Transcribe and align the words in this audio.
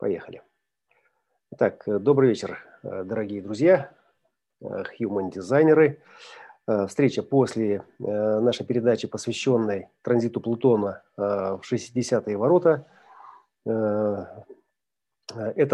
Поехали. 0.00 0.42
Так, 1.58 1.86
э, 1.86 1.98
добрый 1.98 2.30
вечер, 2.30 2.58
э, 2.82 3.04
дорогие 3.04 3.42
друзья, 3.42 3.92
э, 4.62 4.84
human-дизайнеры. 4.98 6.02
Встреча 6.86 7.24
после 7.24 7.82
нашей 7.98 8.64
передачи, 8.64 9.08
посвященной 9.08 9.88
транзиту 10.02 10.40
Плутона 10.40 11.02
в 11.16 11.62
60-е 11.64 12.36
ворота. 12.36 12.86
Эта 13.64 14.44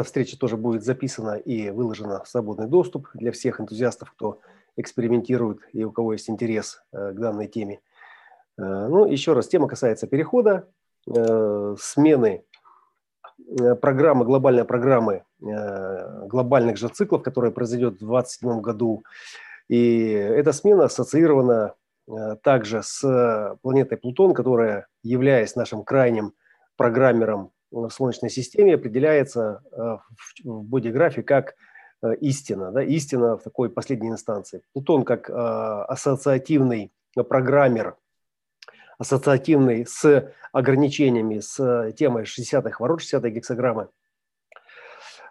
встреча 0.04 0.38
тоже 0.38 0.56
будет 0.56 0.84
записана 0.84 1.34
и 1.34 1.68
выложена 1.68 2.24
в 2.24 2.28
свободный 2.28 2.66
доступ 2.66 3.08
для 3.12 3.30
всех 3.30 3.60
энтузиастов, 3.60 4.10
кто 4.12 4.40
экспериментирует 4.76 5.58
и 5.74 5.84
у 5.84 5.92
кого 5.92 6.14
есть 6.14 6.30
интерес 6.30 6.82
к 6.92 7.12
данной 7.12 7.48
теме. 7.48 7.80
Ну, 8.56 9.04
еще 9.04 9.34
раз, 9.34 9.48
тема 9.48 9.68
касается 9.68 10.06
перехода, 10.06 10.66
смены 11.04 12.45
программы, 13.80 14.24
глобальной 14.24 14.64
программы 14.64 15.24
э, 15.40 16.26
глобальных 16.26 16.76
же 16.76 16.88
циклов, 16.88 17.22
которая 17.22 17.50
произойдет 17.50 17.94
в 17.94 17.98
2027 17.98 18.60
году. 18.60 19.04
И 19.68 20.10
эта 20.10 20.52
смена 20.52 20.84
ассоциирована 20.84 21.74
э, 22.08 22.36
также 22.42 22.82
с 22.82 23.56
планетой 23.62 23.98
Плутон, 23.98 24.34
которая, 24.34 24.86
являясь 25.02 25.56
нашим 25.56 25.84
крайним 25.84 26.32
программером 26.76 27.52
в 27.70 27.88
Солнечной 27.90 28.30
системе, 28.30 28.74
определяется 28.74 29.60
в 30.44 30.62
бодиграфе 30.62 31.22
как 31.22 31.54
истина, 32.20 32.70
да, 32.70 32.82
истина 32.82 33.36
в 33.36 33.42
такой 33.42 33.70
последней 33.70 34.10
инстанции. 34.10 34.62
Плутон 34.72 35.04
как 35.04 35.28
ассоциативный 35.28 36.92
программер 37.28 37.96
ассоциативный 38.98 39.86
с 39.86 40.32
ограничениями, 40.52 41.40
с 41.40 41.92
темой 41.96 42.24
60-х 42.24 42.76
ворот, 42.78 43.00
60-й 43.00 43.30
гексограммы, 43.30 43.88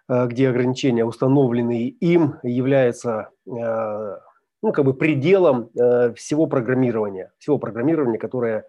э, 0.08 0.28
где 0.28 0.50
ограничения, 0.50 1.06
установленные 1.06 1.90
им, 1.90 2.36
являются 2.44 3.30
э, 3.48 4.18
ну, 4.62 4.72
как 4.72 4.86
бы 4.86 4.94
пределом 4.94 5.70
э, 5.76 6.14
всего 6.14 6.48
программирования, 6.48 7.32
всего 7.40 7.58
программирования, 7.58 8.20
которое 8.20 8.66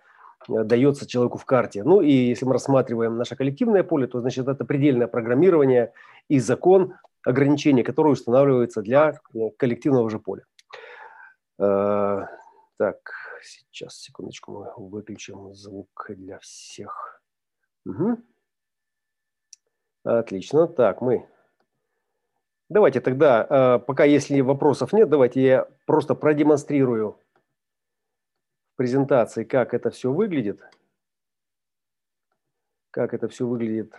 дается 0.49 1.07
человеку 1.07 1.39
в 1.39 1.45
карте. 1.45 1.83
Ну 1.83 2.01
и 2.01 2.11
если 2.11 2.47
мы 2.47 2.53
рассматриваем 2.53 3.17
наше 3.17 3.35
коллективное 3.35 3.83
поле, 3.83 4.07
то 4.07 4.21
значит 4.21 4.47
это 4.47 4.65
предельное 4.65 5.09
программирование 5.09 5.93
и 6.29 6.39
закон 6.39 6.95
ограничения, 7.25 7.83
которые 7.83 8.13
устанавливаются 8.13 8.81
для 8.81 9.19
коллективного 9.57 10.09
же 10.09 10.21
поля. 10.21 10.45
Так, 11.59 12.99
сейчас, 13.47 13.97
секундочку, 14.01 14.53
мы 14.53 14.89
выключим 14.89 15.55
звук 15.55 16.11
для 16.11 16.39
всех. 16.39 17.23
Угу. 17.85 18.19
Отлично. 20.05 20.67
Так, 20.67 21.01
мы... 21.01 21.29
Давайте 22.69 23.01
тогда, 23.01 23.47
э, 23.49 23.79
пока 23.79 24.05
если 24.05 24.41
вопросов 24.41 24.93
нет, 24.93 25.09
давайте 25.09 25.41
я 25.41 25.69
просто 25.85 26.15
продемонстрирую 26.15 27.13
в 28.73 28.77
презентации, 28.77 29.45
как 29.45 29.73
это 29.73 29.91
все 29.91 30.13
выглядит. 30.13 30.61
Как 32.91 33.15
это 33.15 33.29
все 33.29 33.47
выглядит 33.47 33.95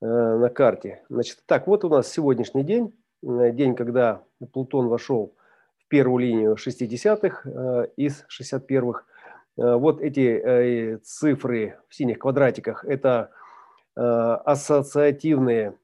э, 0.00 0.06
на 0.06 0.48
карте. 0.50 1.04
Значит, 1.08 1.42
так, 1.46 1.66
вот 1.66 1.84
у 1.84 1.88
нас 1.88 2.08
сегодняшний 2.08 2.62
день, 2.62 2.96
э, 3.22 3.50
день, 3.50 3.74
когда 3.74 4.22
Плутон 4.52 4.86
вошел 4.86 5.34
первую 5.90 6.18
линию 6.18 6.54
60-х 6.54 7.42
э, 7.44 7.88
из 7.96 8.24
61-х. 8.30 9.02
Э, 9.58 9.74
вот 9.74 10.00
эти 10.00 10.20
э, 10.20 10.98
цифры 10.98 11.76
в 11.88 11.94
синих 11.94 12.20
квадратиках– 12.20 12.84
это 12.86 13.30
ассоциативные 13.96 15.74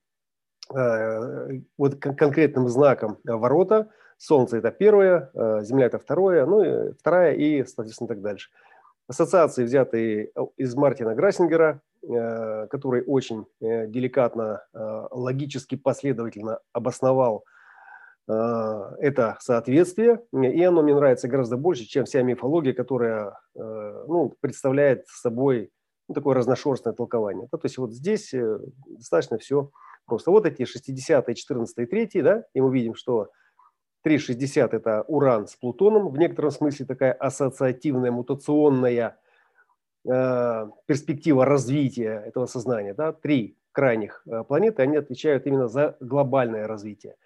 вот 0.71 1.97
конкретным 1.97 2.69
знаком 2.69 3.19
ворота. 3.25 3.91
Солнце– 4.17 4.57
это 4.59 4.71
первое, 4.71 5.31
Земля– 5.62 5.87
это 5.87 5.99
второе, 5.99 6.47
ну 6.47 6.93
вторая 6.99 7.34
и, 7.34 7.65
соответственно, 7.65 8.09
так 8.09 8.22
дальше. 8.22 8.50
Ассоциации, 9.09 9.65
взятые 9.65 10.31
из 10.56 10.75
Мартина 10.77 11.15
Грассингера, 11.16 11.83
который 12.00 13.03
очень 13.06 13.45
деликатно, 13.61 14.65
логически 15.11 15.75
последовательно 15.75 16.61
обосновал– 16.72 17.45
это 18.28 19.37
соответствие, 19.41 20.20
и 20.32 20.62
оно 20.64 20.82
мне 20.82 20.94
нравится 20.94 21.28
гораздо 21.28 21.56
больше, 21.56 21.84
чем 21.84 22.04
вся 22.04 22.22
мифология, 22.22 22.72
которая 22.72 23.38
э, 23.54 24.04
ну, 24.09 24.34
представляет 24.41 25.06
собой 25.06 25.70
ну, 26.09 26.14
такое 26.14 26.34
разношерстное 26.34 26.92
толкование. 26.92 27.47
то 27.48 27.60
есть 27.62 27.78
вот 27.78 27.92
здесь 27.92 28.34
э, 28.34 28.59
достаточно 28.88 29.38
все 29.38 29.70
просто. 30.06 30.32
Вот 30.32 30.44
эти 30.44 30.65
60 30.65 31.36
14 31.36 31.78
и 31.78 31.86
3 31.86 32.22
да, 32.22 32.44
и 32.53 32.60
мы 32.60 32.75
видим, 32.75 32.97
что 32.97 33.31
3,60– 34.04 34.70
это 34.72 35.03
Уран 35.06 35.47
с 35.47 35.54
Плутоном, 35.54 36.09
в 36.09 36.19
некотором 36.19 36.50
смысле 36.50 36.86
такая 36.86 37.12
ассоциативная, 37.12 38.10
мутационная 38.10 39.19
э, 40.04 40.66
перспектива 40.86 41.44
развития 41.44 42.25
этого 42.26 42.47
сознания. 42.47 42.92
Да. 42.92 43.12
Три 43.12 43.56
крайних 43.70 44.25
планеты, 44.48 44.82
они 44.82 44.97
отвечают 44.97 45.47
именно 45.47 45.69
за 45.69 45.97
глобальное 46.00 46.66
развитие– 46.66 47.15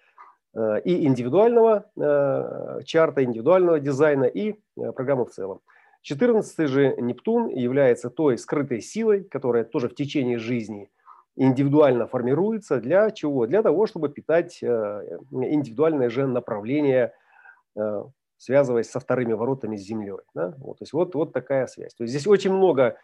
и 0.83 1.05
индивидуального 1.05 1.85
э, 1.95 2.81
чарта, 2.83 3.23
индивидуального 3.23 3.79
дизайна 3.79 4.25
и 4.25 4.55
э, 4.77 4.91
программы 4.91 5.25
в 5.25 5.31
целом. 5.31 5.61
14 6.01 6.67
же 6.67 6.95
Нептун 6.97 7.47
является 7.47 8.09
той 8.09 8.37
скрытой 8.37 8.81
силой, 8.81 9.23
которая 9.23 9.63
тоже 9.63 9.87
в 9.87 9.95
течение 9.95 10.39
жизни 10.39 10.89
индивидуально 11.37 12.07
формируется. 12.07 12.81
Для 12.81 13.11
чего? 13.11 13.47
Для 13.47 13.61
того, 13.61 13.85
чтобы 13.85 14.09
питать 14.09 14.61
индивидуальное 14.63 16.09
же 16.09 16.25
направление, 16.25 17.13
связываясь 18.37 18.89
со 18.89 18.99
вторыми 18.99 19.33
воротами 19.33 19.77
с 19.77 19.81
Землей. 19.81 20.17
Да? 20.33 20.55
Вот, 20.57 20.79
то 20.79 20.83
есть 20.83 20.93
вот, 20.93 21.13
вот 21.13 21.33
такая 21.33 21.67
связь. 21.67 21.93
То 21.93 22.03
есть 22.03 22.13
здесь 22.15 22.25
очень 22.25 22.51
много 22.51 22.97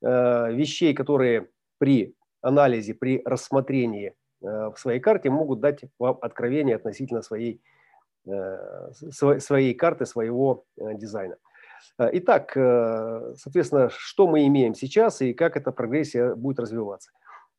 вещей, 0.00 0.94
которые 0.94 1.48
при 1.78 2.14
анализе, 2.40 2.94
при 2.94 3.20
рассмотрении 3.24 4.14
Э, 4.14 4.23
в 4.44 4.76
своей 4.76 5.00
карте 5.00 5.30
могут 5.30 5.60
дать 5.60 5.84
вам 5.98 6.18
откровение 6.20 6.76
относительно 6.76 7.22
своей, 7.22 7.62
э, 8.26 8.90
своей 9.38 9.74
карты, 9.74 10.06
своего 10.06 10.64
э, 10.76 10.94
дизайна. 10.94 11.36
Итак, 11.98 12.52
соответственно, 13.36 13.90
что 13.90 14.26
мы 14.26 14.46
имеем 14.46 14.74
сейчас 14.74 15.20
и 15.20 15.34
как 15.34 15.56
эта 15.56 15.70
прогрессия 15.70 16.34
будет 16.34 16.58
развиваться. 16.58 17.10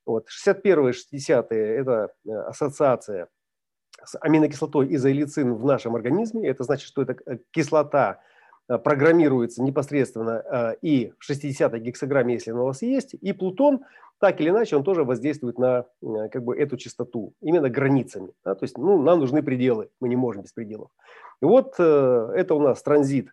Вот, 0.05 0.27
61-е, 0.27 0.91
60-е– 0.91 1.75
это 1.77 2.11
ассоциация 2.47 3.27
с 4.03 4.17
аминокислотой 4.19 4.93
изоилицин 4.95 5.53
в 5.53 5.63
нашем 5.65 5.95
организме. 5.95 6.49
Это 6.49 6.63
значит, 6.63 6.87
что 6.87 7.03
эта 7.03 7.15
кислота 7.51 8.19
программируется 8.67 9.61
непосредственно 9.61 10.75
и 10.81 11.13
в 11.19 11.29
60-й 11.29 11.79
гексограмме, 11.79 12.33
если 12.33 12.51
она 12.51 12.63
у 12.63 12.65
вас 12.65 12.81
есть, 12.81 13.13
и 13.13 13.31
Плутон– 13.31 13.85
так 14.19 14.39
или 14.41 14.49
иначе 14.49 14.75
он 14.75 14.83
тоже 14.83 15.03
воздействует 15.03 15.57
на 15.57 15.85
э, 16.01 16.29
как 16.29 16.43
бы, 16.43 16.57
эту 16.57 16.77
частоту, 16.77 17.33
именно 17.41 17.69
границами. 17.69 18.33
Да? 18.43 18.55
То 18.55 18.63
есть 18.63 18.77
ну, 18.77 19.01
нам 19.01 19.19
нужны 19.19 19.43
пределы, 19.43 19.89
мы 19.99 20.09
не 20.09 20.15
можем 20.15 20.43
без 20.43 20.53
пределов. 20.53 20.89
И 21.41 21.45
вот 21.45 21.75
э, 21.79 22.31
это 22.35 22.55
у 22.55 22.59
нас 22.59 22.81
транзит 22.81 23.29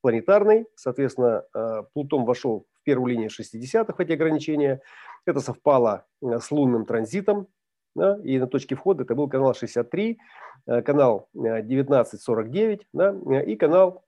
планетарный, 0.00 0.66
соответственно, 0.74 1.44
э, 1.54 1.82
Плутон 1.92 2.24
вошел 2.24 2.66
в 2.80 2.84
первую 2.84 3.12
линию 3.12 3.30
60-х 3.30 4.02
эти 4.02 4.12
ограничения. 4.12 4.80
Это 5.26 5.40
совпало 5.40 6.06
э, 6.22 6.38
с 6.38 6.50
лунным 6.50 6.86
транзитом, 6.86 7.48
да? 7.94 8.18
и 8.24 8.38
на 8.38 8.46
точке 8.46 8.74
входа 8.74 9.04
это 9.04 9.14
был 9.14 9.28
канал 9.28 9.54
63, 9.54 10.18
э, 10.66 10.82
канал 10.82 11.28
1949 11.34 12.86
да? 12.92 13.14
и 13.42 13.56
канал 13.56 14.04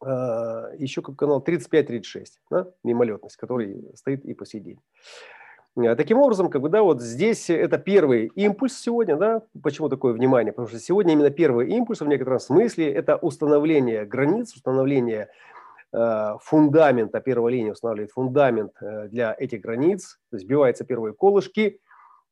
еще 0.00 1.00
как 1.02 1.16
канал 1.16 1.44
35-36, 1.46 2.24
да, 2.50 2.68
мимолетность, 2.82 3.36
который 3.36 3.90
стоит 3.94 4.24
и 4.24 4.34
по 4.34 4.44
сей 4.44 4.60
день. 4.60 4.78
А, 5.76 5.96
таким 5.96 6.18
образом, 6.18 6.50
как 6.50 6.60
бы, 6.60 6.68
да, 6.68 6.82
вот 6.82 7.00
здесь 7.00 7.48
это 7.48 7.78
первый 7.78 8.26
импульс 8.34 8.78
сегодня, 8.78 9.16
да, 9.16 9.42
почему 9.62 9.88
такое 9.88 10.12
внимание? 10.12 10.52
Потому 10.52 10.68
что 10.68 10.78
сегодня 10.78 11.14
именно 11.14 11.30
первый 11.30 11.68
импульс 11.70 12.00
в 12.00 12.06
некотором 12.06 12.40
смысле 12.40 12.92
это 12.92 13.16
установление 13.16 14.04
границ, 14.04 14.54
установление 14.54 15.28
э, 15.92 16.34
фундамента, 16.40 17.20
первая 17.20 17.54
линия 17.54 17.72
устанавливает 17.72 18.12
фундамент 18.12 18.72
э, 18.82 19.08
для 19.08 19.34
этих 19.38 19.62
границ, 19.62 20.18
то 20.30 20.36
есть 20.36 20.44
вбиваются 20.44 20.84
первые 20.84 21.14
колышки, 21.14 21.80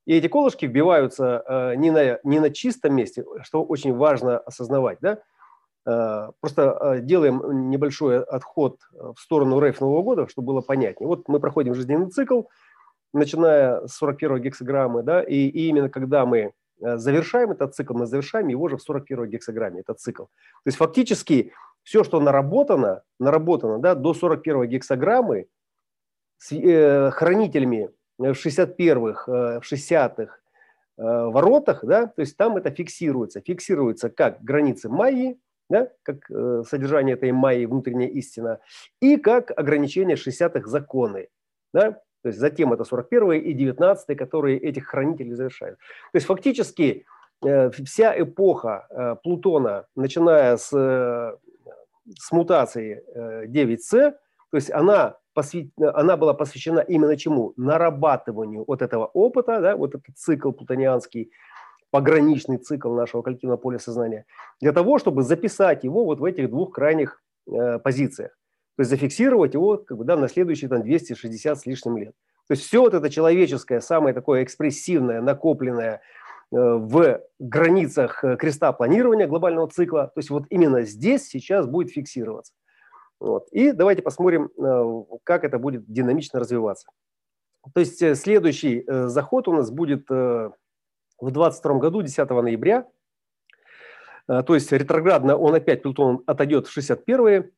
и 0.06 0.14
эти 0.14 0.28
колышки 0.28 0.66
вбиваются 0.66 1.42
э, 1.46 1.76
не, 1.76 1.90
на, 1.90 2.20
не 2.24 2.40
на 2.40 2.50
чистом 2.50 2.94
месте, 2.94 3.24
что 3.42 3.64
очень 3.64 3.94
важно 3.94 4.38
осознавать, 4.38 4.98
да, 5.00 5.12
Э, 5.12 5.16
просто 5.84 6.78
э, 6.80 7.00
делаем 7.00 7.70
небольшой 7.70 8.22
отход 8.22 8.80
в 8.92 9.18
сторону 9.18 9.60
рейф 9.60 9.80
Нового 9.80 10.02
года, 10.02 10.28
чтобы 10.28 10.48
было 10.48 10.60
понятнее. 10.60 11.08
Вот 11.08 11.28
мы 11.28 11.40
проходим 11.40 11.74
жизненный 11.74 12.10
цикл, 12.10 12.42
начиная 13.12 13.86
с 13.86 13.94
41 13.94 14.42
гексограммы, 14.42 15.02
да, 15.02 15.22
и, 15.22 15.34
и 15.34 15.68
именно 15.68 15.88
когда 15.88 16.26
мы 16.26 16.52
э, 16.80 16.96
завершаем 16.98 17.52
этот 17.52 17.74
цикл, 17.74 17.94
мы 17.94 18.06
завершаем 18.06 18.48
его 18.48 18.68
же 18.68 18.76
в 18.76 18.82
41 18.82 19.30
гексограмме, 19.30 19.80
этот 19.80 20.00
цикл. 20.00 20.24
То 20.24 20.66
есть 20.66 20.76
фактически 20.76 21.52
все, 21.82 22.04
что 22.04 22.20
наработано, 22.20 23.02
наработано 23.18 23.78
да, 23.78 23.94
до 23.94 24.12
41 24.12 24.68
гексограммы 24.68 25.46
с, 26.36 26.52
э, 26.52 27.10
хранителями 27.10 27.88
в 28.18 28.32
61-х, 28.32 29.24
в 29.60 29.62
60-х 29.62 30.36
воротах, 30.98 31.82
да, 31.82 32.08
то 32.08 32.20
есть 32.20 32.36
там 32.36 32.58
это 32.58 32.70
фиксируется. 32.70 33.40
Фиксируется 33.40 34.10
как 34.10 34.42
границы 34.42 34.90
Майи, 34.90 35.38
да, 35.70 35.88
как 36.02 36.26
содержание 36.68 37.14
этой 37.14 37.32
Майи, 37.32 37.64
внутренняя 37.64 38.10
истина, 38.10 38.60
и 39.00 39.16
как 39.16 39.50
ограничение 39.58 40.16
60-х 40.16 40.68
законы. 40.68 41.28
Да? 41.72 41.92
То 42.22 42.28
есть 42.28 42.38
затем 42.38 42.74
это 42.74 42.84
41 42.84 43.32
и 43.32 43.52
19 43.54 44.18
которые 44.18 44.58
этих 44.58 44.86
хранителей 44.86 45.32
завершают. 45.32 45.78
То 46.12 46.16
есть 46.16 46.26
фактически 46.26 47.06
Э, 47.42 47.70
вся 47.70 48.20
эпоха 48.20 48.86
э, 48.90 49.16
Плутона, 49.22 49.86
начиная 49.96 50.56
с, 50.56 50.70
э, 50.72 51.36
с 52.18 52.32
мутации 52.32 53.02
9С, 53.46 54.12
то 54.50 54.56
есть 54.56 54.70
она, 54.70 55.16
посвя... 55.32 55.64
она 55.94 56.16
была 56.16 56.34
посвящена 56.34 56.80
именно 56.80 57.16
чему? 57.16 57.54
Нарабатыванию 57.56 58.64
вот 58.66 58.82
этого 58.82 59.06
опыта, 59.06 59.60
да, 59.60 59.76
вот 59.76 59.94
этот 59.94 60.18
цикл 60.18 60.50
плутонианский, 60.52 61.30
пограничный 61.90 62.58
цикл 62.58 62.92
нашего 62.94 63.22
коллективного 63.22 63.58
поля 63.58 63.78
сознания, 63.78 64.26
для 64.60 64.72
того, 64.72 64.98
чтобы 64.98 65.22
записать 65.22 65.84
его 65.84 66.04
вот 66.04 66.20
в 66.20 66.24
этих 66.24 66.50
двух 66.50 66.72
крайних 66.72 67.22
э, 67.46 67.78
позициях. 67.78 68.36
То 68.76 68.82
есть 68.82 68.90
зафиксировать 68.90 69.54
его 69.54 69.78
как 69.78 69.98
бы, 69.98 70.04
да, 70.04 70.16
на 70.16 70.28
следующие 70.28 70.68
там, 70.68 70.82
260 70.82 71.58
с 71.58 71.66
лишним 71.66 71.98
лет. 71.98 72.14
То 72.48 72.52
есть 72.52 72.64
все 72.64 72.80
вот 72.80 72.94
это 72.94 73.10
человеческое, 73.10 73.80
самое 73.80 74.14
такое 74.14 74.42
экспрессивное, 74.42 75.20
накопленное, 75.20 76.00
Э, 76.52 76.74
в 76.74 77.20
границах 77.38 78.24
э, 78.24 78.36
креста 78.36 78.72
планирования 78.72 79.28
глобального 79.28 79.68
цикла. 79.68 80.08
То 80.08 80.18
есть 80.18 80.30
вот 80.30 80.44
именно 80.50 80.82
здесь 80.82 81.28
сейчас 81.28 81.66
будет 81.66 81.92
фиксироваться. 81.92 82.52
Вот. 83.20 83.48
И 83.52 83.72
давайте 83.72 84.02
посмотрим, 84.02 84.50
э, 84.56 85.18
как 85.22 85.44
это 85.44 85.58
будет 85.58 85.84
динамично 85.86 86.40
развиваться. 86.40 86.88
То 87.74 87.80
есть 87.80 88.16
следующий 88.18 88.84
заход 88.88 89.46
у 89.46 89.52
нас 89.52 89.70
будет 89.70 90.08
в 91.20 91.30
2022 91.30 91.78
году, 91.78 92.02
10 92.02 92.30
ноября. 92.30 92.86
То 94.26 94.54
есть 94.54 94.70
ретроградно 94.70 95.36
он 95.36 95.54
опять, 95.54 95.82
Плутон 95.82 96.22
отойдет 96.26 96.68
в 96.68 96.72
61 96.72 97.50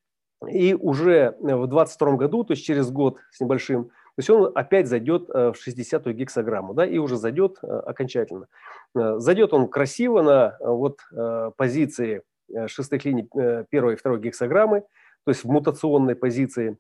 и 0.51 0.75
уже 0.75 1.37
в 1.39 1.67
2022 1.67 2.17
году, 2.17 2.45
то 2.45 2.53
есть 2.53 2.65
через 2.65 2.91
год 2.91 3.19
с 3.31 3.41
небольшим, 3.41 3.85
то 3.85 4.19
есть 4.19 4.31
он 4.31 4.51
опять 4.55 4.89
зайдет 4.89 5.29
в 5.29 5.55
60-ю 5.55 6.13
гексограмму, 6.15 6.73
да, 6.73 6.87
и 6.87 6.97
уже 6.99 7.17
зайдет 7.17 7.59
окончательно. 7.63 8.49
Э, 8.95 9.19
зайдет 9.19 9.53
он 9.53 9.69
красиво 9.69 10.23
на 10.23 10.57
э, 10.61 10.69
вот 10.69 11.01
э, 11.13 11.51
позиции 11.57 12.23
шестых 12.67 13.05
линий 13.07 13.27
первой 13.71 13.95
и 13.95 13.97
второй 13.97 14.21
гексограммы, 14.21 14.83
то 15.25 15.31
есть 15.31 15.43
в 15.43 15.49
мутационной 15.49 16.15
позиции. 16.15 16.77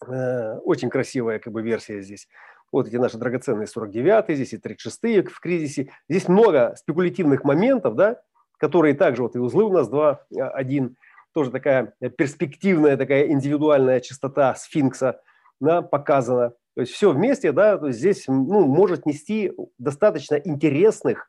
Очень 0.00 0.90
красивая 0.90 1.38
как 1.40 1.52
бы 1.52 1.62
версия 1.62 2.02
здесь. 2.02 2.28
Вот 2.72 2.88
эти 2.88 2.96
наши 2.96 3.18
драгоценные 3.18 3.66
49-е, 3.66 4.34
здесь 4.34 4.54
и 4.54 4.56
36-е 4.56 5.24
в 5.24 5.38
кризисе. 5.40 5.90
Здесь 6.08 6.26
много 6.26 6.74
спекулятивных 6.76 7.44
моментов, 7.44 7.94
да, 7.94 8.20
которые 8.58 8.94
также, 8.94 9.22
вот 9.22 9.36
и 9.36 9.38
узлы 9.38 9.64
у 9.64 9.72
нас 9.72 9.88
2, 9.88 10.26
1, 10.54 10.96
тоже 11.32 11.50
такая 11.50 11.94
перспективная, 12.16 12.96
такая 12.96 13.28
индивидуальная 13.28 14.00
частота 14.00 14.54
сфинкса 14.54 15.20
да, 15.60 15.82
показана. 15.82 16.54
То 16.74 16.80
есть 16.80 16.92
все 16.92 17.12
вместе, 17.12 17.52
да, 17.52 17.76
то 17.76 17.88
есть 17.88 17.98
здесь 17.98 18.24
ну, 18.26 18.66
может 18.66 19.04
нести 19.04 19.52
достаточно 19.78 20.36
интересных 20.36 21.28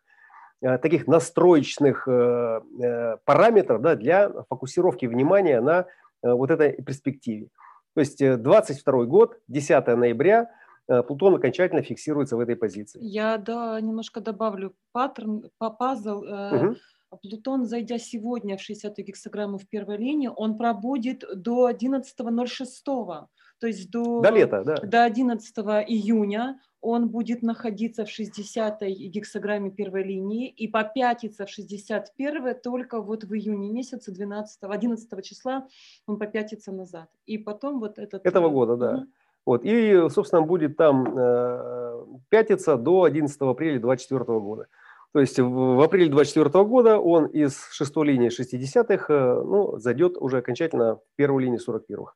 Э, 0.63 0.77
таких 0.77 1.07
настроечных 1.07 2.07
э, 2.07 2.61
э, 2.81 3.17
параметров 3.25 3.81
да, 3.81 3.95
для 3.95 4.31
фокусировки 4.49 5.05
внимания 5.05 5.59
на 5.59 5.87
вот 6.21 6.51
этой 6.51 6.71
перспективе. 6.81 7.49
То 7.95 7.99
есть 7.99 8.17
22 8.17 9.03
год, 9.03 9.37
10 9.49 9.87
ноября, 9.87 10.49
Плутон 10.87 11.35
окончательно 11.35 11.81
фиксируется 11.81 12.35
в 12.35 12.39
этой 12.39 12.55
позиции. 12.55 12.99
Я 13.01 13.37
да, 13.37 13.79
немножко 13.79 14.21
добавлю 14.21 14.75
паттерн, 14.91 15.49
пазл. 15.57 16.23
Угу. 16.23 16.75
Плутон, 17.21 17.65
зайдя 17.65 17.99
сегодня 17.99 18.57
в 18.57 18.61
60 18.61 18.97
гексограмму 18.97 19.57
в 19.57 19.67
первой 19.67 19.97
линии, 19.97 20.29
он 20.35 20.57
пробудет 20.57 21.23
до 21.35 21.69
11.06 21.69 23.27
то 23.63 23.67
есть 23.67 23.89
до, 23.91 24.19
до 24.19 24.29
лета, 24.29 24.61
да. 24.65 24.75
До 24.75 25.05
11 25.05 25.57
июня 25.87 26.59
он 26.81 27.07
будет 27.07 27.43
находиться 27.43 28.03
в 28.03 28.09
60-й 28.09 29.07
гексограмме 29.07 29.71
первой 29.71 30.03
линии 30.03 30.49
и 30.49 30.67
попятится 30.67 31.45
в 31.45 31.49
61 31.49 32.55
только 32.61 33.01
вот 33.01 33.23
в 33.23 33.33
июне 33.33 33.69
месяце 33.69 34.11
12 34.11 34.63
11 34.63 35.25
числа 35.25 35.65
он 36.07 36.19
попятится 36.19 36.73
назад. 36.73 37.07
И 37.25 37.37
потом 37.37 37.79
вот 37.79 37.99
этот... 37.99 38.25
Этого 38.25 38.49
года, 38.49 38.75
да. 38.75 38.95
Угу. 38.95 39.07
Вот, 39.45 39.61
и, 39.65 40.07
собственно, 40.09 40.41
будет 40.41 40.77
там 40.77 41.17
э, 41.17 42.05
пятиться 42.29 42.77
до 42.77 43.03
11 43.03 43.35
апреля 43.41 43.79
2024 43.79 44.39
года. 44.39 44.67
То 45.13 45.19
есть 45.19 45.39
в, 45.39 45.83
апреле 45.83 46.09
2024 46.09 46.65
года 46.65 46.97
он 46.97 47.27
из 47.27 47.69
шестой 47.71 48.07
линии 48.07 48.29
60-х 48.29 49.13
э, 49.13 49.43
ну, 49.43 49.77
зайдет 49.77 50.17
уже 50.17 50.37
окончательно 50.37 50.95
в 50.95 51.01
первую 51.15 51.41
линию 51.41 51.59
41-х. 51.59 52.13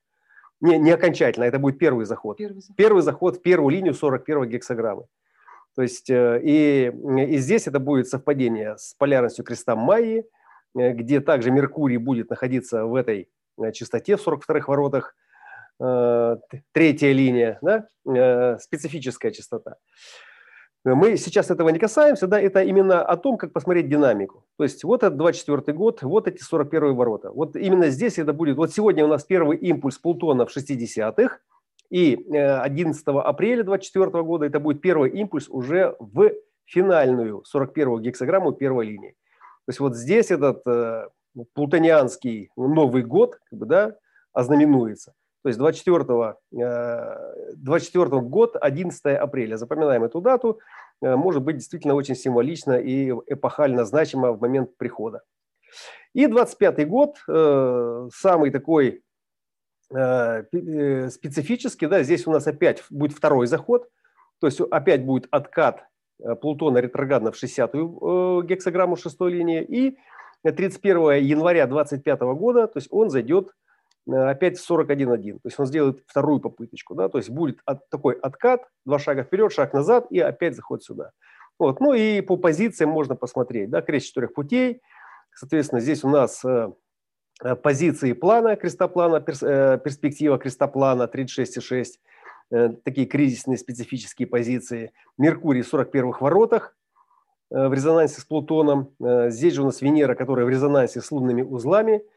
Не, 0.61 0.79
не 0.79 0.91
окончательно, 0.91 1.43
это 1.43 1.59
будет 1.59 1.77
первый 1.77 2.05
заход. 2.05 2.37
Первый 2.37 2.61
заход, 2.61 2.75
первый 2.75 3.01
заход 3.03 3.37
в 3.37 3.41
первую 3.43 3.69
линию 3.69 3.93
41 3.93 4.49
гексограммы. 4.49 5.05
То 5.75 5.83
есть 5.83 6.09
э, 6.09 6.41
и, 6.43 6.87
и 6.87 7.37
здесь 7.37 7.67
это 7.67 7.79
будет 7.79 8.07
совпадение 8.07 8.77
с 8.79 8.95
полярностью 8.95 9.45
креста 9.45 9.75
Майи, 9.75 10.25
э, 10.75 10.93
где 10.93 11.21
также 11.21 11.51
Меркурий 11.51 11.97
будет 11.97 12.31
находиться 12.31 12.85
в 12.85 12.95
этой 12.95 13.29
э, 13.61 13.71
частоте 13.73 14.17
в 14.17 14.27
42-х 14.27 14.67
воротах. 14.67 15.15
Третья 15.79 17.11
линия, 17.11 17.59
да, 17.61 18.57
специфическая 18.59 19.31
частота. 19.31 19.75
Мы 20.85 21.17
сейчас 21.17 21.51
этого 21.51 21.69
не 21.69 21.79
касаемся, 21.79 22.27
да, 22.27 22.39
это 22.39 22.63
именно 22.63 23.01
о 23.03 23.17
том, 23.17 23.37
как 23.37 23.51
посмотреть 23.51 23.89
динамику. 23.89 24.45
То 24.57 24.63
есть 24.63 24.83
вот 24.83 25.03
этот 25.03 25.17
24 25.17 25.77
год, 25.77 26.01
вот 26.01 26.27
эти 26.27 26.41
41 26.41 26.95
ворота. 26.95 27.31
Вот 27.31 27.55
именно 27.57 27.89
здесь 27.89 28.17
это 28.17 28.31
будет, 28.31 28.55
вот 28.55 28.71
сегодня 28.71 29.03
у 29.03 29.09
нас 29.09 29.25
первый 29.25 29.57
импульс 29.57 29.97
Плутона 29.97 30.45
в 30.45 30.55
60-х, 30.55 31.39
и 31.89 32.15
11 32.31 33.07
э, 33.07 33.11
апреля 33.11 33.63
24 33.63 34.23
года 34.23 34.45
это 34.45 34.59
будет 34.59 34.81
первый 34.81 35.09
импульс 35.11 35.47
уже 35.49 35.95
в 35.99 36.31
финальную 36.65 37.43
41 37.45 38.01
гексограмму 38.01 38.51
первой 38.51 38.87
линии. 38.87 39.11
То 39.65 39.69
есть 39.69 39.79
вот 39.79 39.95
здесь 39.95 40.31
этот 40.31 40.65
э, 40.67 41.07
плутонианский 41.53 42.49
Новый 42.55 43.03
год 43.03 43.39
как 43.49 43.59
бы, 43.59 43.65
да, 43.65 43.95
ознаменуется. 44.33 45.13
То 45.47 45.49
есть 45.49 45.59
24, 45.59 46.35
24 47.55 48.05
э, 48.05 48.19
год, 48.19 48.57
11 48.59 49.05
апреля. 49.15 49.55
Запоминаем 49.55 50.03
эту 50.03 50.19
дату. 50.19 50.59
Э, 51.01 51.15
может 51.15 51.41
быть 51.41 51.55
действительно 51.55 51.93
очень 51.93 52.15
символично 52.15 52.73
и 52.73 53.11
эпохально 53.27 53.85
значимо 53.85 54.33
в 54.33 54.41
момент 54.41 54.75
прихода. 54.75 55.21
И 56.13 56.27
25 56.27 56.85
год, 56.89 57.15
э, 57.29 58.09
самый 58.13 58.51
такой 58.51 59.03
специфический, 59.89 61.87
да, 61.87 62.03
здесь 62.03 62.27
у 62.27 62.31
нас 62.31 62.45
опять 62.45 62.83
будет 62.89 63.17
второй 63.17 63.47
заход, 63.47 63.87
то 64.41 64.47
есть 64.47 64.59
опять 64.59 65.05
будет 65.05 65.29
откат 65.31 65.85
Плутона 66.41 66.79
ретроградно 66.79 67.31
в 67.31 67.41
60-ю 67.41 68.41
гексограмму 68.41 68.97
шестой 68.97 69.31
линии, 69.31 69.63
и 69.63 69.97
31 70.43 71.23
января 71.23 71.67
25 71.67 72.19
года, 72.19 72.67
то 72.67 72.79
есть 72.79 72.89
он 72.91 73.09
зайдет 73.09 73.53
опять 74.07 74.57
41.1. 74.57 75.33
То 75.33 75.39
есть 75.43 75.59
он 75.59 75.65
сделает 75.65 76.03
вторую 76.07 76.39
попыточку. 76.39 76.95
Да? 76.95 77.09
То 77.09 77.17
есть 77.17 77.29
будет 77.29 77.59
от, 77.65 77.89
такой 77.89 78.15
откат, 78.15 78.67
два 78.85 78.99
шага 78.99 79.23
вперед, 79.23 79.51
шаг 79.51 79.73
назад 79.73 80.07
и 80.09 80.19
опять 80.19 80.55
заход 80.55 80.83
сюда. 80.83 81.11
Вот. 81.59 81.79
Ну 81.79 81.93
и 81.93 82.21
по 82.21 82.37
позициям 82.37 82.89
можно 82.91 83.15
посмотреть. 83.15 83.69
Да? 83.69 83.81
Крест 83.81 84.07
четырех 84.07 84.33
путей. 84.33 84.81
Соответственно, 85.33 85.81
здесь 85.81 86.03
у 86.03 86.09
нас 86.09 86.43
э, 86.45 86.71
э 87.43 87.55
позиции 87.55 88.13
плана, 88.13 88.55
крестоплана, 88.55 89.19
перс, 89.19 89.43
э, 89.43 89.79
перспектива 89.83 90.37
крестоплана 90.37 91.03
36,6. 91.03 91.85
Э, 92.51 92.69
такие 92.83 93.07
кризисные 93.07 93.57
специфические 93.57 94.27
позиции. 94.27 94.93
Меркурий 95.17 95.61
в 95.61 95.73
41-х 95.73 96.19
воротах 96.21 96.75
э, 97.51 97.67
в 97.67 97.73
резонансе 97.73 98.21
с 98.21 98.25
Плутоном. 98.25 98.93
Э, 98.99 99.29
здесь 99.29 99.53
же 99.53 99.63
у 99.63 99.65
нас 99.65 99.81
Венера, 99.81 100.15
которая 100.15 100.45
в 100.45 100.49
резонансе 100.49 101.01
с 101.01 101.11
лунными 101.11 101.41
узлами– 101.41 102.03
Э, 102.11 102.16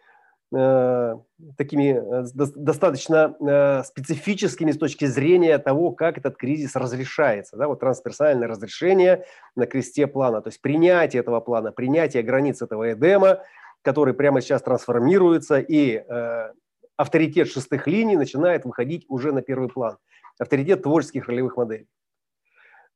такими 0.50 1.92
э, 1.95 2.25
достаточно 2.57 3.37
э, 3.40 3.85
специфическими 3.85 4.73
с 4.73 4.78
точки 4.78 5.04
зрения 5.04 5.57
того, 5.59 5.92
как 5.92 6.19
этот 6.19 6.37
кризис 6.37 6.75
разрешается. 6.75 7.57
Да? 7.57 7.69
Вот 7.69 7.80
трансперсональное 7.80 8.49
разрешение 8.49 9.25
на 9.54 9.66
кресте 9.66 10.09
плана, 10.09 10.42
то 10.42 10.49
есть 10.49 10.61
принятие 10.61 11.21
этого 11.21 11.40
плана, 11.40 11.71
принятие 11.71 12.25
границ 12.25 12.62
этого 12.62 12.92
Эдема, 12.92 13.40
который 13.83 14.12
прямо 14.12 14.40
сейчас 14.40 14.62
трансформируется, 14.62 15.59
и 15.59 16.04
авторитет 16.97 17.49
шестых 17.49 17.87
линий 17.87 18.16
начинает 18.16 18.66
выходить 18.66 19.07
уже 19.09 19.33
на 19.33 19.40
первый 19.40 19.69
план. 19.69 19.97
Авторитет 20.38 20.83
творческих 20.83 21.28
ролевых 21.28 21.57
моделей. 21.57 21.87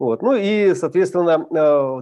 Вот. 0.04 0.20
Ну 0.20 0.34
и, 0.34 0.74
соответственно, 0.74 1.46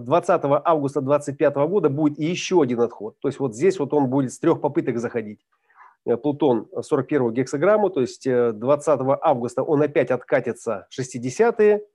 20 0.01 0.29
э, 0.29 0.61
августа 0.65 0.99
2025 0.99 1.55
года 1.69 1.87
будет 1.87 2.19
еще 2.19 2.61
один 2.61 2.81
отход. 2.81 3.15
То 3.21 3.29
есть 3.29 3.39
вот 3.39 3.55
здесь 3.55 3.79
вот 3.79 3.93
он 3.93 4.07
будет 4.07 4.33
с 4.33 4.39
трех 4.39 4.59
попыток 4.59 4.97
заходить. 4.97 5.39
Э, 6.05 6.17
Плутон 6.17 6.67
41 6.77 7.31
гексограмму, 7.31 7.89
то 7.89 8.01
есть 8.01 8.27
20 8.27 8.87
э, 8.87 9.17
августа 9.21 9.63
он 9.63 9.81
опять 9.81 10.11
откатится 10.11 10.85
60-е, 10.91 11.85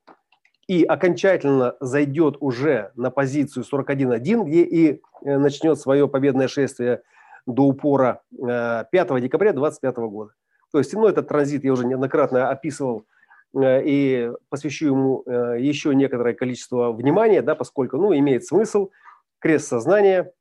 и 0.67 0.83
окончательно 0.83 1.77
зайдет 1.81 2.39
уже 2.41 2.91
на 2.97 3.11
позицию 3.11 3.67
41.1, 3.71 4.45
где 4.45 4.63
и 4.63 5.03
начнет 5.23 5.79
свое 5.79 6.09
победное 6.09 6.49
шествие 6.49 7.03
до 7.45 7.65
упора 7.65 8.23
5 8.35 8.87
декабря 9.21 9.53
2025 9.53 9.97
года. 10.11 10.33
То 10.73 10.79
есть, 10.79 10.93
ну, 10.95 11.07
этот 11.07 11.29
транзит 11.29 11.65
я 11.65 11.73
уже 11.73 11.87
неоднократно 11.87 12.49
описывал 12.49 13.05
и 13.57 14.31
посвящу 14.51 14.87
ему 14.87 15.23
еще 15.27 15.95
некоторое 15.95 16.35
количество 16.35 16.93
внимания, 16.93 17.43
да, 17.43 17.55
поскольку, 17.55 17.97
ну, 17.97 18.17
имеет 18.17 18.45
смысл. 18.45 18.91
Крест 19.41 19.69
сознания, 19.69 20.33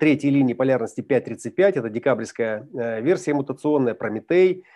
третьей 0.00 0.30
линии 0.30 0.54
полярности 0.54 1.00
5.35, 1.00 1.52
это 1.58 1.88
декабрьская 1.88 2.68
версия 3.00 3.34
мутационная, 3.34 3.94
Прометей– 3.94 4.64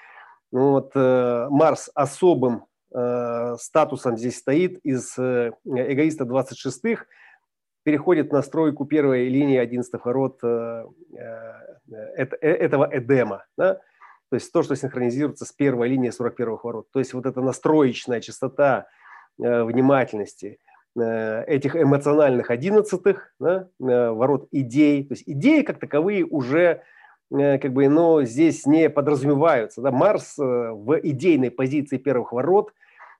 ну 0.52 0.72
вот, 0.72 0.92
э, 0.94 1.46
Марс 1.48 1.90
особым 1.94 2.66
э, 2.94 3.56
статусом 3.58 4.18
здесь 4.18 4.36
стоит 4.36 4.78
из 4.84 5.18
э, 5.18 5.52
эгоиста 5.64 6.24
26-х, 6.24 7.06
переходит 7.84 8.32
на 8.32 8.42
стройку 8.42 8.84
первой 8.84 9.28
линии 9.28 9.56
11 9.56 9.92
ворот 10.04 10.38
этого 12.40 12.88
Эдема. 12.92 13.44
Да? 13.56 13.80
То 14.32 14.36
есть 14.36 14.52
то, 14.52 14.62
что 14.62 14.74
синхронизируется 14.74 15.44
с 15.44 15.52
первой 15.52 15.88
линией 15.88 16.10
41-х 16.10 16.60
ворот. 16.64 16.86
То 16.90 16.98
есть 16.98 17.14
вот 17.14 17.26
эта 17.26 17.40
настроечная 17.40 18.20
частота 18.20 18.86
внимательности 19.38 20.58
этих 20.94 21.74
эмоциональных 21.74 22.50
одиннадцатых 22.50 23.34
да, 23.38 23.68
ворот 23.78 24.48
идей. 24.50 25.04
То 25.06 25.14
есть 25.14 25.22
идеи 25.26 25.62
как 25.62 25.78
таковые 25.78 26.26
уже 26.26 26.82
Э, 27.32 27.58
как 27.58 27.72
бы, 27.72 27.88
но 27.88 28.24
здесь 28.24 28.66
не 28.66 28.90
подразумеваются. 28.90 29.80
Да? 29.80 29.90
Марс 29.90 30.38
э, 30.38 30.42
в 30.42 30.98
идейной 31.02 31.50
позиции 31.50 31.96
первых 31.96 32.32
ворот, 32.32 32.68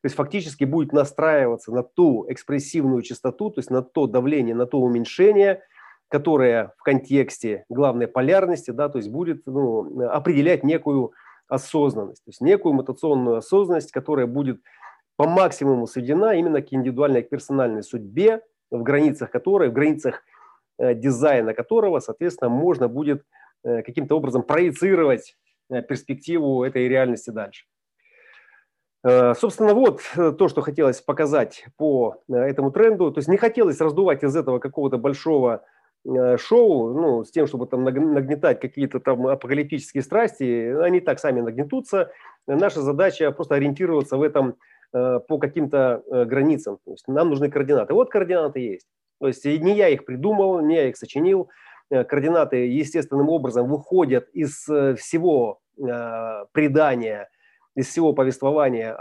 то 0.03 0.07
есть 0.07 0.17
фактически 0.17 0.65
будет 0.65 0.93
настраиваться 0.93 1.73
на 1.73 1.83
ту 1.83 2.27
экспрессивную 2.29 3.03
частоту, 3.03 3.51
то 3.51 3.61
есть 3.61 3.71
на 3.71 3.83
то 3.83 4.07
давление, 4.07 4.55
на 4.55 4.67
то 4.67 4.81
уменьшение, 4.81 5.63
которое 6.13 6.73
в 6.77 6.83
контексте 6.85 7.65
главной 7.69 8.07
полярности, 8.07 8.71
да, 8.71 8.89
то 8.89 8.99
есть 8.99 9.11
будет 9.11 9.45
ну, 9.47 10.09
определять 10.09 10.63
некую 10.63 11.13
осознанность, 11.49 12.25
то 12.25 12.29
есть 12.29 12.41
некую 12.41 12.75
мутационную 12.75 13.39
осознанность, 13.39 13.91
которая 13.91 14.27
будет 14.27 14.61
по 15.17 15.29
максимуму 15.29 15.87
сведена 15.87 16.35
именно 16.35 16.63
к 16.63 16.73
индивидуальной, 16.73 17.23
к 17.23 17.31
персональной 17.31 17.83
судьбе, 17.83 18.43
в 18.71 18.83
границах 18.83 19.31
которой, 19.31 19.71
в 19.71 19.73
границах 19.73 20.23
э, 20.79 20.95
дизайна 20.95 21.53
которого, 21.53 21.99
соответственно, 21.99 22.49
можно 22.49 22.89
будет 22.89 23.25
Э, 23.65 23.83
каким-то 23.83 24.17
образом 24.17 24.43
проецировать 24.43 25.37
э, 25.71 25.83
перспективу 25.83 26.65
этой 26.65 26.89
реальности 26.89 27.31
дальше. 27.31 27.65
Собственно, 29.05 29.75
вот 29.75 30.01
то, 30.15 30.47
что 30.47 30.61
хотелось 30.61 31.01
показать 31.01 31.67
по 31.77 32.23
этому 32.29 32.71
тренду. 32.71 33.11
То 33.11 33.19
есть 33.19 33.29
не 33.29 33.37
хотелось 33.37 33.81
раздувать 33.81 34.23
из 34.23 34.37
этого 34.37 34.61
какого-то 34.61 34.97
большого 34.97 35.65
шоу, 36.37 36.95
ну, 36.95 37.25
с 37.25 37.31
тем, 37.31 37.47
чтобы 37.47 37.67
там 37.67 37.85
нагнетать 37.85 38.61
какие-то 38.61 38.99
там 38.99 39.27
апокалиптические 39.27 40.03
страсти, 40.03 40.75
они 40.83 41.01
так 41.01 41.21
сами 41.21 41.41
нагнетутся. 41.41 42.11
Наша 42.47 42.81
задача 42.81 43.31
просто 43.31 43.55
ориентироваться 43.55 44.17
в 44.17 44.23
этом 44.23 44.57
по 44.91 45.39
каким-то 45.39 46.03
границам. 46.07 46.79
То 46.85 46.91
есть 46.91 47.07
нам 47.09 47.31
нужны 47.31 47.51
координаты. 47.51 47.95
Вот 47.95 48.11
координаты 48.11 48.61
есть. 48.61 48.89
То 49.21 49.29
есть 49.29 49.45
не 49.45 49.77
я 49.77 49.89
их 49.89 50.05
придумал, 50.05 50.61
не 50.61 50.75
я 50.75 50.89
их 50.89 50.97
сочинил. 50.97 51.49
Э, 51.93 52.05
координаты 52.05 52.57
естественным 52.57 53.29
образом 53.29 53.69
выходят 53.69 54.27
из 54.33 54.67
э, 54.69 54.95
всего 54.95 55.61
э, 55.79 56.45
предания, 56.53 57.29
из 57.75 57.89
всего 57.89 58.15
повествования 58.15 58.97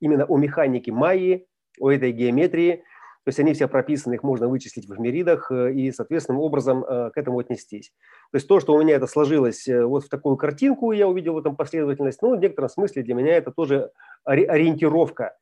именно 0.00 0.24
о 0.24 0.36
механике 0.36 0.92
Майи, 0.92 1.46
о 1.80 1.90
этой 1.90 2.12
геометрии. 2.12 2.84
То 3.26 3.30
есть 3.30 3.40
они 3.40 3.54
все 3.54 3.66
прописаны, 3.66 4.14
их 4.14 4.22
можно 4.22 4.46
вычислить 4.46 4.86
в 4.86 4.94
эфемеридах 4.94 5.50
и 5.50 5.90
соответственным 5.90 6.40
образом 6.40 6.84
к 6.84 7.12
этому 7.16 7.40
отнестись. 7.40 7.92
То 8.30 8.36
есть 8.36 8.46
то, 8.46 8.60
что 8.60 8.72
у 8.72 8.80
меня 8.80 8.94
это 8.94 9.08
сложилось 9.08 9.66
вот 9.66 10.04
в 10.04 10.08
такую 10.08 10.36
картинку, 10.36 10.92
я 10.92 11.08
увидел 11.08 11.34
в 11.34 11.38
этом 11.38 11.56
последовательность, 11.56 12.22
ну, 12.22 12.36
в 12.36 12.40
некотором 12.40 12.68
смысле 12.68 13.02
для 13.02 13.16
меня 13.16 13.36
это 13.36 13.50
тоже 13.50 13.90
ориентировка, 14.22 15.36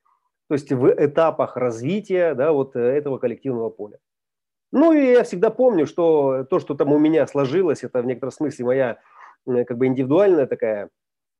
то 0.48 0.54
есть 0.54 0.72
в 0.72 0.88
этапах 0.88 1.58
развития 1.58 2.34
да, 2.34 2.52
вот 2.52 2.74
этого 2.74 3.18
коллективного 3.18 3.68
поля. 3.68 3.98
Ну 4.72 4.94
и 4.94 5.12
я 5.12 5.22
всегда 5.22 5.50
помню, 5.50 5.86
что 5.86 6.46
то, 6.48 6.60
что 6.60 6.74
там 6.74 6.90
у 6.90 6.98
меня 6.98 7.26
сложилось, 7.26 7.84
это 7.84 8.00
в 8.00 8.06
некотором 8.06 8.32
смысле 8.32 8.64
моя 8.64 8.98
как 9.46 9.76
бы 9.76 9.88
индивидуальная 9.88 10.46
такая 10.46 10.88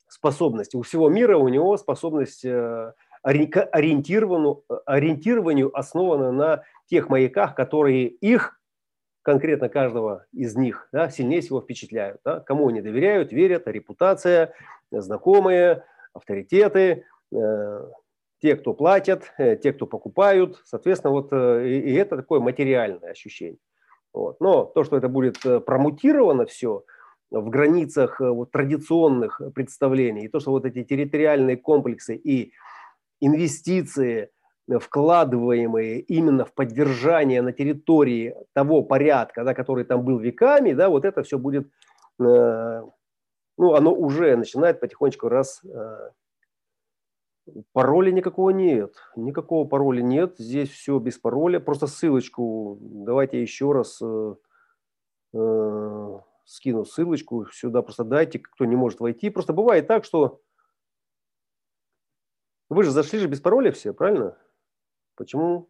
способность. 0.09 0.75
У 0.75 0.83
всего 0.83 1.09
мира 1.09 1.39
у 1.39 1.49
него 1.49 1.79
способность 1.79 2.45
э, 2.45 2.93
ориентированию, 3.25 4.63
ориентированию 4.87 5.77
основана 5.77 6.31
на 6.31 6.63
тех 6.87 7.09
маяках, 7.09 7.55
которые 7.55 8.07
их, 8.07 8.61
конкретно 9.23 9.69
каждого 9.69 10.27
из 10.33 10.55
них, 10.55 10.89
да, 10.93 11.09
сильнее 11.09 11.41
всего 11.41 11.61
впечатляют. 11.61 12.21
Да? 12.25 12.41
Кому 12.41 12.69
они 12.69 12.83
доверяют, 12.83 13.33
верят, 13.33 13.67
репутация, 13.67 14.53
знакомые, 14.91 15.85
авторитеты, 16.13 17.07
э, 17.33 17.91
те, 18.45 18.57
кто 18.57 18.75
платят, 18.75 19.33
э, 19.39 19.57
те, 19.57 19.73
кто 19.73 19.87
покупают, 19.87 20.61
соответственно, 20.67 21.13
вот 21.13 21.29
э, 21.33 21.67
и, 21.67 21.95
это 21.95 22.17
такое 22.17 22.41
материальное 22.41 23.13
ощущение. 23.13 23.59
Вот. 24.13 24.39
Но 24.41 24.67
то, 24.67 24.85
что 24.85 24.99
это 24.99 25.09
будет 25.09 25.45
э, 25.47 25.61
промутировано 25.61 26.45
все 26.45 26.85
в 27.31 27.49
границах 27.49 28.21
вот, 28.21 28.51
традиционных 28.51 29.41
представлений, 29.55 30.27
и 30.27 30.29
то, 30.29 30.41
что 30.41 30.51
вот 30.51 30.67
эти 30.67 30.85
территориальные 30.85 31.57
комплексы 31.57 32.15
и 32.15 32.53
инвестиции, 33.21 34.31
вкладываемые 34.81 36.01
именно 36.01 36.45
в 36.45 36.55
поддержание 36.55 37.43
на 37.43 37.53
территории 37.53 38.35
того 38.55 38.83
порядка, 38.83 39.45
да, 39.45 39.55
который 39.55 39.85
там 39.85 40.05
был 40.05 40.19
веками, 40.19 40.73
да, 40.73 40.89
вот 40.89 41.05
это 41.05 41.23
все 41.23 41.39
будет, 41.39 41.69
ну, 42.19 42.93
оно 43.59 43.95
уже 43.95 44.37
начинает 44.37 44.81
потихонечку 44.81 45.29
раз 45.29 45.63
Пароля 47.73 48.11
никакого 48.11 48.51
нет. 48.51 48.95
Никакого 49.17 49.67
пароля 49.69 50.01
нет. 50.01 50.37
Здесь 50.39 50.71
все 50.71 50.99
без 50.99 51.19
пароля. 51.19 51.61
Просто 51.61 51.87
ссылочку. 51.87 52.79
Давайте 52.81 53.43
еще 53.43 53.73
раз 53.73 54.01
э, 54.03 54.35
э, 55.35 56.19
скину 56.47 56.85
ссылочку. 56.87 57.47
Сюда 57.53 57.83
просто 57.83 58.05
дайте, 58.05 58.39
кто 58.39 58.65
не 58.65 58.77
может 58.77 59.01
войти. 59.01 59.29
Просто 59.29 59.53
бывает 59.53 59.87
так, 59.87 60.05
что 60.05 60.41
вы 62.69 62.83
же 62.85 62.91
зашли 62.91 63.19
же 63.19 63.29
без 63.29 63.41
пароля 63.41 63.73
все, 63.73 63.93
правильно? 63.93 64.37
Почему? 65.17 65.69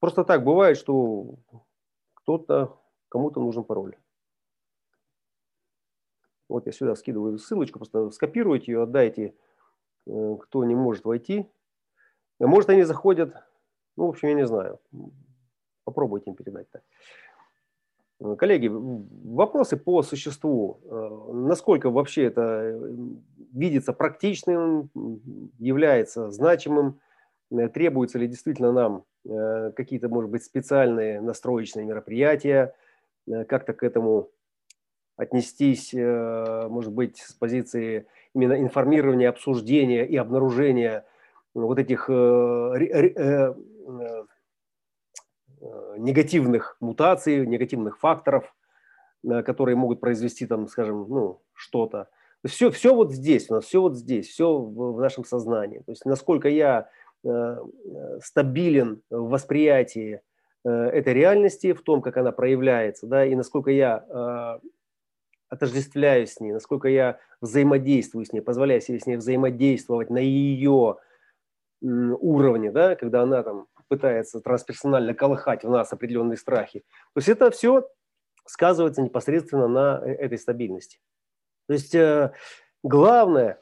Просто 0.00 0.24
так 0.24 0.44
бывает, 0.44 0.76
что 0.76 1.36
кто-то, 2.14 2.78
кому-то 3.08 3.40
нужен 3.40 3.64
пароль. 3.64 3.96
Вот 6.48 6.66
я 6.66 6.72
сюда 6.72 6.94
скидываю 6.94 7.38
ссылочку, 7.38 7.78
просто 7.78 8.10
скопируйте 8.10 8.72
ее, 8.72 8.82
отдайте 8.82 9.34
Э, 10.06 10.36
кто 10.40 10.64
не 10.64 10.74
может 10.74 11.04
войти. 11.04 11.50
Может, 12.38 12.70
они 12.70 12.82
заходят, 12.82 13.34
ну, 13.96 14.06
в 14.06 14.10
общем, 14.10 14.28
я 14.28 14.34
не 14.34 14.46
знаю. 14.46 14.80
Попробуйте 15.84 16.30
им 16.30 16.36
передать-то. 16.36 16.78
Э, 16.78 16.82
коллеги, 18.38 18.68
вопросы 18.68 19.76
по 19.76 20.02
существу. 20.02 20.80
Э, 20.84 21.32
насколько 21.32 21.90
вообще 21.90 22.24
это 22.24 22.78
видится 23.52 23.92
практичным, 23.92 24.90
является 25.58 26.30
значимым? 26.30 27.00
Требуются 27.72 28.18
ли 28.18 28.26
действительно 28.26 28.72
нам 28.72 29.04
какие-то, 29.76 30.08
может 30.08 30.30
быть, 30.30 30.42
специальные 30.42 31.20
настроечные 31.20 31.84
мероприятия? 31.84 32.74
Как-то 33.48 33.74
к 33.74 33.84
этому 33.84 34.30
отнестись, 35.16 35.94
может 35.94 36.92
быть, 36.92 37.18
с 37.18 37.32
позиции 37.32 38.06
именно 38.34 38.60
информирования, 38.60 39.28
обсуждения 39.28 40.04
и 40.04 40.16
обнаружения 40.16 41.04
вот 41.54 41.78
этих 41.78 42.06
э, 42.08 42.12
э, 42.12 43.12
э, 43.16 43.54
негативных 45.98 46.76
мутаций, 46.80 47.46
негативных 47.46 47.98
факторов, 47.98 48.54
которые 49.22 49.76
могут 49.76 50.00
произвести 50.00 50.46
там, 50.46 50.68
скажем, 50.68 51.06
ну, 51.08 51.42
что-то. 51.54 52.08
Все, 52.46 52.70
все 52.70 52.94
вот 52.94 53.12
здесь 53.12 53.50
у 53.50 53.54
нас, 53.54 53.64
все 53.64 53.80
вот 53.80 53.96
здесь, 53.96 54.28
все 54.28 54.58
в, 54.58 55.00
нашем 55.00 55.24
сознании. 55.24 55.78
То 55.78 55.92
есть 55.92 56.04
насколько 56.04 56.48
я 56.48 56.90
э, 57.24 57.56
стабилен 58.22 59.00
в 59.08 59.30
восприятии 59.30 60.20
э, 60.64 60.68
этой 60.68 61.14
реальности, 61.14 61.72
в 61.72 61.82
том, 61.82 62.02
как 62.02 62.18
она 62.18 62.32
проявляется, 62.32 63.06
да, 63.06 63.24
и 63.24 63.34
насколько 63.34 63.70
я 63.70 64.04
э, 64.06 64.68
отождествляюсь 65.48 66.34
с 66.34 66.40
ней, 66.40 66.52
насколько 66.52 66.88
я 66.88 67.18
взаимодействую 67.40 68.26
с 68.26 68.32
ней, 68.32 68.42
позволяю 68.42 68.82
себе 68.82 69.00
с 69.00 69.06
ней 69.06 69.16
взаимодействовать 69.16 70.10
на 70.10 70.18
ее 70.18 70.96
уровне, 71.80 72.70
да, 72.70 72.94
когда 72.94 73.22
она 73.22 73.42
там 73.42 73.66
пытается 73.88 74.40
трансперсонально 74.40 75.14
колыхать 75.14 75.64
в 75.64 75.70
нас 75.70 75.92
определенные 75.92 76.36
страхи. 76.36 76.80
То 77.14 77.18
есть 77.18 77.28
это 77.28 77.50
все 77.50 77.88
сказывается 78.46 79.02
непосредственно 79.02 79.68
на 79.68 80.00
э, 80.04 80.12
этой 80.12 80.38
стабильности. 80.38 80.98
То 81.66 81.74
есть 81.74 81.94
э, 81.94 82.32
главное, 82.82 83.60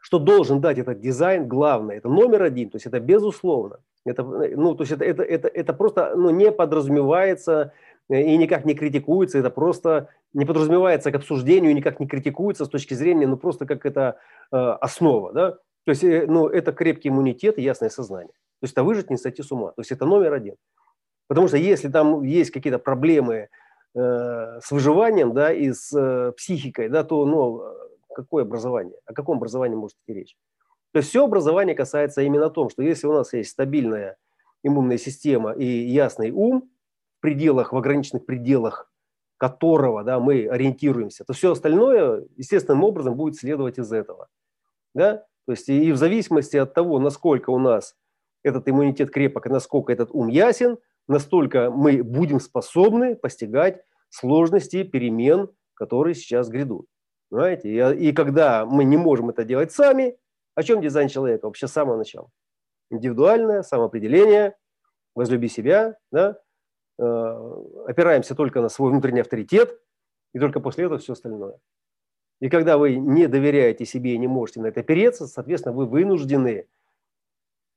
что 0.00 0.18
должен 0.18 0.60
дать 0.60 0.78
этот 0.78 1.00
дизайн, 1.00 1.48
главное, 1.48 1.96
это 1.96 2.08
номер 2.08 2.42
один, 2.42 2.70
то 2.70 2.76
есть 2.76 2.86
это 2.86 3.00
безусловно. 3.00 3.80
Это, 4.04 4.22
ну, 4.22 4.74
то 4.74 4.82
есть 4.82 4.92
это, 4.92 5.04
это, 5.04 5.22
это, 5.22 5.48
это 5.48 5.72
просто 5.72 6.14
ну, 6.14 6.28
не 6.30 6.52
подразумевается 6.52 7.72
э, 8.08 8.20
и 8.20 8.36
никак 8.36 8.64
не 8.64 8.74
критикуется, 8.74 9.38
это 9.38 9.50
просто 9.50 10.08
не 10.34 10.44
подразумевается 10.44 11.10
к 11.10 11.14
обсуждению, 11.14 11.74
никак 11.74 12.00
не 12.00 12.06
критикуется 12.06 12.66
с 12.66 12.68
точки 12.68 12.94
зрения, 12.94 13.26
ну 13.26 13.36
просто 13.36 13.66
как 13.66 13.86
это 13.86 14.18
э, 14.52 14.56
основа, 14.56 15.32
да. 15.32 15.50
То 15.84 15.90
есть, 15.90 16.04
э, 16.04 16.26
ну, 16.26 16.48
это 16.48 16.72
крепкий 16.72 17.08
иммунитет 17.08 17.58
и 17.58 17.62
ясное 17.62 17.88
сознание. 17.88 18.34
То 18.64 18.66
есть 18.66 18.72
это 18.72 18.82
выжить, 18.82 19.10
не 19.10 19.18
сойти 19.18 19.42
с 19.42 19.52
ума. 19.52 19.72
То 19.72 19.82
есть 19.82 19.92
это 19.92 20.06
номер 20.06 20.32
один. 20.32 20.54
Потому 21.26 21.48
что 21.48 21.58
если 21.58 21.88
там 21.88 22.22
есть 22.22 22.50
какие-то 22.50 22.78
проблемы 22.78 23.50
э, 23.94 24.60
с 24.62 24.70
выживанием, 24.70 25.34
да, 25.34 25.52
и 25.52 25.70
с 25.70 25.92
э, 25.94 26.32
психикой, 26.32 26.88
да, 26.88 27.04
то, 27.04 27.26
ну, 27.26 27.62
какое 28.14 28.44
образование? 28.44 28.96
О 29.04 29.12
каком 29.12 29.36
образовании 29.36 29.76
может 29.76 29.98
идти 29.98 30.18
речь? 30.18 30.36
То 30.92 31.00
есть 31.00 31.10
все 31.10 31.26
образование 31.26 31.74
касается 31.74 32.22
именно 32.22 32.48
том, 32.48 32.70
что 32.70 32.82
если 32.82 33.06
у 33.06 33.12
нас 33.12 33.34
есть 33.34 33.50
стабильная 33.50 34.16
иммунная 34.62 34.96
система 34.96 35.52
и 35.52 35.66
ясный 35.66 36.30
ум 36.30 36.70
в 37.18 37.20
пределах, 37.20 37.74
в 37.74 37.76
ограниченных 37.76 38.24
пределах 38.24 38.90
которого 39.36 40.04
да, 40.04 40.20
мы 40.20 40.48
ориентируемся, 40.48 41.26
то 41.26 41.34
все 41.34 41.52
остальное 41.52 42.26
естественным 42.38 42.82
образом 42.82 43.14
будет 43.14 43.36
следовать 43.36 43.78
из 43.78 43.92
этого. 43.92 44.28
Да? 44.94 45.26
То 45.44 45.52
есть 45.52 45.68
и 45.68 45.92
в 45.92 45.98
зависимости 45.98 46.56
от 46.56 46.72
того, 46.72 46.98
насколько 46.98 47.50
у 47.50 47.58
нас 47.58 47.94
этот 48.44 48.68
иммунитет 48.68 49.10
крепок 49.10 49.46
насколько 49.46 49.92
этот 49.92 50.10
ум 50.12 50.28
ясен, 50.28 50.78
настолько 51.08 51.70
мы 51.70 52.02
будем 52.04 52.38
способны 52.38 53.16
постигать 53.16 53.82
сложности 54.10 54.84
перемен, 54.84 55.50
которые 55.74 56.14
сейчас 56.14 56.48
грядут. 56.48 56.86
Понимаете? 57.30 57.70
И, 57.70 58.08
и 58.08 58.12
когда 58.12 58.64
мы 58.64 58.84
не 58.84 58.96
можем 58.96 59.30
это 59.30 59.44
делать 59.44 59.72
сами, 59.72 60.16
о 60.54 60.62
чем 60.62 60.80
дизайн 60.80 61.08
человека 61.08 61.46
вообще 61.46 61.66
с 61.66 61.72
самого 61.72 61.96
начала? 61.96 62.30
Индивидуальное 62.90 63.62
самоопределение, 63.62 64.56
возлюби 65.16 65.48
себя, 65.48 65.96
да? 66.12 66.38
э, 66.98 67.04
опираемся 67.88 68.36
только 68.36 68.60
на 68.60 68.68
свой 68.68 68.90
внутренний 68.90 69.20
авторитет, 69.20 69.80
и 70.32 70.38
только 70.38 70.60
после 70.60 70.84
этого 70.84 70.98
все 70.98 71.14
остальное. 71.14 71.58
И 72.40 72.48
когда 72.48 72.78
вы 72.78 72.96
не 72.96 73.26
доверяете 73.26 73.84
себе 73.84 74.14
и 74.14 74.18
не 74.18 74.26
можете 74.26 74.60
на 74.60 74.66
это 74.66 74.80
опереться, 74.80 75.26
соответственно, 75.26 75.74
вы 75.74 75.86
вынуждены 75.86 76.68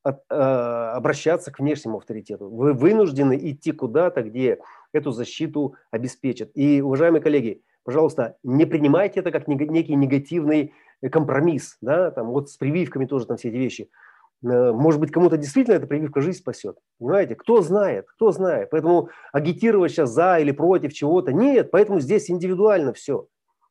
от, 0.08 0.24
э, 0.30 0.36
обращаться 0.36 1.52
к 1.52 1.60
внешнему 1.60 1.98
авторитету. 1.98 2.50
Вы 2.50 2.74
вынуждены 2.74 3.38
идти 3.38 3.72
куда-то, 3.72 4.24
где 4.24 4.60
эту 4.94 5.12
защиту 5.12 5.76
обеспечат. 5.92 6.52
И, 6.54 6.82
уважаемые 6.82 7.22
коллеги, 7.22 7.62
пожалуйста, 7.84 8.38
не 8.44 8.66
принимайте 8.66 9.20
это 9.20 9.32
как 9.32 9.48
некий 9.48 9.96
негативный 9.96 10.74
компромисс, 11.12 11.78
да, 11.82 12.12
там 12.12 12.28
вот 12.28 12.50
с 12.50 12.58
прививками 12.58 13.06
тоже 13.06 13.26
там 13.26 13.38
все 13.38 13.50
эти 13.50 13.58
вещи. 13.58 13.90
Э, 14.44 14.72
может 14.72 15.00
быть, 15.00 15.12
кому-то 15.12 15.36
действительно 15.36 15.76
эта 15.76 15.88
прививка 15.88 16.22
жизнь 16.22 16.40
спасет. 16.40 16.78
Понимаете? 17.00 17.36
Кто 17.36 17.62
знает, 17.62 18.08
кто 18.08 18.32
знает. 18.32 18.70
Поэтому 18.70 19.10
агитировать 19.34 19.92
сейчас 19.92 20.12
за 20.12 20.40
или 20.40 20.52
против 20.52 20.94
чего-то. 20.94 21.34
Нет, 21.34 21.70
поэтому 21.72 22.00
здесь 22.00 22.30
индивидуально 22.30 22.94
все. 22.94 23.28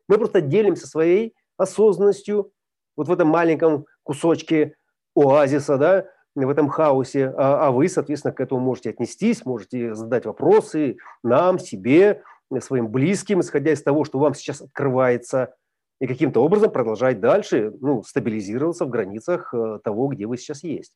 Мы 0.08 0.18
просто 0.18 0.40
делимся 0.40 0.86
своей 0.86 1.34
осознанностью 1.56 2.52
вот 2.96 3.08
в 3.08 3.12
этом 3.12 3.28
маленьком 3.28 3.86
кусочке 4.02 4.76
оазиса, 5.14 5.78
да, 5.78 6.06
в 6.44 6.50
этом 6.50 6.68
хаосе, 6.68 7.32
а, 7.36 7.68
а 7.68 7.70
вы, 7.70 7.88
соответственно, 7.88 8.34
к 8.34 8.40
этому 8.40 8.60
можете 8.60 8.90
отнестись, 8.90 9.44
можете 9.46 9.94
задать 9.94 10.26
вопросы 10.26 10.98
нам, 11.22 11.58
себе, 11.58 12.22
своим 12.60 12.88
близким, 12.88 13.40
исходя 13.40 13.72
из 13.72 13.82
того, 13.82 14.04
что 14.04 14.18
вам 14.18 14.34
сейчас 14.34 14.60
открывается, 14.60 15.54
и 16.00 16.06
каким-то 16.06 16.44
образом 16.44 16.70
продолжать 16.70 17.20
дальше 17.20 17.72
ну, 17.80 18.02
стабилизироваться 18.02 18.84
в 18.84 18.90
границах 18.90 19.54
э, 19.54 19.78
того, 19.82 20.08
где 20.08 20.26
вы 20.26 20.36
сейчас 20.36 20.62
есть. 20.62 20.94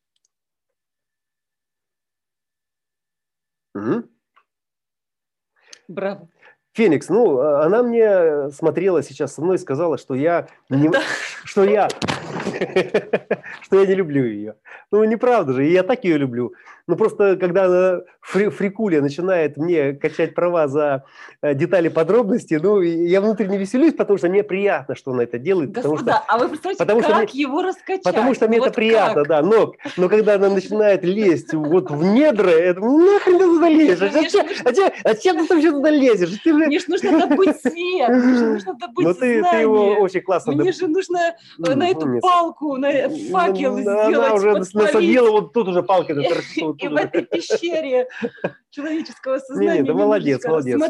Угу. 3.74 4.04
Браво. 5.88 6.28
Феникс, 6.80 7.10
ну, 7.10 7.38
а, 7.40 7.66
она 7.66 7.82
мне 7.82 8.50
смотрела 8.52 9.02
сейчас 9.02 9.34
со 9.34 9.42
мной 9.42 9.56
и 9.56 9.58
сказала, 9.58 9.98
что 9.98 10.14
я, 10.14 10.46
не, 10.70 10.88
да. 10.88 11.02
что 11.44 11.62
я, 11.62 11.88
что 13.60 13.80
я 13.80 13.86
не 13.86 13.94
люблю 13.94 14.24
ее. 14.24 14.54
Ну, 14.90 15.04
неправда 15.04 15.52
же, 15.52 15.66
я 15.66 15.82
так 15.82 16.04
ее 16.04 16.16
люблю. 16.16 16.54
Ну, 16.90 16.96
просто 16.96 17.36
когда 17.36 17.66
она 17.66 18.00
фри, 18.20 18.48
фрикуля 18.48 19.00
начинает 19.00 19.56
мне 19.56 19.92
качать 19.92 20.34
права 20.34 20.66
за 20.66 21.04
э, 21.40 21.54
детали 21.54 21.88
подробности, 21.88 22.58
ну, 22.60 22.80
я 22.80 23.20
внутренне 23.20 23.58
веселюсь, 23.58 23.94
потому 23.94 24.18
что 24.18 24.28
мне 24.28 24.42
приятно, 24.42 24.96
что 24.96 25.12
она 25.12 25.22
это 25.22 25.38
делает. 25.38 25.70
Господа, 25.70 25.98
потому 25.98 26.16
что, 26.16 26.24
а 26.26 26.38
вы 26.38 26.48
представляете, 26.48 26.78
потому 26.80 27.00
как 27.00 27.28
что 27.28 27.38
его 27.38 27.62
раскачать? 27.62 28.02
Потому 28.02 28.34
что 28.34 28.48
мне 28.48 28.58
вот 28.58 28.66
это 28.66 28.74
приятно, 28.74 29.22
как? 29.22 29.28
да. 29.28 29.42
Но, 29.42 29.72
но 29.96 30.08
когда 30.08 30.34
она 30.34 30.48
начинает 30.48 31.04
лезть 31.04 31.54
вот 31.54 31.92
в 31.92 32.02
недра, 32.02 32.50
это 32.50 32.80
ну, 32.80 33.12
нахрен 33.12 33.38
ты 33.38 33.44
туда 33.44 33.68
лезешь? 33.68 34.02
А 34.02 34.12
зачем, 34.12 34.46
а 35.04 35.12
зачем 35.12 35.46
ты 35.46 35.54
вообще 35.54 35.70
туда 35.70 35.90
лезешь? 35.90 36.40
Ты. 36.42 36.52
Мне 36.52 36.80
же 36.80 36.86
нужно 36.88 37.20
добыть 37.20 37.60
свет, 37.60 38.08
мне 38.08 38.36
же 38.36 38.46
нужно 38.46 38.74
добыть 38.74 39.06
Но 39.06 39.14
ты, 39.14 39.44
ты 39.44 39.56
его 39.58 39.92
очень 40.00 40.22
классно... 40.22 40.54
Мне 40.54 40.72
же 40.72 40.88
нужно 40.88 41.36
э, 41.64 41.74
на 41.76 41.88
эту 41.88 42.18
палку, 42.20 42.76
на 42.78 42.90
факел 43.30 43.78
сделать. 43.78 44.16
Она 44.16 44.34
уже 44.34 44.54
насадила, 44.54 45.30
вот 45.30 45.52
тут 45.52 45.68
уже 45.68 45.84
палки 45.84 46.10
и 46.80 46.88
в 46.88 46.96
этой 46.96 47.22
пещере 47.22 48.08
человеческого 48.70 49.38
сознания. 49.46 49.80
Не, 49.80 49.82
да 49.82 49.94
молодец, 49.94 50.44
молодец. 50.44 50.80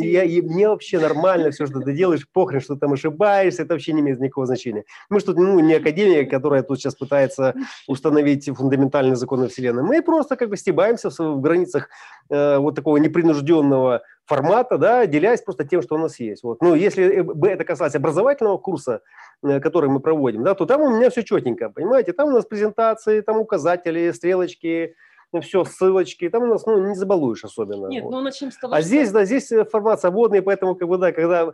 Я, 0.00 0.22
я, 0.22 0.42
мне 0.42 0.68
вообще 0.68 0.98
нормально 0.98 1.50
все, 1.50 1.66
что 1.66 1.80
ты 1.80 1.92
делаешь, 1.92 2.26
похрен, 2.32 2.60
что 2.60 2.74
ты 2.74 2.80
там 2.80 2.92
ошибаешься, 2.92 3.62
это 3.62 3.74
вообще 3.74 3.92
не 3.92 4.00
имеет 4.00 4.20
никакого 4.20 4.46
значения. 4.46 4.84
Мы 5.08 5.20
тут 5.20 5.36
ну, 5.36 5.58
не 5.60 5.74
академия, 5.74 6.24
которая 6.24 6.62
тут 6.62 6.78
сейчас 6.78 6.94
пытается 6.94 7.54
установить 7.86 8.48
фундаментальные 8.48 9.16
законы 9.16 9.48
Вселенной. 9.48 9.82
Мы 9.82 10.02
просто 10.02 10.36
как 10.36 10.48
бы 10.48 10.56
стебаемся 10.56 11.10
в, 11.10 11.18
в 11.18 11.40
границах 11.40 11.88
э, 12.30 12.58
вот 12.58 12.74
такого 12.74 12.96
непринужденного 12.98 14.02
формата, 14.26 14.76
да, 14.76 15.06
делясь 15.06 15.42
просто 15.42 15.64
тем, 15.64 15.82
что 15.82 15.94
у 15.94 15.98
нас 15.98 16.18
есть. 16.18 16.42
Вот. 16.42 16.60
Ну, 16.60 16.74
если 16.74 17.20
бы 17.20 17.48
это 17.48 17.64
касалось 17.64 17.94
образовательного 17.94 18.58
курса, 18.58 19.02
э, 19.42 19.60
который 19.60 19.88
мы 19.88 20.00
проводим, 20.00 20.42
да, 20.42 20.54
то 20.54 20.66
там 20.66 20.82
у 20.82 20.96
меня 20.96 21.10
все 21.10 21.22
четенько, 21.22 21.70
понимаете, 21.70 22.12
там 22.12 22.28
у 22.28 22.32
нас 22.32 22.44
презентации, 22.44 23.20
там 23.20 23.38
указатели, 23.38 24.10
стрелочки, 24.10 24.94
ну, 25.32 25.40
все, 25.40 25.64
ссылочки, 25.64 26.28
там 26.28 26.44
у 26.44 26.46
нас, 26.46 26.64
ну, 26.66 26.88
не 26.88 26.94
забалуешь 26.94 27.44
особенно. 27.44 27.88
Нет, 27.88 28.04
вот. 28.04 28.10
ну, 28.10 28.20
начнем 28.20 28.50
с 28.50 28.56
того, 28.56 28.74
А 28.74 28.78
что... 28.78 28.88
здесь, 28.88 29.10
да, 29.10 29.24
здесь 29.24 29.52
информация 29.52 30.10
водная, 30.10 30.42
поэтому, 30.42 30.74
как 30.74 30.88
бы, 30.88 30.98
да, 30.98 31.12
когда... 31.12 31.50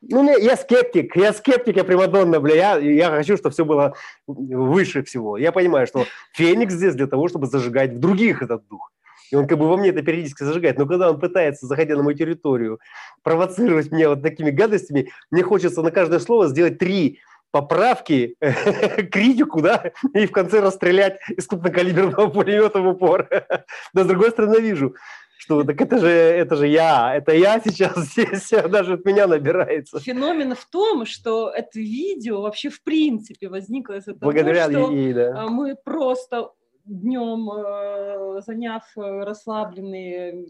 Ну, 0.00 0.38
я 0.38 0.56
скептик, 0.56 1.14
я 1.16 1.32
скептик, 1.32 1.76
я 1.76 1.84
примадонна, 1.84 2.40
бля, 2.40 2.54
я, 2.54 2.78
я 2.78 3.10
хочу, 3.10 3.36
чтобы 3.36 3.52
все 3.52 3.64
было 3.64 3.94
выше 4.26 5.02
всего. 5.02 5.36
Я 5.36 5.52
понимаю, 5.52 5.86
что 5.86 6.04
Феникс 6.32 6.74
здесь 6.74 6.94
для 6.94 7.06
того, 7.06 7.28
чтобы 7.28 7.46
зажигать 7.46 7.92
в 7.92 7.98
других 7.98 8.42
этот 8.42 8.66
дух. 8.68 8.90
И 9.30 9.36
он 9.36 9.46
как 9.46 9.58
бы 9.58 9.68
во 9.68 9.76
мне 9.76 9.90
это 9.90 10.02
периодически 10.02 10.42
зажигает. 10.42 10.78
Но 10.78 10.86
когда 10.86 11.10
он 11.10 11.20
пытается, 11.20 11.66
заходя 11.66 11.96
на 11.96 12.02
мою 12.02 12.16
территорию, 12.16 12.80
провоцировать 13.22 13.92
меня 13.92 14.08
вот 14.08 14.22
такими 14.22 14.50
гадостями, 14.50 15.10
мне 15.30 15.42
хочется 15.42 15.82
на 15.82 15.90
каждое 15.90 16.18
слово 16.18 16.48
сделать 16.48 16.78
три 16.78 17.20
поправки, 17.50 18.36
критику, 19.10 19.60
да, 19.60 19.92
и 20.14 20.26
в 20.26 20.32
конце 20.32 20.60
расстрелять 20.60 21.18
из 21.28 21.46
крупнокалиберного 21.46 22.26
пулемета 22.30 22.80
в 22.80 22.88
упор. 22.88 23.28
Но 23.92 24.04
с 24.04 24.06
другой 24.06 24.30
стороны 24.30 24.60
вижу, 24.60 24.94
что 25.38 25.64
так 25.64 25.80
это 25.80 25.98
же, 25.98 26.08
это 26.08 26.56
же 26.56 26.66
я, 26.66 27.14
это 27.14 27.32
я 27.32 27.60
сейчас 27.60 27.96
здесь, 27.96 28.50
даже 28.68 28.94
от 28.94 29.04
меня 29.04 29.26
набирается. 29.26 29.98
Феномен 29.98 30.54
в 30.54 30.66
том, 30.66 31.06
что 31.06 31.50
это 31.50 31.78
видео 31.78 32.42
вообще 32.42 32.70
в 32.70 32.82
принципе 32.82 33.48
возникло 33.48 33.94
из-за 33.94 34.14
того, 34.14 34.32
Благодаря 34.32 34.70
что 34.70 34.90
ей, 34.90 35.12
да. 35.12 35.44
А, 35.44 35.48
мы 35.48 35.76
просто 35.76 36.52
днем, 36.84 37.50
э, 37.50 38.40
заняв 38.42 38.84
э, 38.96 39.00
расслабленные 39.00 40.46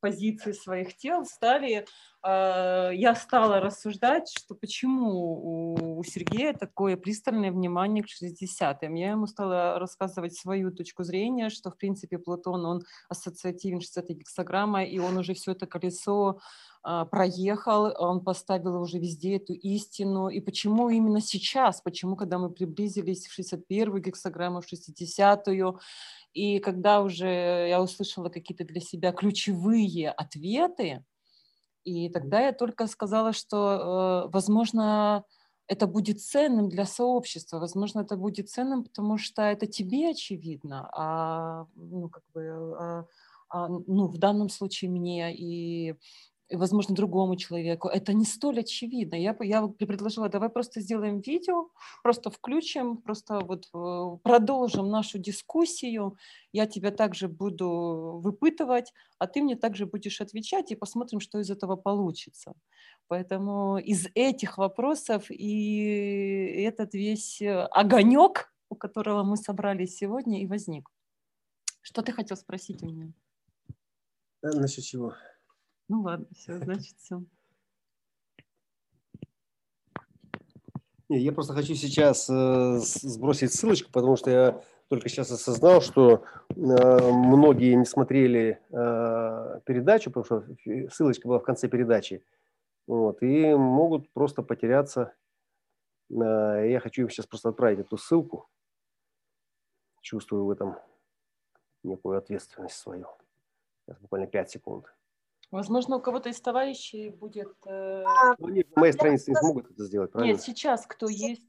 позиции 0.00 0.52
своих 0.52 0.96
тел, 0.96 1.24
стали 1.24 1.84
я 2.30 3.14
стала 3.14 3.60
рассуждать, 3.60 4.30
что 4.36 4.54
почему 4.54 5.98
у 5.98 6.04
Сергея 6.04 6.52
такое 6.52 6.96
пристальное 6.96 7.50
внимание 7.50 8.04
к 8.04 8.06
60-м. 8.06 8.94
Я 8.94 9.10
ему 9.10 9.26
стала 9.26 9.78
рассказывать 9.78 10.36
свою 10.36 10.70
точку 10.70 11.04
зрения, 11.04 11.50
что, 11.50 11.70
в 11.70 11.76
принципе, 11.76 12.18
Платон, 12.18 12.64
он 12.64 12.82
ассоциативен 13.08 13.80
60 13.80 14.08
гексограмма, 14.10 14.84
и 14.84 14.98
он 14.98 15.16
уже 15.16 15.34
все 15.34 15.52
это 15.52 15.66
колесо 15.66 16.38
а, 16.82 17.04
проехал, 17.04 17.92
он 17.98 18.22
поставил 18.22 18.80
уже 18.80 18.98
везде 18.98 19.36
эту 19.36 19.52
истину. 19.52 20.28
И 20.28 20.40
почему 20.40 20.88
именно 20.88 21.20
сейчас? 21.20 21.80
Почему, 21.80 22.16
когда 22.16 22.38
мы 22.38 22.50
приблизились 22.50 23.26
в 23.26 23.38
61-ю 23.38 23.98
гексограмму, 23.98 24.60
в 24.60 24.72
60-ю, 24.72 25.80
и 26.32 26.58
когда 26.60 27.02
уже 27.02 27.26
я 27.68 27.82
услышала 27.82 28.28
какие-то 28.28 28.64
для 28.64 28.80
себя 28.80 29.12
ключевые 29.12 30.10
ответы, 30.10 31.04
и 31.84 32.08
тогда 32.10 32.40
я 32.40 32.52
только 32.52 32.86
сказала, 32.86 33.32
что, 33.32 34.26
э, 34.26 34.30
возможно, 34.32 35.24
это 35.68 35.86
будет 35.86 36.20
ценным 36.20 36.68
для 36.68 36.86
сообщества, 36.86 37.58
возможно, 37.58 38.00
это 38.00 38.16
будет 38.16 38.48
ценным, 38.50 38.84
потому 38.84 39.18
что 39.18 39.42
это 39.42 39.66
тебе 39.66 40.10
очевидно, 40.10 40.88
а, 40.92 41.66
ну, 41.76 42.08
как 42.08 42.22
бы, 42.34 42.74
а, 42.78 43.06
а, 43.50 43.68
ну, 43.68 44.06
в 44.08 44.18
данном 44.18 44.48
случае 44.48 44.90
мне. 44.90 45.34
И 45.36 45.94
возможно, 46.56 46.94
другому 46.94 47.36
человеку. 47.36 47.88
Это 47.88 48.12
не 48.12 48.24
столь 48.24 48.60
очевидно. 48.60 49.14
Я, 49.14 49.36
я 49.40 49.66
предложила, 49.66 50.28
давай 50.28 50.48
просто 50.48 50.80
сделаем 50.80 51.20
видео, 51.20 51.68
просто 52.02 52.30
включим, 52.30 52.96
просто 52.96 53.40
вот 53.40 53.68
э, 53.74 54.18
продолжим 54.22 54.88
нашу 54.88 55.18
дискуссию. 55.18 56.16
Я 56.52 56.66
тебя 56.66 56.90
также 56.90 57.28
буду 57.28 58.20
выпытывать, 58.22 58.92
а 59.18 59.26
ты 59.26 59.42
мне 59.42 59.56
также 59.56 59.86
будешь 59.86 60.20
отвечать, 60.20 60.72
и 60.72 60.76
посмотрим, 60.76 61.20
что 61.20 61.38
из 61.38 61.50
этого 61.50 61.76
получится. 61.76 62.54
Поэтому 63.08 63.78
из 63.78 64.06
этих 64.14 64.58
вопросов 64.58 65.30
и 65.30 66.62
этот 66.64 66.94
весь 66.94 67.42
э, 67.42 67.68
огонек, 67.70 68.52
у 68.70 68.74
которого 68.74 69.22
мы 69.22 69.36
собрались 69.36 69.96
сегодня, 69.96 70.42
и 70.42 70.46
возник. 70.46 70.88
Что 71.80 72.02
ты 72.02 72.12
хотел 72.12 72.36
спросить 72.36 72.82
у 72.82 72.86
меня? 72.86 73.12
Э, 74.42 74.48
насчет 74.54 74.84
чего? 74.84 75.14
Ну 75.88 76.02
ладно, 76.02 76.26
все, 76.34 76.58
значит, 76.58 76.94
все. 76.98 77.22
Не, 81.08 81.20
я 81.20 81.32
просто 81.32 81.54
хочу 81.54 81.74
сейчас 81.74 82.28
э, 82.28 82.78
сбросить 82.80 83.54
ссылочку, 83.54 83.90
потому 83.90 84.16
что 84.16 84.30
я 84.30 84.62
только 84.88 85.08
сейчас 85.08 85.30
осознал, 85.30 85.80
что 85.80 86.24
э, 86.50 86.54
многие 86.54 87.74
не 87.74 87.86
смотрели 87.86 88.60
э, 88.68 89.60
передачу, 89.64 90.10
потому 90.10 90.24
что 90.24 90.90
ссылочка 90.90 91.26
была 91.26 91.38
в 91.38 91.44
конце 91.44 91.66
передачи, 91.68 92.22
вот, 92.86 93.22
и 93.22 93.54
могут 93.54 94.10
просто 94.12 94.42
потеряться. 94.42 95.14
Я 96.10 96.80
хочу 96.82 97.02
им 97.02 97.10
сейчас 97.10 97.26
просто 97.26 97.50
отправить 97.50 97.80
эту 97.80 97.98
ссылку. 97.98 98.48
Чувствую 100.00 100.46
в 100.46 100.50
этом 100.50 100.76
некую 101.82 102.16
ответственность 102.16 102.76
свою. 102.76 103.06
Сейчас 103.84 103.98
буквально 103.98 104.26
5 104.26 104.50
секунд. 104.50 104.86
Возможно, 105.50 105.96
у 105.96 106.00
кого-то 106.00 106.28
из 106.28 106.40
товарищей 106.40 107.08
будет... 107.10 107.54
Э... 107.66 108.04
Ну, 108.38 108.48
нет, 108.48 108.74
на 108.76 108.80
моей 108.80 108.92
странице 108.92 109.30
не 109.30 109.36
смогут 109.36 109.70
это 109.70 109.84
сделать, 109.84 110.12
правильно? 110.12 110.32
Нет, 110.32 110.42
сейчас 110.42 110.86
кто 110.86 111.08
есть? 111.08 111.46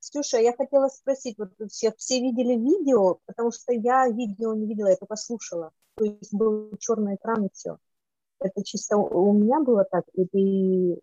Слушай, 0.00 0.42
я 0.42 0.54
хотела 0.54 0.88
спросить, 0.88 1.36
вот 1.38 1.52
все, 1.70 1.92
все 1.96 2.20
видели 2.20 2.54
видео, 2.54 3.20
потому 3.26 3.52
что 3.52 3.72
я 3.72 4.08
видео 4.08 4.54
не 4.54 4.66
видела, 4.66 4.88
я 4.88 4.96
только 4.96 5.16
слушала. 5.16 5.70
То 5.96 6.04
есть 6.04 6.32
был 6.32 6.72
черный 6.78 7.16
экран 7.16 7.46
и 7.46 7.48
все. 7.52 7.78
Это 8.40 8.62
чисто 8.64 8.96
у 8.96 9.32
меня 9.32 9.60
было 9.60 9.84
так, 9.84 10.04
или 10.14 11.00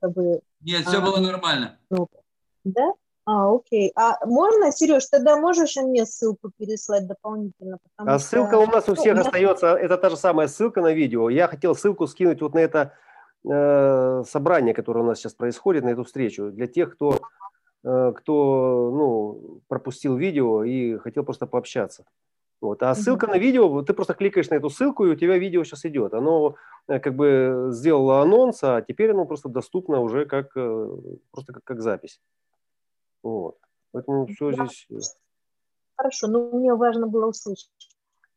как 0.00 0.12
бы... 0.12 0.40
Нет, 0.60 0.86
все 0.86 0.98
а, 0.98 1.00
было 1.00 1.18
нормально. 1.18 1.78
Ну, 1.90 2.08
да? 2.64 2.92
А, 3.26 3.54
окей. 3.54 3.90
А 3.96 4.24
можно, 4.26 4.70
Сереж, 4.70 5.06
тогда 5.06 5.36
можешь 5.36 5.76
мне 5.76 6.04
ссылку 6.04 6.50
переслать 6.58 7.06
дополнительно? 7.06 7.78
А 7.96 8.18
что... 8.18 8.28
ссылка 8.28 8.58
у 8.58 8.66
нас 8.66 8.88
у 8.88 8.94
всех 8.94 9.14
ну, 9.14 9.22
остается, 9.22 9.74
это 9.74 9.96
та 9.96 10.10
же 10.10 10.16
самая 10.16 10.46
ссылка 10.46 10.82
на 10.82 10.92
видео. 10.92 11.30
Я 11.30 11.48
хотел 11.48 11.74
ссылку 11.74 12.06
скинуть 12.06 12.42
вот 12.42 12.54
на 12.54 12.58
это 12.58 12.92
э, 13.48 14.24
собрание, 14.28 14.74
которое 14.74 15.00
у 15.00 15.06
нас 15.06 15.18
сейчас 15.18 15.34
происходит, 15.34 15.84
на 15.84 15.90
эту 15.90 16.04
встречу, 16.04 16.50
для 16.50 16.66
тех, 16.66 16.92
кто, 16.94 17.18
э, 17.82 18.12
кто 18.14 18.92
ну, 18.94 19.60
пропустил 19.68 20.16
видео 20.16 20.62
и 20.62 20.98
хотел 20.98 21.24
просто 21.24 21.46
пообщаться. 21.46 22.04
Вот. 22.60 22.82
А 22.82 22.94
ссылка 22.94 23.26
на 23.26 23.38
видео, 23.38 23.82
ты 23.82 23.92
просто 23.94 24.14
кликаешь 24.14 24.50
на 24.50 24.54
эту 24.54 24.70
ссылку, 24.70 25.04
и 25.04 25.10
у 25.10 25.16
тебя 25.16 25.38
видео 25.38 25.64
сейчас 25.64 25.84
идет. 25.86 26.12
Оно 26.12 26.56
э, 26.88 26.98
как 26.98 27.14
бы 27.14 27.68
сделало 27.70 28.20
анонс, 28.20 28.62
а 28.62 28.82
теперь 28.82 29.12
оно 29.12 29.24
просто 29.24 29.48
доступно 29.48 30.00
уже 30.00 30.26
как, 30.26 30.50
э, 30.56 30.88
просто 31.30 31.52
как, 31.54 31.64
как 31.64 31.80
запись. 31.80 32.20
Вот. 33.24 33.58
Поэтому 33.90 34.26
все 34.26 34.52
здесь... 34.52 34.86
Э, 34.90 34.96
Хорошо, 35.96 36.26
но 36.28 36.50
мне 36.50 36.74
важно 36.74 37.06
было 37.06 37.26
услышать. 37.26 37.70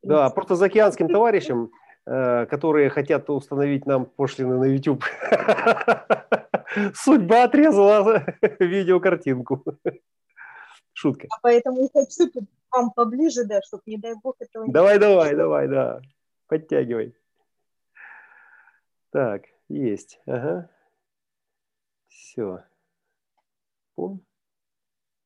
Да, 0.02 0.30
просто 0.30 0.56
за 0.56 0.66
океанским 0.68 1.10
товарищам, 1.10 1.72
э, 2.06 2.46
которые 2.46 2.90
хотят 2.90 3.30
установить 3.30 3.86
нам 3.86 4.06
пошлины 4.06 4.58
на 4.58 4.64
YouTube, 4.64 5.04
судьба 6.94 7.44
отрезала 7.44 8.24
видеокартинку. 8.60 9.64
Шутка. 10.94 11.28
А 11.30 11.40
поэтому 11.42 11.84
и 11.84 11.90
хочу 11.92 12.32
вам 12.72 12.92
поближе, 12.92 13.44
да, 13.44 13.60
чтобы, 13.62 13.84
не 13.88 13.98
дай 13.98 14.14
бог, 14.24 14.36
этого 14.40 14.64
не 14.64 14.72
Давай, 14.72 15.00
давай, 15.00 15.36
давай, 15.36 15.68
да. 15.68 16.02
Подтягивай. 16.48 17.14
Так, 19.12 19.44
есть. 19.68 20.22
Ага. 20.26 20.70
Все. 22.08 22.64
Пум. 23.96 24.24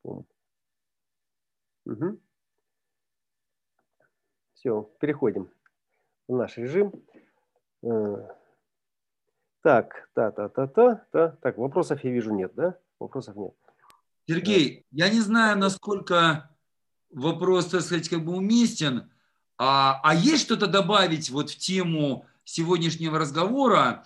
Угу. 0.03 0.27
Все, 4.53 4.89
переходим 4.99 5.49
в 6.27 6.35
наш 6.35 6.57
режим. 6.57 6.93
Э, 7.83 8.27
так, 9.61 10.09
та-та-та-та, 10.13 11.37
так, 11.41 11.57
вопросов 11.57 12.03
я 12.03 12.11
вижу 12.11 12.33
нет, 12.33 12.53
да? 12.55 12.77
Вопросов 12.99 13.35
нет. 13.35 13.53
Сергей, 14.27 14.85
я 14.91 15.09
не 15.09 15.19
знаю, 15.19 15.57
насколько 15.57 16.49
вопрос, 17.09 17.67
так 17.67 17.81
сказать, 17.81 18.07
как 18.07 18.23
бы 18.23 18.33
уместен, 18.33 19.11
а, 19.57 19.99
а 20.03 20.15
есть 20.15 20.43
что-то 20.43 20.67
добавить 20.67 21.29
вот 21.29 21.49
в 21.49 21.57
тему 21.57 22.25
сегодняшнего 22.43 23.19
разговора 23.19 24.03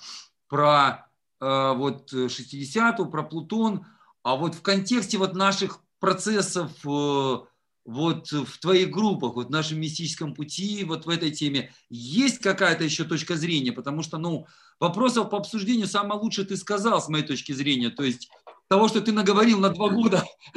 про 0.48 1.08
э, 1.40 1.74
вот 1.76 2.12
60-ю, 2.12 3.06
про 3.08 3.24
Плутон, 3.24 3.86
а 4.24 4.36
вот 4.36 4.56
в 4.56 4.62
контексте 4.62 5.18
вот 5.18 5.36
наших 5.36 5.85
процессов 6.00 6.72
э, 6.86 7.38
вот 7.86 8.32
в 8.32 8.60
твоих 8.60 8.90
группах, 8.90 9.36
вот 9.36 9.48
в 9.48 9.52
нашем 9.52 9.80
мистическом 9.80 10.34
пути, 10.34 10.84
вот 10.84 11.06
в 11.06 11.10
этой 11.10 11.32
теме, 11.32 11.72
есть 11.90 12.40
какая-то 12.40 12.84
еще 12.84 13.04
точка 13.04 13.36
зрения? 13.36 13.72
Потому 13.72 14.02
что, 14.02 14.18
ну, 14.18 14.48
вопросов 14.80 15.30
по 15.30 15.38
обсуждению 15.38 15.88
самое 15.88 16.20
лучшее 16.20 16.48
ты 16.48 16.58
сказал, 16.58 17.02
с 17.02 17.10
моей 17.10 17.26
точки 17.26 17.52
зрения. 17.52 17.90
То 17.90 18.04
есть 18.04 18.30
того, 18.68 18.88
что 18.88 19.02
ты 19.02 19.12
наговорил 19.12 19.60
на 19.60 19.70
два 19.70 19.90
года, 19.90 20.24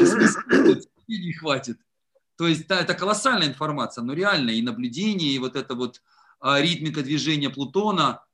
не 1.09 1.33
хватит. 1.33 1.79
То 2.37 2.46
есть 2.46 2.66
да, 2.66 2.81
это 2.81 2.94
колоссальная 2.94 3.48
информация, 3.48 4.03
но 4.03 4.14
реально 4.14 4.51
и 4.51 4.62
наблюдение, 4.62 5.33
и 5.33 5.38
вот 5.38 5.57
это 5.57 5.74
вот 5.74 6.01
а, 6.40 6.61
ритмика 6.61 7.03
движения 7.03 7.51
Плутона. 7.51 8.24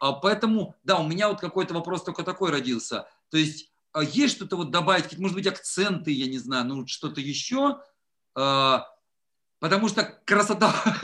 А 0.00 0.12
поэтому, 0.12 0.76
да, 0.84 0.98
у 0.98 1.08
меня 1.08 1.28
вот 1.28 1.40
какой-то 1.40 1.74
вопрос 1.74 2.04
только 2.04 2.22
такой 2.22 2.50
родился. 2.50 3.08
То 3.30 3.38
есть 3.38 3.72
есть 4.02 4.36
что-то 4.36 4.56
вот 4.56 4.70
добавить, 4.70 5.18
может 5.18 5.36
быть, 5.36 5.46
акценты, 5.46 6.10
я 6.10 6.26
не 6.26 6.38
знаю, 6.38 6.66
ну 6.66 6.86
что-то 6.86 7.20
еще, 7.20 7.80
а, 8.34 8.86
потому 9.58 9.88
что 9.88 10.04
красота, 10.24 10.74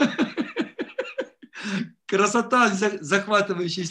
красота 2.05 2.69
захватывающая 3.01 3.87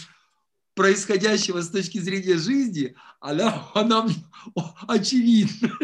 происходящего 0.74 1.62
с 1.62 1.70
точки 1.70 1.98
зрения 1.98 2.36
жизни, 2.36 2.96
она, 3.20 3.68
она 3.74 4.06
очевидна. 4.88 5.70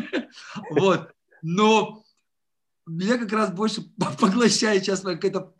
Вот. 0.71 1.13
Но 1.43 2.05
меня 2.87 3.19
как 3.19 3.33
раз 3.33 3.51
больше 3.51 3.83
поглощает 4.19 4.85
сейчас 4.85 5.01
какая-то 5.01 5.53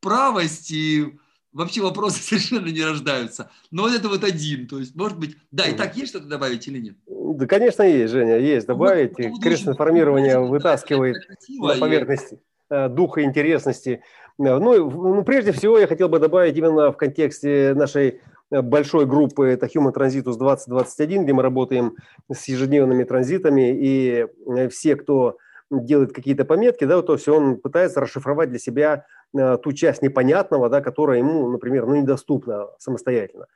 правость 0.00 0.70
и 0.70 1.18
вообще 1.56 1.80
вопросы 1.80 2.22
совершенно 2.22 2.68
не 2.68 2.84
рождаются. 2.84 3.50
Но 3.70 3.82
вот 3.84 3.94
это 3.94 4.08
вот 4.08 4.22
один. 4.22 4.68
То 4.68 4.78
есть, 4.78 4.94
может 4.94 5.18
быть, 5.18 5.36
да, 5.50 5.64
и 5.66 5.74
так 5.74 5.96
есть 5.96 6.10
что-то 6.10 6.26
добавить 6.26 6.66
или 6.68 6.78
нет? 6.78 6.96
Да, 7.06 7.46
конечно, 7.46 7.82
есть, 7.82 8.12
Женя, 8.12 8.38
есть 8.38 8.66
добавить. 8.66 9.18
Вот, 9.18 9.42
Крест 9.42 9.66
информирования 9.66 10.38
вытаскивает 10.38 11.16
на 11.48 11.74
поверхность 11.76 12.34
и... 12.70 12.88
духа 12.90 13.22
интересности. 13.22 14.02
Ну, 14.38 14.60
ну, 14.60 15.24
прежде 15.24 15.52
всего, 15.52 15.78
я 15.78 15.86
хотел 15.86 16.10
бы 16.10 16.18
добавить 16.18 16.56
именно 16.56 16.92
в 16.92 16.96
контексте 16.98 17.72
нашей 17.74 18.20
большой 18.50 19.06
группы, 19.06 19.46
это 19.46 19.66
Human 19.66 19.94
Transitus 19.94 20.36
2021, 20.36 21.24
где 21.24 21.32
мы 21.32 21.42
работаем 21.42 21.96
с 22.30 22.46
ежедневными 22.46 23.04
транзитами, 23.04 23.74
и 23.74 24.26
все, 24.68 24.94
кто 24.94 25.38
делает 25.70 26.12
какие-то 26.12 26.44
пометки, 26.44 26.84
да, 26.84 27.02
то 27.02 27.14
есть 27.14 27.28
он 27.28 27.56
пытается 27.56 28.00
расшифровать 28.00 28.50
для 28.50 28.58
себя 28.58 28.94
э, 28.94 29.15
ту 29.34 29.72
часть 29.72 30.02
непонятного, 30.02 30.68
да, 30.68 30.80
которая 30.80 31.18
ему, 31.18 31.48
например, 31.50 31.86
ну, 31.86 31.96
недоступна 31.96 32.68
самостоятельно. 32.78 33.46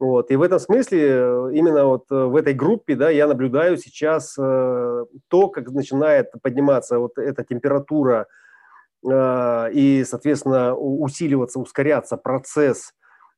Вот. 0.00 0.30
И 0.30 0.36
в 0.36 0.42
этом 0.42 0.58
смысле 0.58 0.98
э, 1.02 1.50
именно 1.52 1.84
вот 1.84 2.10
э, 2.10 2.14
в 2.14 2.34
этой 2.34 2.54
группе 2.54 2.96
да, 2.96 3.10
я 3.10 3.26
наблюдаю 3.26 3.76
сейчас 3.76 4.34
э, 4.38 5.04
то, 5.28 5.48
как 5.48 5.68
начинает 5.68 6.32
подниматься 6.42 6.98
вот 6.98 7.18
эта 7.18 7.44
температура 7.44 8.26
э, 9.06 9.72
и, 9.74 10.02
соответственно, 10.04 10.74
усиливаться, 10.74 11.60
ускоряться 11.60 12.16
процесс 12.16 12.94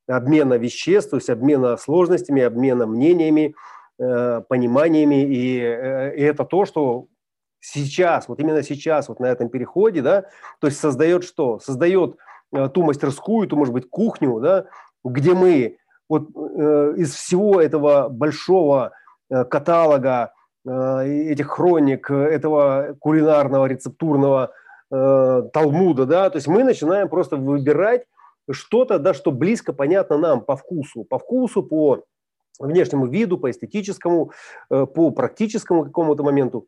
обмена 0.07 0.55
веществ, 0.55 1.11
то 1.11 1.17
есть 1.17 1.31
обмена 1.31 1.77
сложностями, 1.77 2.43
обмена 2.43 2.87
мнениями, 2.87 3.57
э, 3.99 4.43
пониманиями. 4.49 5.25
Э, 5.61 6.15
и 6.15 6.23
это 6.23 6.45
то, 6.45 6.65
что 6.65 7.09
сейчас, 7.63 8.29
вот 8.29 8.41
именно 8.41 8.63
сейчас, 8.63 9.09
вот 9.09 9.21
на 9.21 9.27
этом 9.27 9.49
переходе, 9.49 10.03
да, 10.03 10.27
то 10.59 10.67
есть 10.67 10.81
создает 10.81 11.25
что? 11.25 11.61
Создает 11.61 12.17
э, 12.53 12.69
ту 12.69 12.83
мастерскую, 12.83 13.49
ту, 13.49 13.57
может 13.57 13.73
быть, 13.73 13.89
кухню, 13.89 14.41
да, 14.41 14.67
где 15.05 15.33
мы 15.33 15.79
вот 16.09 16.29
э, 16.35 16.95
из 16.97 17.15
всего 17.15 17.61
этого 17.61 18.09
большого 18.09 18.93
э, 19.31 19.45
каталога 19.45 20.33
э, 20.67 21.07
этих 21.31 21.49
хроник, 21.49 22.11
этого 22.11 22.97
кулинарного, 22.99 23.67
рецептурного 23.67 24.53
э, 24.91 25.43
талмуда, 25.53 26.05
да, 26.05 26.31
то 26.31 26.37
есть 26.37 26.49
мы 26.49 26.65
начинаем 26.65 27.09
просто 27.09 27.37
выбирать 27.37 28.07
что-то, 28.51 28.99
да, 28.99 29.15
что 29.15 29.31
близко 29.31 29.73
понятно 29.73 30.19
нам 30.19 30.41
по 30.41 30.57
вкусу, 30.57 31.05
по 31.05 31.21
вкусу, 31.21 31.63
по 31.63 32.03
внешнему 32.59 33.07
виду, 33.07 33.39
по 33.39 33.53
эстетическому, 33.53 34.33
э, 34.69 34.85
по 34.85 35.13
практическому 35.13 35.85
какому-то 35.85 36.25
моменту. 36.25 36.67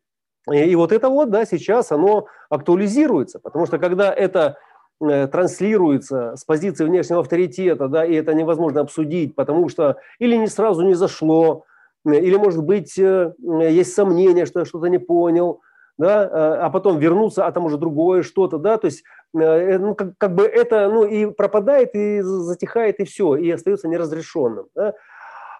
И 0.52 0.74
вот 0.76 0.92
это 0.92 1.08
вот, 1.08 1.30
да, 1.30 1.46
сейчас 1.46 1.90
оно 1.90 2.26
актуализируется, 2.50 3.38
потому 3.38 3.66
что 3.66 3.78
когда 3.78 4.12
это 4.12 4.58
э, 5.00 5.26
транслируется 5.26 6.36
с 6.36 6.44
позиции 6.44 6.84
внешнего 6.84 7.20
авторитета, 7.20 7.88
да, 7.88 8.04
и 8.04 8.14
это 8.14 8.34
невозможно 8.34 8.82
обсудить, 8.82 9.34
потому 9.34 9.68
что 9.68 9.96
или 10.18 10.36
не 10.36 10.48
сразу 10.48 10.82
не 10.82 10.94
зашло, 10.94 11.64
э, 12.06 12.16
или, 12.16 12.36
может 12.36 12.62
быть, 12.62 12.96
есть 12.96 13.94
сомнение, 13.94 14.44
что 14.44 14.60
я 14.60 14.66
что-то 14.66 14.86
не 14.88 14.98
понял, 14.98 15.62
да, 15.96 16.66
а 16.66 16.70
потом 16.70 16.98
вернуться, 16.98 17.46
а 17.46 17.52
там 17.52 17.64
уже 17.64 17.78
другое 17.78 18.22
что-то, 18.22 18.58
да, 18.58 18.76
то 18.76 18.86
есть 18.86 19.04
ну, 19.32 19.94
как, 19.94 20.16
как 20.18 20.34
бы 20.34 20.44
это, 20.44 20.88
ну, 20.88 21.04
и 21.04 21.26
пропадает, 21.26 21.94
и 21.94 22.20
затихает, 22.20 23.00
и 23.00 23.04
все, 23.04 23.36
и 23.36 23.50
остается 23.50 23.88
неразрешенным, 23.88 24.66
да. 24.74 24.94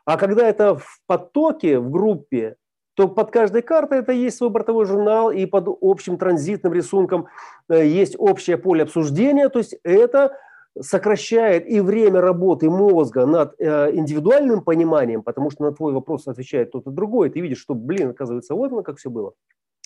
А 0.04 0.18
когда 0.18 0.46
это 0.46 0.76
в 0.76 1.00
потоке, 1.06 1.78
в 1.78 1.90
группе, 1.90 2.56
то 2.94 3.09
под 3.09 3.30
каждой 3.30 3.62
картой 3.62 3.98
это 3.98 4.12
есть 4.12 4.37
свой 4.37 4.50
бортовой 4.50 4.87
журнал, 4.87 5.30
и 5.30 5.46
под 5.46 5.66
общим 5.80 6.16
транзитным 6.16 6.72
рисунком 6.72 7.26
э, 7.68 7.87
есть 7.87 8.14
общее 8.18 8.57
поле 8.57 8.85
обсуждения, 8.85 9.48
то 9.48 9.59
есть 9.59 9.76
это 9.83 10.37
сокращает 10.80 11.68
и 11.68 11.80
время 11.80 12.20
работы 12.20 12.70
мозга 12.70 13.26
над 13.26 13.54
э, 13.59 13.94
индивидуальным 13.94 14.62
пониманием, 14.62 15.22
потому 15.22 15.50
что 15.50 15.64
на 15.64 15.72
твой 15.72 15.92
вопрос 15.92 16.26
отвечает 16.28 16.68
кто-то 16.68 16.90
другой, 16.90 17.30
ты 17.30 17.40
видишь, 17.40 17.61
что, 17.61 17.74
блин, 17.74 18.11
оказывается, 18.11 18.54
вот 18.54 18.72
оно 18.72 18.83
как 18.83 18.98
все 18.98 19.11
было. 19.11 19.33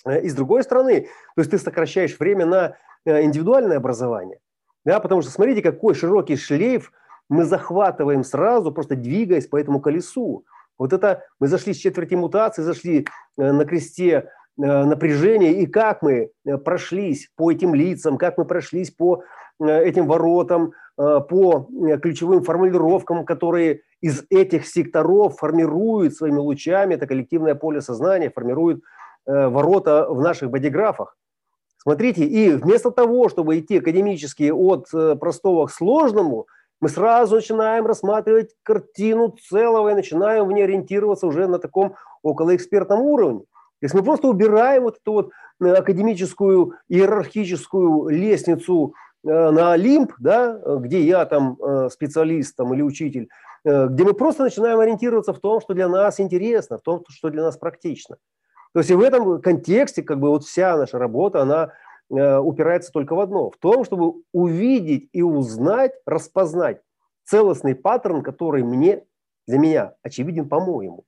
Э, 0.05 0.21
и 0.21 0.29
с 0.29 0.35
другой 0.35 0.63
стороны, 0.63 1.01
то 1.35 1.41
есть 1.41 1.51
ты 1.51 1.57
сокращаешь 1.57 2.17
время 2.19 2.45
на 2.45 2.77
индивидуальное 3.05 3.77
образование, 3.77 4.39
да, 4.85 4.99
потому 4.99 5.21
что 5.21 5.31
смотрите, 5.31 5.61
какой 5.61 5.95
широкий 5.95 6.35
шлейф 6.35 6.91
мы 7.29 7.45
захватываем 7.45 8.23
сразу, 8.23 8.71
просто 8.71 8.95
двигаясь 8.95 9.47
по 9.47 9.57
этому 9.57 9.79
колесу. 9.79 10.45
Вот 10.79 10.93
это 10.93 11.25
мы 11.39 11.47
зашли 11.47 11.73
с 11.73 11.77
четверти 11.77 12.15
мутации, 12.15 12.61
зашли 12.61 13.05
э, 13.37 13.51
на 13.51 13.65
кресте 13.65 14.11
э, 14.13 14.23
напряжения, 14.57 15.51
и 15.61 15.67
как 15.67 16.01
мы 16.01 16.31
э, 16.45 16.57
прошлись 16.57 17.29
по 17.35 17.51
этим 17.51 17.75
лицам, 17.75 18.17
как 18.17 18.37
мы 18.37 18.45
прошлись 18.45 18.89
по 18.89 19.23
этим 19.61 20.07
воротам, 20.07 20.71
по 20.95 21.67
ключевым 22.01 22.43
формулировкам, 22.43 23.25
которые 23.25 23.81
из 23.99 24.23
этих 24.29 24.65
секторов 24.65 25.35
формируют 25.35 26.15
своими 26.15 26.37
лучами, 26.37 26.93
это 26.93 27.07
коллективное 27.07 27.55
поле 27.55 27.81
сознания, 27.81 28.31
формирует 28.33 28.81
ворота 29.25 30.07
в 30.09 30.21
наших 30.21 30.49
бодиграфах. 30.49 31.17
Смотрите, 31.75 32.23
и 32.23 32.51
вместо 32.51 32.89
того, 32.89 33.27
чтобы 33.27 33.59
идти 33.59 33.79
академически 33.79 34.49
от 34.49 34.89
простого 35.19 35.65
к 35.65 35.71
сложному– 35.71 36.47
мы 36.81 36.89
сразу 36.89 37.35
начинаем 37.35 37.85
рассматривать 37.85 38.55
картину 38.63 39.35
целого 39.49 39.89
и 39.89 39.95
начинаем 39.95 40.47
в 40.47 40.51
ней 40.51 40.63
ориентироваться 40.63 41.27
уже 41.27 41.47
на 41.47 41.59
таком 41.59 41.95
околоэкспертном 42.23 43.01
уровне. 43.01 43.41
То 43.79 43.85
есть 43.85 43.95
мы 43.95 44.03
просто 44.03 44.27
убираем 44.27 44.83
вот 44.83 44.97
эту 44.97 45.13
вот 45.13 45.31
э, 45.61 45.71
академическую 45.71 46.73
иерархическую 46.89 48.09
лестницу 48.09 48.93
э, 49.23 49.27
на 49.27 49.73
Олимп, 49.73 50.13
да, 50.19 50.59
где 50.79 51.01
я 51.01 51.25
там 51.25 51.57
э, 51.61 51.89
специалист 51.89 52.55
там, 52.55 52.73
или 52.73 52.81
учитель, 52.81 53.29
где 53.65 54.05
мы 54.05 54.13
просто 54.13 54.43
начинаем 54.43 54.79
ориентироваться 54.79 55.33
в 55.33 55.39
том, 55.39 55.59
что 55.59 55.73
для 55.73 55.89
нас 55.89 56.21
интересно, 56.21 56.77
в 56.77 56.81
том, 56.81 57.03
что 57.09 57.29
для 57.29 57.43
нас 57.43 57.57
практично. 57.57 58.15
То 58.73 58.79
есть 58.79 58.89
и 58.89 58.95
в 58.95 59.01
этом 59.01 59.41
контексте 59.41 60.01
как 60.01 60.19
бы 60.19 60.29
вот 60.29 60.45
вся 60.45 60.77
наша 60.77 60.97
работа, 60.97 61.41
она 61.41 61.73
упирается 62.09 62.91
только 62.91 63.15
в 63.15 63.19
одно, 63.19 63.51
в 63.51 63.57
том, 63.57 63.85
чтобы 63.85 64.23
увидеть 64.33 65.09
и 65.13 65.21
узнать, 65.21 65.93
распознать 66.05 66.81
целостный 67.23 67.75
паттерн, 67.75 68.23
который 68.23 68.63
мне, 68.63 69.03
для 69.47 69.59
меня 69.59 69.93
очевиден 70.01 70.49
по-моему. 70.49 71.05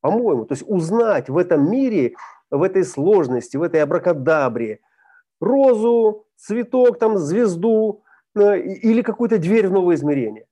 По-моему, 0.00 0.46
то 0.46 0.54
есть 0.54 0.64
узнать 0.66 1.28
в 1.28 1.36
этом 1.36 1.70
мире, 1.70 2.14
в 2.50 2.62
этой 2.62 2.84
сложности, 2.84 3.56
в 3.56 3.62
этой 3.62 3.82
абракадабре 3.82 4.80
розу, 5.40 6.26
цветок, 6.36 6.98
там, 6.98 7.18
звезду 7.18 8.02
э, 8.34 8.58
или 8.58 9.02
какую-то 9.02 9.38
дверь 9.38 9.68
в 9.68 9.72
новое 9.72 9.94
измерение. 9.94 10.46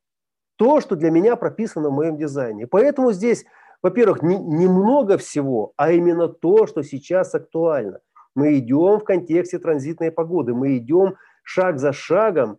То, 0.57 0.81
что 0.81 0.97
для 0.97 1.11
меня 1.11 1.37
прописано 1.37 1.91
в 1.91 1.93
моем 1.93 2.17
дизайне. 2.17 2.67
Поэтому 2.67 3.13
здесь, 3.13 3.45
во-первых, 3.83 4.23
немного 4.23 5.15
не 5.15 5.19
всего, 5.19 5.73
а 5.77 5.93
именно 5.93 6.29
то, 6.29 6.67
что 6.67 6.83
сейчас 6.83 7.35
актуально. 7.35 8.01
Мы 8.39 8.57
идем 8.59 9.01
в 9.01 9.05
контексте 9.05 9.59
транзитной 9.59 10.13
погоды, 10.13 10.55
мы 10.55 10.77
идем 10.77 11.17
шаг 11.43 11.81
за 11.81 11.93
шагом 11.93 12.59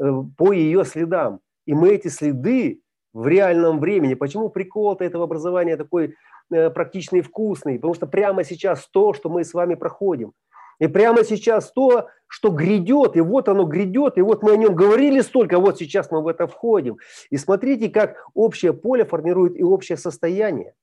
э, 0.00 0.10
по 0.36 0.50
ее 0.50 0.84
следам. 0.84 1.38
И 1.64 1.74
мы 1.74 1.90
эти 1.90 2.08
следы 2.08 2.80
в 3.12 3.28
реальном 3.28 3.78
времени. 3.78 4.14
Почему 4.14 4.48
прикол-то 4.48 5.04
этого 5.04 5.22
образования 5.22 5.76
такой 5.76 6.16
э, 6.50 6.70
практичный 6.70 7.20
и 7.20 7.22
вкусный? 7.22 7.76
Потому 7.76 7.94
что 7.94 8.08
прямо 8.08 8.42
сейчас 8.42 8.88
то, 8.88 9.12
что 9.12 9.28
мы 9.28 9.44
с 9.44 9.54
вами 9.54 9.76
проходим. 9.76 10.32
И 10.80 10.88
прямо 10.88 11.22
сейчас 11.22 11.70
то, 11.70 12.08
что 12.26 12.50
грядет, 12.50 13.16
и 13.16 13.20
вот 13.20 13.48
оно 13.48 13.62
грядет, 13.62 14.18
и 14.18 14.22
вот 14.22 14.42
мы 14.42 14.54
о 14.54 14.56
нем 14.56 14.74
говорили 14.74 15.20
столько, 15.20 15.54
а 15.54 15.60
вот 15.60 15.78
сейчас 15.78 16.10
мы 16.10 16.20
в 16.20 16.26
это 16.26 16.48
входим. 16.48 16.96
И 17.30 17.36
смотрите, 17.36 17.90
как 17.90 18.26
общее 18.34 18.72
поле 18.72 19.04
формирует 19.04 19.56
и 19.56 19.62
общее 19.62 19.96
состояние, 19.96 20.74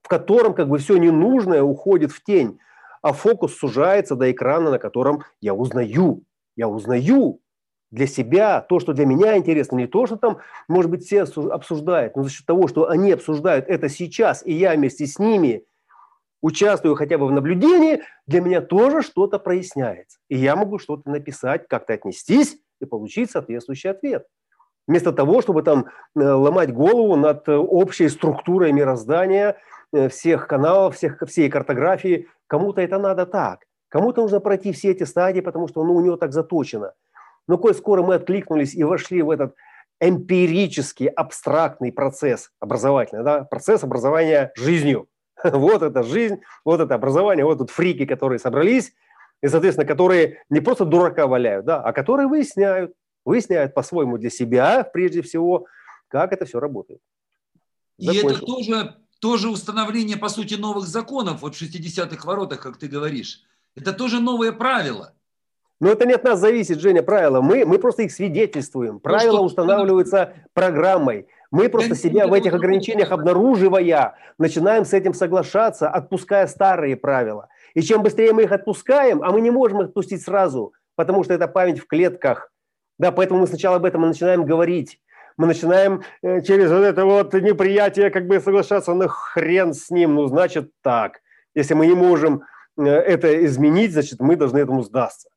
в 0.00 0.08
котором 0.08 0.54
как 0.54 0.70
бы 0.70 0.78
все 0.78 0.96
ненужное 0.96 1.62
уходит 1.62 2.12
в 2.12 2.24
тень 2.24 2.58
а 3.02 3.12
фокус 3.12 3.56
сужается 3.56 4.14
до 4.14 4.30
экрана, 4.30 4.70
на 4.70 4.78
котором 4.78 5.24
я 5.40 5.54
узнаю, 5.54 6.24
я 6.56 6.68
узнаю 6.68 7.40
для 7.90 8.06
себя 8.06 8.60
то, 8.60 8.80
что 8.80 8.92
для 8.92 9.06
меня 9.06 9.36
интересно, 9.36 9.76
не 9.76 9.86
то, 9.86 10.06
что 10.06 10.16
там, 10.16 10.38
может 10.68 10.90
быть, 10.90 11.04
все 11.04 11.22
обсуждают, 11.22 12.16
но 12.16 12.22
за 12.22 12.30
счет 12.30 12.46
того, 12.46 12.68
что 12.68 12.88
они 12.88 13.12
обсуждают 13.12 13.66
это 13.68 13.88
сейчас, 13.88 14.44
и 14.44 14.52
я 14.52 14.74
вместе 14.74 15.06
с 15.06 15.18
ними 15.18 15.64
участвую 16.42 16.94
хотя 16.94 17.18
бы 17.18 17.26
в 17.26 17.32
наблюдении, 17.32 18.02
для 18.26 18.40
меня 18.40 18.60
тоже 18.60 19.02
что-то 19.02 19.38
проясняется. 19.38 20.18
И 20.28 20.36
я 20.36 20.54
могу 20.54 20.78
что-то 20.78 21.10
написать, 21.10 21.66
как-то 21.68 21.94
отнестись 21.94 22.58
и 22.80 22.84
получить 22.84 23.30
соответствующий 23.30 23.90
ответ. 23.90 24.26
Вместо 24.86 25.12
того, 25.12 25.42
чтобы 25.42 25.62
там 25.62 25.86
э, 25.86 26.20
ломать 26.20 26.72
голову 26.72 27.16
над 27.16 27.46
э, 27.48 27.56
общей 27.56 28.08
структурой 28.08 28.72
мироздания, 28.72 29.58
э, 29.92 30.08
всех 30.08 30.46
каналов, 30.46 30.96
всех, 30.96 31.20
всей 31.26 31.50
картографии, 31.50 32.28
Кому-то 32.48 32.80
это 32.80 32.98
надо 32.98 33.26
так, 33.26 33.60
кому-то 33.88 34.22
нужно 34.22 34.40
пройти 34.40 34.72
все 34.72 34.90
эти 34.90 35.04
стадии, 35.04 35.40
потому 35.40 35.68
что 35.68 35.84
ну, 35.84 35.94
у 35.94 36.00
него 36.00 36.16
так 36.16 36.32
заточено. 36.32 36.94
Но 37.46 37.58
коль 37.58 37.74
скоро 37.74 38.02
мы 38.02 38.16
откликнулись 38.16 38.74
и 38.74 38.82
вошли 38.84 39.22
в 39.22 39.30
этот 39.30 39.54
эмпирический, 40.00 41.06
абстрактный 41.06 41.92
процесс 41.92 42.50
образовательный, 42.60 43.24
да, 43.24 43.44
процесс 43.44 43.84
образования 43.84 44.52
жизнью. 44.56 45.06
Вот 45.44 45.82
это 45.82 46.02
жизнь, 46.02 46.40
вот 46.64 46.80
это 46.80 46.96
образование, 46.96 47.44
вот 47.44 47.58
тут 47.58 47.70
фрики, 47.70 48.06
которые 48.06 48.40
собрались, 48.40 48.92
и, 49.40 49.46
соответственно, 49.46 49.86
которые 49.86 50.42
не 50.50 50.60
просто 50.60 50.84
дурака 50.84 51.28
валяют, 51.28 51.64
да, 51.64 51.80
а 51.80 51.92
которые 51.92 52.26
выясняют, 52.26 52.92
выясняют 53.24 53.72
по-своему 53.72 54.18
для 54.18 54.30
себя, 54.30 54.82
прежде 54.82 55.22
всего, 55.22 55.66
как 56.08 56.32
это 56.32 56.44
все 56.44 56.58
работает. 56.58 57.00
Закончил. 57.98 58.28
И 58.28 58.32
это 58.32 58.46
тоже 58.46 58.96
тоже 59.20 59.48
установление, 59.48 60.16
по 60.16 60.28
сути, 60.28 60.54
новых 60.54 60.86
законов 60.86 61.42
вот 61.42 61.54
в 61.54 61.62
60-х 61.62 62.26
воротах, 62.26 62.60
как 62.60 62.76
ты 62.78 62.88
говоришь. 62.88 63.42
Это 63.74 63.92
тоже 63.92 64.20
новые 64.20 64.52
правила. 64.52 65.12
Но 65.80 65.90
это 65.90 66.06
не 66.06 66.14
от 66.14 66.24
нас 66.24 66.40
зависит, 66.40 66.80
Женя, 66.80 67.02
правила. 67.02 67.40
Мы, 67.40 67.64
мы 67.64 67.78
просто 67.78 68.02
их 68.02 68.12
свидетельствуем. 68.12 68.98
Правила 68.98 69.38
ну, 69.38 69.42
устанавливаются 69.44 70.34
программой. 70.52 71.28
Мы 71.50 71.68
просто 71.68 71.94
себя 71.94 72.26
в 72.26 72.32
этих 72.32 72.52
ограничениях 72.52 73.12
обнаруживая, 73.12 74.16
начинаем 74.38 74.84
с 74.84 74.92
этим 74.92 75.14
соглашаться, 75.14 75.88
отпуская 75.88 76.46
старые 76.48 76.96
правила. 76.96 77.48
И 77.74 77.82
чем 77.82 78.02
быстрее 78.02 78.32
мы 78.32 78.42
их 78.42 78.52
отпускаем, 78.52 79.22
а 79.22 79.30
мы 79.30 79.40
не 79.40 79.50
можем 79.50 79.80
их 79.80 79.88
отпустить 79.88 80.22
сразу, 80.22 80.72
потому 80.96 81.22
что 81.22 81.32
это 81.32 81.46
память 81.46 81.78
в 81.78 81.86
клетках. 81.86 82.50
Да, 82.98 83.12
поэтому 83.12 83.40
мы 83.40 83.46
сначала 83.46 83.76
об 83.76 83.84
этом 83.84 84.04
и 84.04 84.08
начинаем 84.08 84.44
говорить 84.44 85.00
мы 85.38 85.46
начинаем 85.46 86.02
э, 86.22 86.42
через 86.42 86.70
вот 86.70 86.82
это 86.82 87.04
вот 87.04 87.32
неприятие 87.32 88.10
как 88.10 88.26
бы 88.26 88.40
соглашаться, 88.40 88.92
ну 88.92 89.08
хрен 89.08 89.72
с 89.72 89.88
ним, 89.88 90.16
ну 90.16 90.26
значит 90.26 90.70
так. 90.82 91.20
Если 91.54 91.74
мы 91.74 91.86
не 91.86 91.94
можем 91.94 92.42
э, 92.76 92.84
это 92.84 93.44
изменить, 93.46 93.92
значит 93.92 94.20
мы 94.20 94.36
должны 94.36 94.58
этому 94.58 94.82
сдаться. 94.82 95.28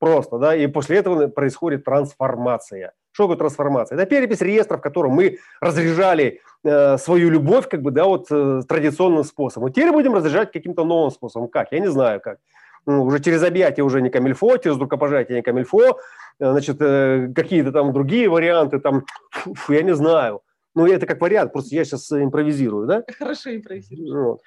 Просто, 0.00 0.38
да, 0.38 0.56
и 0.56 0.66
после 0.66 0.96
этого 0.96 1.28
происходит 1.28 1.84
трансформация. 1.84 2.94
Что 3.12 3.24
такое 3.24 3.36
трансформация? 3.36 3.96
Это 3.98 4.06
перепись 4.06 4.40
реестров, 4.40 4.80
котором 4.80 5.12
мы 5.12 5.38
разряжали 5.60 6.40
э, 6.64 6.96
свою 6.96 7.28
любовь, 7.28 7.68
как 7.68 7.82
бы, 7.82 7.90
да, 7.90 8.04
вот 8.04 8.28
э, 8.30 8.62
традиционным 8.66 9.24
способом. 9.24 9.72
Теперь 9.72 9.92
будем 9.92 10.14
разряжать 10.14 10.52
каким-то 10.52 10.84
новым 10.84 11.10
способом. 11.10 11.48
Как? 11.48 11.70
Я 11.72 11.80
не 11.80 11.90
знаю 11.90 12.20
как 12.20 12.38
ну, 12.86 13.04
уже 13.04 13.20
через 13.20 13.42
объятие 13.42 13.84
уже 13.84 14.00
не 14.00 14.10
камильфо, 14.10 14.56
через 14.56 14.78
рукопожатие 14.78 15.36
не 15.36 15.42
камильфо, 15.42 15.98
значит, 16.40 16.80
э, 16.80 17.32
какие-то 17.34 17.70
там 17.70 17.92
другие 17.92 18.28
варианты, 18.28 18.80
там, 18.80 19.04
фу, 19.30 19.72
я 19.72 19.82
не 19.82 19.94
знаю. 19.94 20.40
Ну, 20.74 20.86
это 20.86 21.06
как 21.06 21.20
вариант, 21.20 21.52
просто 21.52 21.74
я 21.74 21.84
сейчас 21.84 22.10
импровизирую, 22.10 22.86
да? 22.86 23.04
Хорошо 23.18 23.54
импровизирую. 23.54 24.24
Вот. 24.24 24.40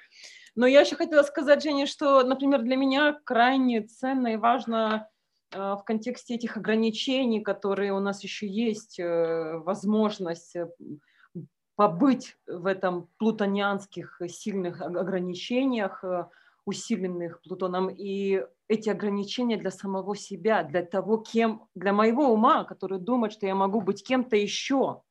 Но 0.56 0.66
я 0.66 0.80
еще 0.80 0.96
хотела 0.96 1.22
сказать, 1.22 1.62
Женя, 1.62 1.86
что, 1.86 2.22
например, 2.22 2.62
для 2.62 2.76
меня 2.76 3.18
крайне 3.24 3.82
ценно 3.82 4.28
и 4.28 4.36
важно 4.36 5.08
в 5.50 5.82
контексте 5.86 6.34
этих 6.34 6.56
ограничений, 6.56 7.40
которые 7.40 7.92
у 7.92 8.00
нас 8.00 8.24
еще 8.24 8.46
есть, 8.46 8.98
возможность 8.98 10.56
побыть 11.76 12.36
в 12.46 12.66
этом 12.66 13.08
плутонианских 13.18 14.20
сильных 14.28 14.80
ограничениях, 14.80 16.04
усиленных 16.64 17.40
Плутоном, 17.42 17.88
и 17.88 18.44
эти 18.68 18.88
ограничения 18.88 19.56
для 19.56 19.70
самого 19.70 20.16
себя, 20.16 20.62
для 20.62 20.82
того, 20.82 21.18
кем, 21.18 21.66
для 21.74 21.92
моего 21.92 22.32
ума, 22.32 22.64
который 22.64 22.98
думает, 22.98 23.32
что 23.32 23.46
я 23.46 23.54
могу 23.54 23.80
быть 23.80 24.06
кем-то 24.06 24.36
еще. 24.36 25.02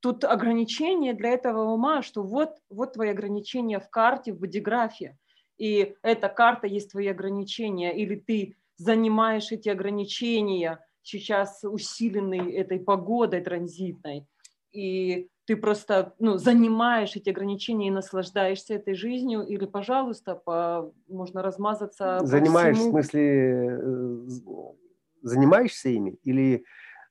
Тут 0.00 0.24
ограничение 0.24 1.12
для 1.12 1.30
этого 1.30 1.72
ума, 1.72 2.02
что 2.02 2.22
вот, 2.22 2.56
вот 2.70 2.94
твои 2.94 3.10
ограничения 3.10 3.78
в 3.78 3.88
карте, 3.90 4.32
в 4.32 4.38
бодиграфе, 4.38 5.16
и 5.58 5.94
эта 6.02 6.28
карта 6.28 6.66
есть 6.66 6.90
твои 6.90 7.08
ограничения, 7.08 7.96
или 7.96 8.16
ты 8.16 8.56
занимаешь 8.76 9.52
эти 9.52 9.68
ограничения 9.68 10.84
сейчас 11.02 11.62
усиленной 11.62 12.52
этой 12.52 12.80
погодой 12.80 13.42
транзитной, 13.42 14.26
и 14.72 15.28
ты 15.46 15.56
просто 15.56 16.14
ну, 16.18 16.38
занимаешь 16.38 17.16
эти 17.16 17.30
ограничения 17.30 17.88
и 17.88 17.92
наслаждаешься 17.92 18.74
этой 18.74 18.94
жизнью, 18.94 19.42
или, 19.42 19.66
пожалуйста, 19.66 20.34
по, 20.34 20.92
можно 21.08 21.42
размазаться 21.42 22.20
Занимаешь, 22.22 22.76
по 22.76 22.80
всему. 22.80 22.90
в 22.90 22.92
смысле, 22.92 23.80
э, 23.80 24.26
занимаешься 25.22 25.88
ими 25.88 26.18
или 26.22 26.64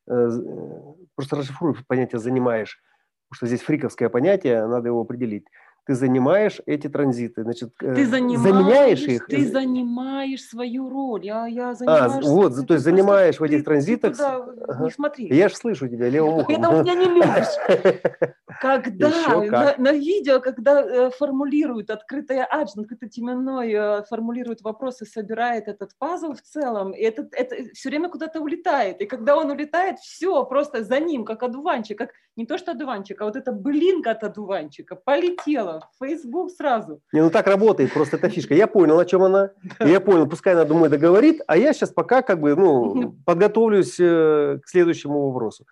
э, 0.07 0.13
э, 0.13 0.93
просто 1.15 1.35
расшифруй 1.35 1.75
понятие 1.87 2.19
«занимаешь», 2.19 2.81
потому 3.29 3.37
что 3.37 3.47
здесь 3.47 3.61
фриковское 3.61 4.09
понятие, 4.09 4.65
надо 4.65 4.87
его 4.87 5.01
определить 5.01 5.45
ты 5.91 5.95
занимаешь 5.95 6.62
эти 6.65 6.88
транзиты, 6.88 7.43
значит, 7.43 7.75
ты 7.77 8.06
занимаешь, 8.06 8.39
заменяешь 8.39 9.01
их. 9.01 9.27
Ты 9.27 9.45
занимаешь 9.45 10.41
свою 10.41 10.89
роль. 10.89 11.25
Я, 11.25 11.47
я 11.47 11.75
занимаюсь, 11.75 12.25
а, 12.25 12.30
вот, 12.30 12.65
то 12.65 12.73
есть 12.75 12.86
занимаешь 12.86 13.41
в 13.41 13.43
этих 13.43 13.58
ты, 13.58 13.63
транзитах. 13.63 14.12
Ты 14.12 14.17
туда 14.17 14.36
ага. 14.69 14.84
не 14.86 14.89
смотри. 14.89 15.27
Я 15.27 15.49
же 15.49 15.56
слышу 15.58 15.89
тебя 15.89 16.08
левым 16.08 16.36
ухом. 16.39 16.56
Это 16.56 16.69
у 16.69 16.82
меня 16.82 16.95
не 16.95 17.08
любишь. 17.08 18.34
Когда 18.62 19.10
на, 19.50 19.76
на 19.80 19.91
видео, 19.91 20.39
когда 20.39 20.84
э, 20.84 21.10
формулируют 21.10 21.89
открытое 21.89 22.45
аджн, 22.45 22.82
открытый 22.82 23.10
теменной 23.10 23.74
э, 23.74 24.04
формулирует 24.08 24.62
вопросы, 24.62 25.08
собирает 25.08 25.67
этот 25.67 25.97
пазл 25.97 26.34
в 26.34 26.41
целом, 26.43 26.91
и 26.91 27.02
это, 27.02 27.28
это 27.32 27.56
все 27.74 27.89
время 27.89 28.08
куда-то 28.10 28.39
улетает. 28.39 29.02
И 29.02 29.08
когда 29.08 29.36
он 29.36 29.50
улетает, 29.50 29.97
все 29.97 30.45
просто 30.45 30.84
за 30.84 31.00
ним, 31.00 31.26
как 31.26 31.41
одуванчик, 31.41 31.97
как 31.97 32.12
не 32.36 32.45
то 32.45 32.60
что 32.60 32.74
одуванчик, 32.74 33.19
а 33.21 33.26
вот 33.26 33.36
эта 33.36 33.52
блинка 33.52 34.12
от 34.12 34.24
одуванчика 34.24 34.95
полетела 34.95 35.89
в 35.97 36.06
Facebook 36.06 36.52
сразу. 36.52 37.02
Не, 37.13 37.24
ну 37.24 37.32
так 37.32 37.47
работает, 37.47 37.91
просто 37.91 38.17
эта 38.17 38.30
фишка. 38.30 38.54
Я 38.54 38.67
понял, 38.67 39.00
о 39.00 39.06
чем 39.06 39.24
она. 39.24 39.50
Я 39.80 40.00
понял, 40.00 40.30
пускай 40.30 40.54
она, 40.54 40.65
думаю, 40.65 40.91
договорит, 40.91 41.41
а 41.47 41.58
я 41.58 41.74
сейчас 41.74 41.89
пока 41.89 42.21
как 42.21 42.39
бы, 42.39 42.56
ну, 42.56 43.15
подготовлюсь 43.26 44.00
э, 44.00 44.60
к 44.63 44.69
следующему 44.69 45.32
вопросу. 45.32 45.65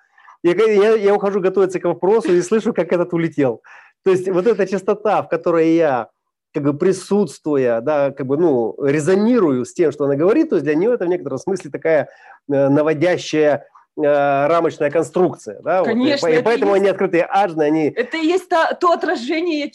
Я, 0.43 0.53
я, 0.53 0.95
я 0.95 1.13
ухожу 1.13 1.41
готовиться 1.41 1.79
к 1.79 1.85
вопросу 1.85 2.33
и 2.33 2.41
слышу, 2.41 2.73
как 2.73 2.91
этот 2.93 3.13
улетел. 3.13 3.61
То 4.03 4.11
есть 4.11 4.29
вот 4.29 4.47
эта 4.47 4.65
частота, 4.65 5.21
в 5.23 5.29
которой 5.29 5.75
я 5.75 6.09
как 6.53 6.63
бы 6.63 6.73
присутствуя, 6.73 7.81
да, 7.81 8.11
как 8.11 8.25
бы, 8.25 8.37
ну, 8.37 8.75
резонирую 8.83 9.65
с 9.65 9.73
тем, 9.73 9.91
что 9.91 10.05
она 10.05 10.15
говорит, 10.15 10.49
то 10.49 10.55
есть 10.55 10.65
для 10.65 10.75
нее 10.75 10.93
это 10.93 11.05
в 11.05 11.09
некотором 11.09 11.37
смысле 11.37 11.69
такая 11.69 12.09
э, 12.51 12.69
наводящая 12.69 13.65
рамочная 14.03 14.89
конструкция. 14.91 15.61
Да? 15.61 15.83
Конечно. 15.83 16.27
Вот, 16.27 16.37
и 16.37 16.41
поэтому 16.41 16.71
есть, 16.71 16.81
они 16.81 16.89
открытые 16.89 17.25
ажны, 17.25 17.63
они... 17.63 17.93
Это 17.95 18.17
и 18.17 18.25
есть 18.25 18.49
то, 18.49 18.77
то 18.79 18.91
отражение 18.91 19.69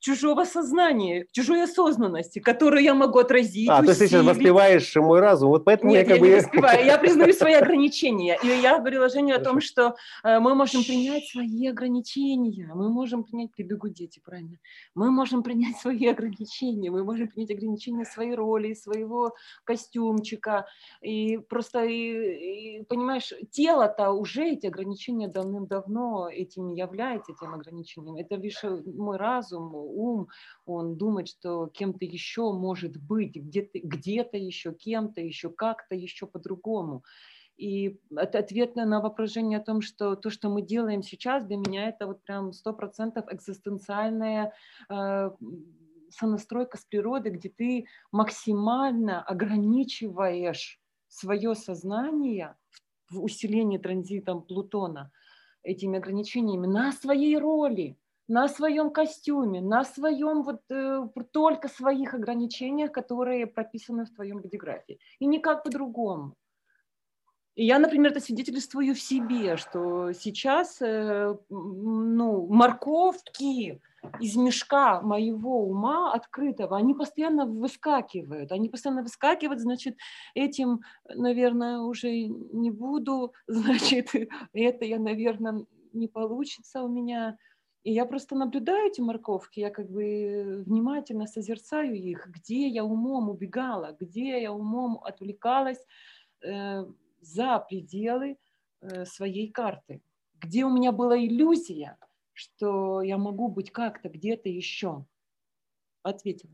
чужого 0.00 0.44
сознания, 0.44 1.26
чужой 1.32 1.62
осознанности, 1.62 2.38
которую 2.38 2.82
я 2.82 2.94
могу 2.94 3.18
отразить, 3.18 3.68
А, 3.68 3.74
усилить. 3.74 3.84
то 3.84 3.90
есть 3.90 3.98
ты 4.00 4.08
сейчас 4.08 4.24
воспеваешь 4.24 4.94
мой 4.96 5.20
разум, 5.20 5.50
вот 5.50 5.64
поэтому 5.64 5.92
Нет, 5.92 6.06
я 6.08 6.14
как 6.14 6.16
я 6.16 6.20
бы... 6.20 6.28
не 6.28 6.34
воспеваю, 6.36 6.84
я 6.84 6.98
признаю 6.98 7.32
свои 7.32 7.52
ограничения. 7.62 8.38
И 8.42 8.46
я 8.46 8.78
говорила 8.78 9.08
Жене 9.08 9.34
о 9.34 9.40
том, 9.40 9.60
что 9.60 9.94
э, 10.24 10.38
мы 10.38 10.54
можем 10.54 10.82
принять 10.84 11.26
свои 11.26 11.66
ограничения, 11.68 12.70
мы 12.74 12.88
можем 12.88 13.24
принять, 13.24 13.52
прибегут 13.52 13.92
дети, 13.92 14.20
правильно, 14.24 14.58
мы 14.94 15.10
можем 15.10 15.42
принять 15.42 15.76
свои 15.76 16.06
ограничения, 16.06 16.90
мы 16.90 17.04
можем 17.04 17.28
принять 17.28 17.50
ограничения 17.50 18.04
своей 18.04 18.34
роли, 18.34 18.74
своего 18.74 19.34
костюмчика, 19.64 20.66
и 21.00 21.38
просто, 21.38 21.84
и, 21.84 22.78
и, 22.78 22.84
понимаешь, 22.84 23.32
тело-то 23.52 24.10
уже 24.12 24.48
эти 24.48 24.66
ограничения 24.66 25.28
давным-давно 25.28 26.28
этим 26.28 26.68
не 26.68 26.80
является, 26.80 27.32
этим 27.32 27.54
ограничением. 27.54 28.16
Это 28.16 28.36
лишь 28.36 28.64
э, 28.64 28.82
мой 28.86 29.18
разум, 29.18 29.74
ум, 29.74 30.28
он 30.64 30.96
думает, 30.96 31.28
что 31.28 31.66
кем-то 31.68 32.04
еще 32.04 32.52
может 32.52 32.96
быть, 32.96 33.36
где-то 33.36 33.78
где 33.82 34.26
еще, 34.32 34.72
кем-то 34.72 35.20
еще, 35.20 35.50
как-то 35.50 35.94
еще 35.94 36.26
по-другому. 36.26 37.04
И 37.58 38.00
это 38.16 38.38
ответ 38.38 38.74
на 38.74 39.00
вопрошение 39.00 39.58
о 39.58 39.64
том, 39.64 39.82
что 39.82 40.16
то, 40.16 40.30
что 40.30 40.48
мы 40.48 40.62
делаем 40.62 41.02
сейчас, 41.02 41.44
для 41.44 41.58
меня 41.58 41.88
это 41.88 42.06
вот 42.06 42.22
прям 42.24 42.52
сто 42.52 42.72
процентов 42.72 43.26
экзистенциальная 43.30 44.54
э, 44.88 45.30
сонастройка 46.08 46.78
с 46.78 46.84
природой, 46.86 47.32
где 47.32 47.50
ты 47.50 47.84
максимально 48.10 49.22
ограничиваешь 49.22 50.80
свое 51.08 51.54
сознание 51.54 52.56
в 53.12 53.22
усилении 53.22 53.78
транзитом 53.78 54.42
Плутона 54.42 55.10
этими 55.62 55.98
ограничениями 55.98 56.66
на 56.66 56.92
своей 56.92 57.38
роли, 57.38 57.96
на 58.28 58.48
своем 58.48 58.90
костюме, 58.90 59.60
на 59.60 59.84
своем 59.84 60.42
вот 60.42 60.62
э, 60.70 61.08
только 61.32 61.68
своих 61.68 62.14
ограничениях, 62.14 62.92
которые 62.92 63.46
прописаны 63.46 64.04
в 64.04 64.14
твоем 64.14 64.40
бодиграфе. 64.40 64.98
И 65.18 65.26
никак 65.26 65.64
по-другому. 65.64 66.34
Я, 67.54 67.78
например, 67.78 68.12
это 68.12 68.20
свидетельствую 68.20 68.94
в 68.94 69.00
себе, 69.00 69.56
что 69.58 70.12
сейчас 70.12 70.80
э, 70.80 71.36
ну, 71.50 72.46
морковки 72.46 73.80
из 74.20 74.36
мешка 74.36 75.02
моего 75.02 75.62
ума 75.64 76.12
открытого, 76.14 76.76
они 76.78 76.94
постоянно 76.94 77.44
выскакивают. 77.44 78.52
Они 78.52 78.68
постоянно 78.68 79.02
выскакивают, 79.02 79.60
значит, 79.60 79.96
этим, 80.34 80.80
наверное, 81.14 81.78
уже 81.80 82.10
не 82.26 82.70
буду, 82.70 83.34
значит, 83.46 84.08
это 84.54 84.84
я, 84.84 84.98
наверное, 84.98 85.66
не 85.92 86.08
получится 86.08 86.82
у 86.82 86.88
меня. 86.88 87.36
И 87.84 87.92
я 87.92 88.06
просто 88.06 88.34
наблюдаю 88.34 88.88
эти 88.88 89.00
морковки, 89.00 89.60
я 89.60 89.70
как 89.70 89.90
бы 89.90 90.62
внимательно 90.64 91.26
созерцаю 91.26 91.96
их, 91.96 92.28
где 92.28 92.68
я 92.68 92.84
умом 92.84 93.28
убегала, 93.28 93.94
где 93.98 94.40
я 94.40 94.52
умом 94.52 95.00
отвлекалась, 95.02 95.84
э, 96.44 96.84
за 97.22 97.58
пределы 97.60 98.38
э, 98.80 99.06
своей 99.06 99.50
карты, 99.50 100.02
где 100.34 100.64
у 100.64 100.70
меня 100.70 100.92
была 100.92 101.18
иллюзия, 101.18 101.96
что 102.32 103.00
я 103.00 103.16
могу 103.16 103.48
быть 103.48 103.70
как-то 103.70 104.08
где-то 104.08 104.48
еще. 104.48 105.06
Ответила. 106.02 106.52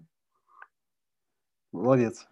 Молодец. 1.73 2.29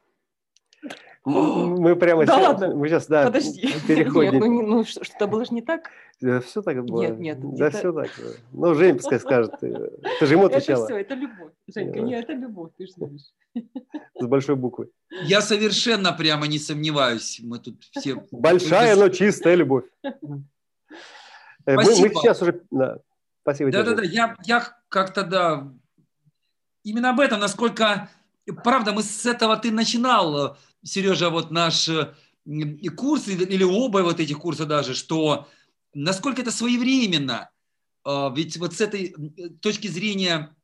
Мы 1.27 1.97
прямо 1.97 2.25
да 2.25 2.35
сейчас, 2.35 2.61
ладно? 2.61 2.77
мы 2.77 2.89
сейчас, 2.89 3.07
да, 3.09 3.25
Подожди. 3.25 3.75
переходим. 3.89 4.35
Нет, 4.35 4.43
ну, 4.43 4.63
ну 4.63 4.85
что-то 4.85 5.27
было 5.27 5.45
же 5.45 5.53
не 5.55 5.61
так? 5.61 5.91
Да, 6.21 6.41
все 6.41 6.63
так 6.63 6.85
было. 6.85 7.03
Нет, 7.03 7.19
нет. 7.19 7.57
Да, 7.57 7.67
это... 7.67 7.79
все 7.79 7.93
так. 7.93 8.11
Ну, 8.53 8.75
Жень 8.75 8.97
пускай 8.97 9.19
скажет. 9.19 9.53
Ты, 9.61 9.91
ты 10.21 10.27
же 10.27 10.35
ему 10.35 10.47
отвечала. 10.47 10.85
Это 10.85 10.87
все, 10.87 11.01
это 11.01 11.15
любовь. 11.15 11.53
Женька, 11.67 12.01
нет, 12.01 12.25
это 12.25 12.33
любовь, 12.35 12.71
ты 12.79 12.87
же 12.87 12.93
знаешь. 12.93 13.35
С 14.15 14.25
большой 14.25 14.55
буквы. 14.55 14.89
Я 15.25 15.41
совершенно 15.41 16.13
прямо 16.13 16.47
не 16.47 16.61
сомневаюсь. 16.61 17.41
Мы 17.43 17.59
тут 17.59 17.83
все... 17.91 18.25
Большая, 18.31 18.95
но 18.95 19.09
чистая 19.09 19.57
любовь. 19.57 19.85
Спасибо. 20.01 20.43
Мы, 21.67 21.75
мы 21.75 22.15
сейчас 22.15 22.41
уже... 22.41 22.63
Да. 22.71 22.99
Спасибо 23.43 23.73
да, 23.73 23.83
тебе. 23.83 23.91
Да, 23.91 24.03
да, 24.03 24.09
я, 24.09 24.37
я 24.45 24.77
как-то, 24.89 25.25
да, 25.25 25.73
именно 26.85 27.11
об 27.11 27.19
этом, 27.19 27.41
насколько... 27.41 28.09
Правда, 28.63 28.93
мы 28.93 29.03
с 29.03 29.27
этого 29.27 29.57
ты 29.57 29.73
начинал, 29.73 30.57
Сережа, 30.87 31.31
вот 31.31 31.51
наш 31.51 31.89
курс, 32.97 33.29
или 33.29 33.65
оба 33.65 33.99
вот 33.99 34.21
этих 34.21 34.39
курса 34.39 34.67
даже, 34.67 34.95
что 34.95 35.49
насколько 35.95 36.43
это 36.43 36.51
своевременно. 36.51 37.51
А, 38.05 38.33
ведь 38.35 38.57
вот 38.57 38.75
с 38.75 38.81
этой 38.81 39.15
точки 39.61 39.89
зрения 39.89 40.55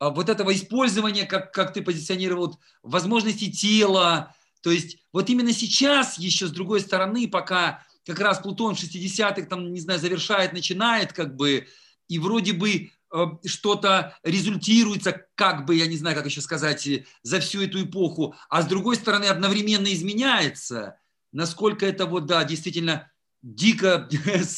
вот 0.00 0.28
этого 0.28 0.54
использования, 0.54 1.26
как, 1.26 1.52
как 1.52 1.74
ты 1.74 1.82
позиционировал, 1.82 2.58
возможности 2.82 3.50
тела, 3.50 4.34
то 4.62 4.70
есть 4.70 4.98
вот 5.12 5.28
именно 5.28 5.52
сейчас 5.52 6.18
еще 6.18 6.46
с 6.46 6.50
другой 6.50 6.80
стороны, 6.80 7.28
пока 7.28 7.84
как 8.06 8.18
раз 8.18 8.38
Плутон 8.38 8.74
в 8.74 8.82
60-х, 8.82 9.42
там, 9.42 9.72
не 9.72 9.80
знаю, 9.80 10.00
завершает, 10.00 10.52
начинает 10.52 11.12
как 11.12 11.36
бы, 11.36 11.66
и 12.08 12.18
вроде 12.18 12.52
бы 12.52 12.90
Э, 12.92 13.01
что-то 13.44 14.16
результируется, 14.22 15.26
как 15.34 15.66
бы, 15.66 15.74
я 15.74 15.86
не 15.86 15.96
знаю, 15.96 16.16
как 16.16 16.26
еще 16.26 16.40
сказать, 16.40 16.86
э, 16.86 17.04
за 17.22 17.40
всю 17.40 17.62
эту 17.62 17.84
эпоху, 17.84 18.34
а 18.48 18.62
с 18.62 18.66
другой 18.66 18.96
стороны 18.96 19.26
одновременно 19.26 19.92
изменяется, 19.92 20.98
насколько 21.32 21.86
это 21.86 22.06
вот, 22.06 22.26
да, 22.26 22.44
действительно 22.44 23.10
дико 23.42 24.08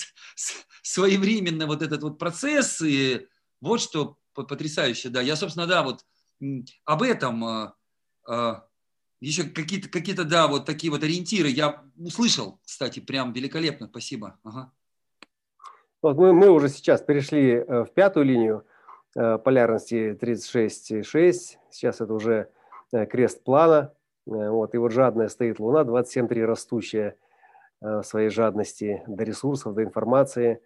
своевременно 0.82 1.66
вот 1.66 1.82
этот 1.82 2.02
вот 2.02 2.18
процесс, 2.18 2.80
и 2.80 3.26
вот 3.61 3.80
что 3.80 4.18
потрясающе, 4.34 5.09
да, 5.11 5.20
я, 5.20 5.36
собственно, 5.36 5.66
да, 5.66 5.82
вот 5.82 6.05
об 6.84 7.02
этом, 7.02 7.44
э, 8.28 8.55
Еще 9.20 9.44
какие-то, 9.44 9.88
какие-то, 9.88 10.24
да, 10.24 10.48
вот 10.48 10.66
такие 10.66 10.90
вот 10.90 11.02
ориентиры. 11.02 11.48
Я 11.48 11.84
услышал, 11.96 12.61
кстати, 12.64 13.00
прям 13.00 13.32
великолепно. 13.32 13.88
Спасибо. 13.88 14.38
Ага. 14.44 14.72
Вот 16.05 16.18
мы, 16.18 16.34
мы 16.34 16.50
уже 16.50 16.68
сейчас 16.68 17.00
перешли 17.00 17.55
э, 17.55 17.84
в 17.84 17.90
пятую 17.94 18.26
линию 18.26 18.66
э, 19.16 19.38
полярности 19.38 20.14
36,6. 20.20 21.02
Сейчас 21.70 22.02
это 22.02 22.12
уже 22.12 22.50
э, 22.92 23.07
крест 23.07 23.42
плана. 23.42 23.94
Вот, 24.26 24.74
и 24.74 24.76
вот 24.76 24.92
жадная 24.92 25.28
стоит 25.28 25.59
Луна, 25.59 25.80
27,3 25.80 26.44
растущая 26.44 27.16
в 27.80 28.02
своей 28.02 28.28
жадности 28.28 29.02
до 29.07 29.24
ресурсов, 29.24 29.74
до 29.74 29.82
информации. 29.82 30.61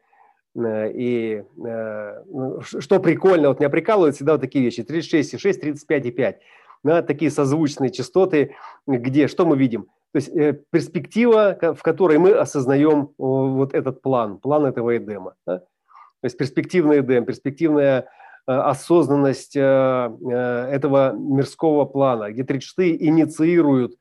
И 0.57 1.45
ну, 1.57 2.61
что 2.61 3.01
прикольно, 3.01 3.49
вот 3.49 3.59
меня 3.59 3.69
прикалывают 3.69 4.15
всегда 4.15 4.33
вот 4.33 4.41
такие 4.41 4.65
вещи. 4.65 4.81
36,6, 4.81 5.61
35,5. 5.89 6.37
Да, 6.85 7.03
такие 7.03 7.33
созвучные 7.33 7.91
частоты, 7.91 8.55
где 8.87 9.27
что 9.27 9.45
мы 9.45 9.57
видим? 9.57 9.89
То 10.19 10.21
есть 10.21 10.37
э, 10.37 10.53
перспектива, 10.73 11.57
в 11.77 11.81
которой 11.81 12.19
мы 12.19 12.33
осознаем 12.33 13.11
вот 13.19 13.73
этот 13.73 14.03
план, 14.03 14.39
план 14.39 14.67
этого 14.67 14.97
Эдема. 14.97 15.35
Да? 15.47 15.59
То 15.59 16.25
есть 16.25 16.37
перспективный 16.37 16.99
Эдем, 16.99 17.25
перспективная 17.25 18.01
э, 18.01 18.53
осознанность 18.53 19.55
э, 19.55 19.61
этого 19.61 21.13
мирского 21.13 21.85
плана, 21.85 22.33
где 22.33 22.43
36 22.43 23.01
инициируют 23.01 23.95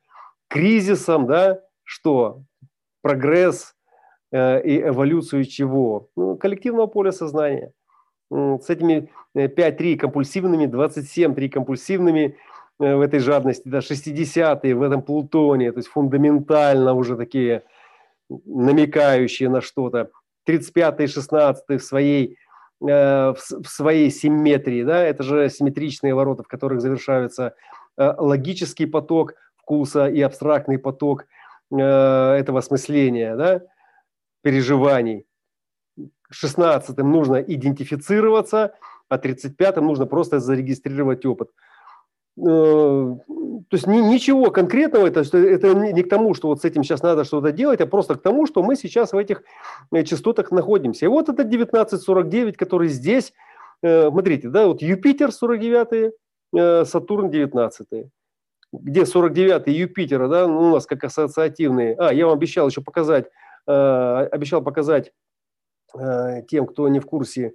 кризисом, 0.48 1.28
да, 1.28 1.60
что? 1.84 2.42
Прогресс 3.04 3.76
и 4.34 4.82
эволюцию 4.84 5.46
чего? 5.46 6.10
Ну, 6.16 6.36
коллективного 6.36 6.88
поля 6.88 7.12
сознания. 7.12 7.72
С 8.32 8.70
этими 8.70 9.12
5-3 9.36 9.98
компульсивными, 9.98 10.66
27-3 10.66 11.50
компульсивными– 11.50 12.36
Э, 12.48 12.57
в 12.80 13.02
этой 13.02 13.20
жадности, 13.20 13.68
да, 13.68 13.80
60-е 13.80 14.76
в 14.76 14.82
этом 14.82 15.02
Плутоне, 15.02 15.72
то 15.72 15.80
есть 15.80 15.90
фундаментально 15.90 16.94
уже 16.94 17.16
такие 17.16 17.64
намекающие 18.30 19.50
на 19.50 19.62
что-то. 19.62 20.12
35-е, 20.48 21.08
16-е 21.08 21.78
в 21.78 21.84
своей, 21.84 22.38
э, 22.82 23.34
в 23.34 23.68
своей 23.68 24.12
симметрии, 24.12 24.84
да, 24.84 25.04
это 25.04 25.24
же 25.24 25.50
симметричные 25.50 26.14
ворота, 26.14 26.44
в 26.44 26.48
которых 26.48 26.82
завершаются 26.82 27.56
э, 27.98 28.14
логический 28.18 28.86
поток 28.86 29.34
вкуса 29.56 30.08
и 30.08 30.22
абстрактный 30.22 30.78
поток 30.78 31.26
этого 31.70 32.60
осмысления, 32.60 33.36
да, 33.36 33.62
переживаний. 34.42 35.26
16-м 36.32 37.12
нужно 37.12 37.42
идентифицироваться, 37.42 38.74
а 39.10 39.18
35-м 39.18 39.86
нужно 39.86 40.06
просто 40.06 40.40
зарегистрировать 40.40 41.26
опыт– 41.26 41.50
Э, 41.60 41.66
то 42.40 43.18
есть 43.72 43.88
ни, 43.88 43.98
ничего 43.98 44.52
конкретного, 44.52 45.08
это, 45.08 45.22
это 45.22 45.74
не 45.74 46.04
к 46.04 46.10
тому, 46.10 46.36
что 46.36 46.50
вот 46.50 46.62
с 46.62 46.66
этим 46.66 46.84
сейчас 46.84 47.02
надо 47.02 47.24
что-то 47.24 47.52
делать, 47.52 47.82
а 47.82 47.88
просто 47.88 48.16
к 48.16 48.22
тому, 48.22 48.46
что 48.46 48.62
мы 48.62 48.76
сейчас 48.76 49.12
в 49.12 49.18
этих 49.18 49.44
э, 49.92 50.04
частотах 50.04 50.52
находимся. 50.52 51.06
И 51.06 51.10
вот 51.10 51.30
это 51.30 51.42
1949, 51.42 52.56
который 52.56 52.90
здесь, 52.90 53.34
э, 53.82 54.10
смотрите, 54.12 54.50
да, 54.50 54.68
вот 54.68 54.84
Юпитер 54.84 55.32
49, 55.32 56.14
Сатурн 56.88 57.30
19. 57.30 57.88
Где 58.72 59.06
49 59.06 59.68
Юпитера, 59.68 60.28
да, 60.28 60.48
ну, 60.48 60.60
у 60.60 60.74
нас 60.74 60.86
как 60.86 61.04
ассоциативные. 61.04 61.96
А, 61.96 62.14
я 62.14 62.28
вам 62.28 62.38
обещал 62.38 62.68
еще 62.68 62.82
показать, 62.82 63.26
обещал 63.66 64.62
показать 64.62 65.12
тем, 66.48 66.68
кто 66.68 66.88
не 66.88 67.00
в 67.00 67.06
курсе, 67.06 67.54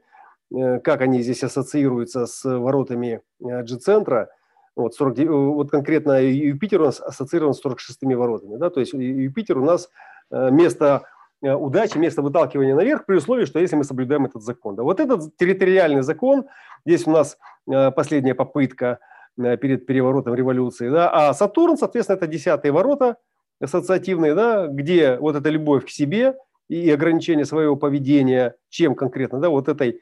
как 0.50 1.00
они 1.00 1.22
здесь 1.22 1.42
ассоциируются 1.44 2.26
с 2.26 2.44
воротами 2.44 3.22
G-центра– 3.40 4.28
вот, 4.74 4.94
40, 4.94 5.18
э, 5.18 5.26
вот 5.26 5.70
конкретно 5.70 6.22
Юпитер 6.22 6.80
у 6.80 6.86
нас 6.86 7.00
ассоциирован 7.00 7.54
с 7.54 7.60
46 7.60 8.02
воротами. 8.16 8.56
Да? 8.56 8.70
То 8.70 8.80
есть 8.80 8.92
Юпитер 8.94 9.58
у 9.58 9.64
нас 9.64 9.90
э, 10.30 10.50
место 10.50 11.02
э, 11.42 11.52
удачи, 11.52 11.98
место 11.98 12.22
выталкивания 12.22 12.74
наверх 12.74 13.04
при 13.04 13.16
условии, 13.16 13.44
что 13.44 13.58
если 13.58 13.76
мы 13.76 13.84
соблюдаем 13.84 14.24
этот 14.24 14.42
закон. 14.42 14.74
Да? 14.76 14.82
Вот 14.82 15.00
этот 15.00 15.36
территориальный 15.36 16.02
закон, 16.02 16.46
здесь 16.86 17.06
у 17.06 17.10
нас 17.10 17.38
последняя 17.66 18.34
попытка 18.34 18.98
перед 19.36 19.86
переворотом 19.86 20.34
революции, 20.34 20.88
да? 20.88 21.10
а 21.10 21.32
Сатурн, 21.32 21.76
соответственно, 21.76 22.16
это 22.16 22.26
десятые 22.26 22.72
ворота 22.72 23.18
ассоциативные, 23.60 24.34
да? 24.34 24.66
где 24.66 25.16
вот 25.16 25.36
эта 25.36 25.48
любовь 25.48 25.86
к 25.86 25.90
себе 25.90 26.34
и 26.68 26.90
ограничение 26.90 27.44
своего 27.44 27.76
поведения, 27.76 28.56
чем 28.68 28.94
конкретно, 28.94 29.38
да, 29.38 29.48
вот 29.48 29.68
этой, 29.68 30.00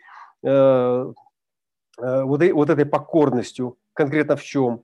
вот 1.98 2.42
этой 2.70 2.86
покорностью 2.86 3.76
конкретно 3.94 4.36
в 4.36 4.42
чем? 4.42 4.82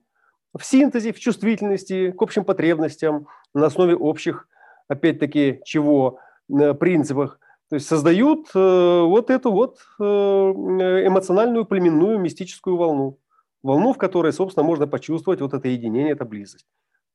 В 0.57 0.65
синтезе, 0.65 1.13
в 1.13 1.19
чувствительности, 1.19 2.11
к 2.11 2.21
общим 2.21 2.43
потребностям, 2.43 3.27
на 3.53 3.67
основе 3.67 3.95
общих, 3.95 4.47
опять-таки, 4.87 5.61
чего, 5.65 6.19
э, 6.49 6.73
принципах. 6.73 7.39
То 7.69 7.75
есть 7.75 7.87
создают 7.87 8.47
э, 8.55 9.01
вот 9.01 9.29
эту 9.29 9.51
вот 9.51 9.79
э, 9.99 10.03
эмоциональную, 10.03 11.65
племенную, 11.65 12.17
мистическую 12.17 12.77
волну. 12.77 13.19
Волну, 13.61 13.93
в 13.93 13.97
которой, 13.97 14.31
собственно, 14.31 14.65
можно 14.65 14.87
почувствовать 14.87 15.41
вот 15.41 15.53
это 15.53 15.67
единение, 15.67 16.13
это 16.13 16.25
близость. 16.25 16.65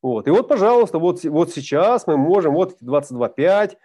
Вот. 0.03 0.29
И 0.29 0.31
вот, 0.31 0.49
пожалуйста, 0.49 0.99
вот, 0.99 1.25
вот 1.25 1.51
сейчас 1.53 2.07
мы 2.07 2.17
можем, 2.17 2.55
вот 2.55 2.75
эти 2.75 2.85
22.5, 2.85 3.77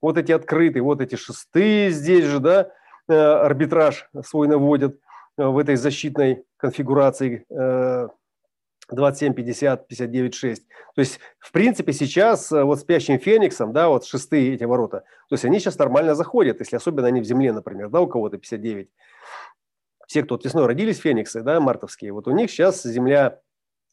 вот 0.00 0.16
эти 0.16 0.32
открытые, 0.32 0.82
вот 0.82 1.00
эти 1.00 1.16
шестые 1.16 1.90
здесь 1.90 2.24
же, 2.24 2.38
да, 2.38 2.70
арбитраж 3.06 4.08
свой 4.24 4.48
наводят 4.48 4.98
в 5.36 5.58
этой 5.58 5.76
защитной 5.76 6.44
конфигурации 6.56 7.44
27, 8.90 9.34
50, 9.34 9.88
59, 9.88 10.34
6. 10.34 10.68
То 10.94 11.00
есть, 11.00 11.18
в 11.38 11.52
принципе, 11.52 11.92
сейчас 11.92 12.52
э, 12.52 12.62
вот 12.62 12.80
спящим 12.80 13.18
фениксом, 13.18 13.72
да, 13.72 13.88
вот 13.88 14.04
шестые 14.04 14.54
эти 14.54 14.64
ворота, 14.64 15.00
то 15.28 15.34
есть 15.34 15.44
они 15.44 15.58
сейчас 15.58 15.78
нормально 15.78 16.14
заходят, 16.14 16.60
если 16.60 16.76
особенно 16.76 17.08
они 17.08 17.20
в 17.20 17.24
земле, 17.24 17.52
например, 17.52 17.88
да, 17.88 18.00
у 18.00 18.06
кого-то 18.06 18.36
59. 18.36 18.88
Все, 20.06 20.22
кто 20.22 20.34
вот 20.34 20.44
весной 20.44 20.66
родились, 20.66 20.98
фениксы, 20.98 21.42
да, 21.42 21.60
мартовские, 21.60 22.12
вот 22.12 22.28
у 22.28 22.32
них 22.32 22.50
сейчас 22.50 22.82
земля 22.82 23.40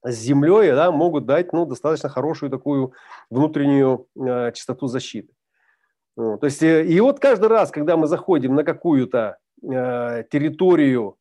с 0.04 0.16
землей, 0.16 0.72
да, 0.72 0.92
могут 0.92 1.26
дать, 1.26 1.54
ну, 1.54 1.66
достаточно 1.66 2.10
хорошую 2.10 2.50
такую 2.50 2.94
внутреннюю 3.30 4.08
э, 4.16 4.52
частоту 4.52 4.88
защиты. 4.88 5.34
Ну, 6.18 6.38
то 6.38 6.46
есть, 6.46 6.62
э, 6.64 6.86
и 6.86 7.00
вот 7.00 7.20
каждый 7.20 7.48
раз, 7.48 7.72
когда 7.72 7.96
мы 7.98 8.08
заходим 8.08 8.56
на 8.56 8.64
какую-то 8.64 9.38
э, 9.64 10.24
территорию 10.30 11.18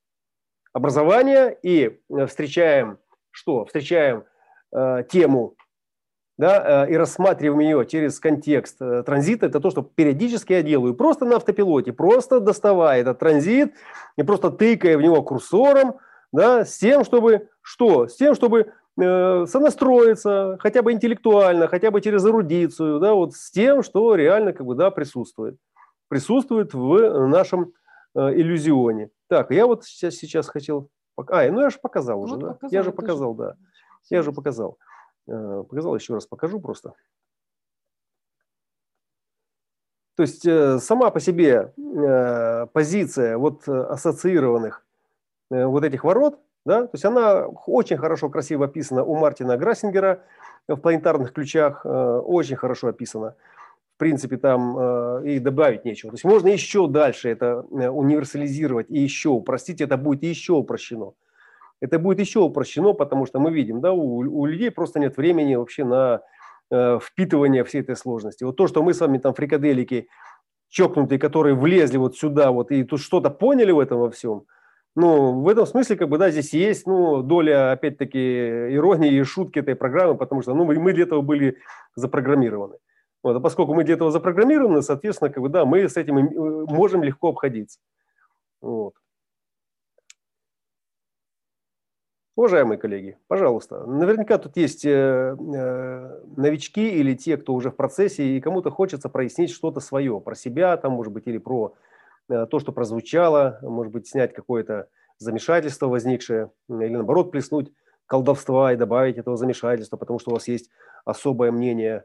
образования 0.73 1.57
и 1.62 2.01
э, 2.11 2.27
встречаем 2.27 2.99
что? 3.31 3.64
Встречаем 3.64 4.25
э, 4.73 5.05
тему 5.09 5.57
да, 6.41 6.87
э, 6.87 6.93
и 6.93 6.97
рассматриваем 6.97 7.61
ее 7.61 7.87
через 7.87 8.18
контекст 8.18 8.81
э, 8.81 9.03
транзита, 9.03 9.47
это 9.47 9.61
то, 9.61 9.71
что 9.71 9.83
периодически 9.83 10.55
я 10.55 10.62
делаю, 10.62 10.95
просто 10.95 11.27
на 11.27 11.37
автопилоте, 11.37 11.93
просто 11.93 12.41
доставая 12.41 13.03
этот 13.03 13.18
транзит 13.18 13.75
и 14.16 14.23
просто 14.23 14.51
тыкая 14.51 14.97
в 14.97 15.03
него 15.03 15.23
курсором, 15.23 15.99
да, 16.33 16.64
с 16.64 16.79
тем, 16.79 17.05
чтобы 17.05 17.49
что? 17.61 18.09
С 18.09 18.16
тем, 18.16 18.35
чтобы 18.35 18.73
э, 18.99 19.47
сонастроиться, 19.47 20.57
хотя 20.61 20.81
бы 20.81 20.93
интеллектуально, 20.93 21.68
хотя 21.68 21.91
бы 21.91 22.01
через 22.01 22.25
эрудицию, 22.25 23.01
да, 23.01 23.12
вот 23.12 23.35
с 23.35 23.51
тем, 23.51 23.83
что 23.83 24.14
реально 24.14 24.55
как 24.55 24.64
бы, 24.64 24.75
да, 24.75 24.91
присутствует. 24.91 25.59
Присутствует 26.09 26.73
в 26.73 27.27
нашем 27.27 27.75
э, 28.14 28.33
иллюзионе. 28.33 29.11
Так, 29.31 29.53
я 29.53 29.64
вот 29.68 29.85
сейчас, 29.85 30.16
сейчас 30.16 30.49
хотел... 30.49 30.91
А, 31.16 31.49
ну 31.53 31.61
я 31.61 31.70
же 31.70 31.78
показал 31.78 32.20
уже, 32.20 32.35
вот 32.35 32.41
да? 32.41 32.49
Показал, 32.55 32.70
я 32.72 32.83
же 32.83 32.91
показал, 32.91 33.37
тоже. 33.37 33.51
да. 33.51 33.66
Я 34.09 34.22
же 34.22 34.33
показал. 34.33 34.76
Э, 35.28 35.62
показал, 35.68 35.95
еще 35.95 36.14
раз 36.14 36.26
покажу 36.26 36.59
просто. 36.59 36.95
То 40.16 40.24
есть 40.24 40.45
э, 40.45 40.81
сама 40.81 41.12
по 41.12 41.20
себе 41.20 41.72
э, 41.76 42.66
позиция 42.72 43.39
вот 43.39 43.68
ассоциированных 43.68 44.85
вот 45.49 45.85
этих 45.85 46.03
ворот, 46.03 46.41
да, 46.64 46.83
то 46.83 46.91
есть 46.93 47.05
она 47.05 47.47
очень 47.47 47.99
хорошо, 47.99 48.31
красиво 48.31 48.66
описана 48.66 49.05
у 49.05 49.16
Мартина 49.16 49.57
Грассингера 49.57 50.22
в 50.68 50.76
планетарных 50.76 51.33
ключах, 51.33 51.85
очень 51.85 52.55
хорошо 52.55 52.89
описана 52.89 53.35
принципе, 54.01 54.36
там 54.36 54.76
э, 54.76 55.22
и 55.26 55.38
добавить 55.38 55.84
нечего. 55.84 56.11
То 56.11 56.14
есть 56.16 56.24
можно 56.24 56.48
еще 56.48 56.88
дальше 56.88 57.28
это 57.28 57.64
э, 57.70 57.88
универсализировать 57.88 58.86
и 58.90 58.98
еще 58.98 59.28
упростить, 59.28 59.80
это 59.80 59.96
будет 59.96 60.24
еще 60.24 60.55
упрощено. 60.55 61.12
Это 61.80 61.98
будет 61.98 62.18
еще 62.18 62.40
упрощено, 62.40 62.94
потому 62.94 63.26
что 63.26 63.38
мы 63.38 63.53
видим, 63.53 63.80
да, 63.80 63.92
у, 63.92 64.18
у 64.18 64.46
людей 64.46 64.70
просто 64.70 64.98
нет 64.98 65.16
времени 65.16 65.55
вообще 65.55 65.84
на 65.84 66.22
э, 66.70 66.98
впитывание 67.01 67.62
всей 67.62 67.82
этой 67.82 67.96
сложности. 67.96 68.44
Вот 68.44 68.57
то, 68.57 68.66
что 68.66 68.82
мы 68.82 68.92
с 68.92 69.01
вами 69.01 69.18
там 69.18 69.34
фрикаделики 69.34 70.09
чокнутые, 70.68 71.18
которые 71.18 71.55
влезли 71.55 71.98
вот 71.98 72.16
сюда 72.16 72.51
вот 72.51 72.70
и 72.72 72.84
тут 72.84 73.01
что-то 73.01 73.30
поняли 73.30 73.72
в 73.72 73.78
этом 73.78 74.01
во 74.01 74.11
всем, 74.11 74.44
ну, 74.96 75.40
в 75.40 75.48
этом 75.48 75.66
смысле, 75.66 75.96
как 75.96 76.09
бы, 76.09 76.18
да, 76.18 76.30
здесь 76.30 76.53
есть, 76.53 76.86
ну, 76.86 77.22
доля, 77.22 77.72
опять-таки, 77.72 78.74
иронии 78.74 79.12
и 79.12 79.22
шутки 79.22 79.61
этой 79.61 79.76
программы, 79.76 80.16
потому 80.16 80.42
что, 80.42 80.55
ну, 80.55 80.64
мы 80.64 80.92
для 80.92 81.05
этого 81.05 81.20
были 81.20 81.59
запрограммированы. 81.94 82.76
Вот, 83.23 83.37
а 83.37 83.41
поскольку 83.41 83.75
мы 83.75 83.85
для 83.85 83.95
этого 83.95 84.11
запрограммированы, 84.11 84.83
соответственно, 84.83 85.31
как 85.31 85.43
бы, 85.43 85.49
да, 85.49 85.64
мы 85.64 85.89
с 85.89 85.97
этим 85.97 86.18
э, 86.18 86.66
можем 86.73 87.03
легко 87.03 87.29
обходиться. 87.29 87.79
Вот. 88.61 88.95
Уважаемые 92.37 92.79
коллеги, 92.79 93.18
пожалуйста, 93.29 93.85
наверняка 93.85 94.39
тут 94.39 94.57
есть 94.57 94.87
э, 94.87 94.91
э, 94.91 96.21
новички 96.37 96.89
или 96.89 97.14
те, 97.14 97.37
кто 97.37 97.53
уже 97.53 97.71
в 97.71 97.77
процессе, 97.77 98.25
и 98.25 98.41
кому-то 98.41 98.71
хочется 98.71 99.11
прояснить 99.11 99.51
что-то 99.51 99.81
свое 99.81 100.18
про 100.23 100.35
себя, 100.35 100.75
там, 100.79 100.93
может 100.93 101.12
быть, 101.12 101.27
или 101.27 101.37
про 101.37 101.75
э, 102.31 102.47
то, 102.47 102.59
что 102.59 102.73
прозвучало, 102.73 103.59
может 103.61 103.93
быть, 103.93 104.09
снять 104.09 104.33
какое-то 104.33 104.89
замешательство 105.18 105.89
возникшее, 105.89 106.51
или 106.71 106.95
наоборот, 106.95 107.31
плеснуть 107.31 107.73
колдовства 108.07 108.73
и 108.73 108.77
добавить 108.77 109.18
этого 109.18 109.37
замешательства, 109.37 109.99
потому 109.99 110.18
что 110.18 110.31
у 110.31 110.35
вас 110.35 110.49
есть 110.49 110.71
особое 111.05 111.53
мнение. 111.53 112.05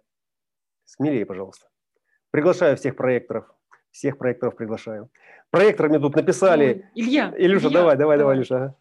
Смелее, 0.86 1.26
пожалуйста. 1.26 1.68
Приглашаю 2.32 2.78
всех 2.78 2.96
проекторов. 2.96 3.46
Всех 3.92 4.18
проекторов 4.18 4.56
приглашаю. 4.56 5.10
Проекторы 5.52 5.90
мне 5.90 6.00
тут 6.00 6.16
написали. 6.16 6.90
Илья. 6.96 7.34
Илюша, 7.38 7.68
Илья, 7.68 7.80
давай, 7.80 7.98
давай, 7.98 8.18
давай, 8.18 8.36
Илюша. 8.36 8.76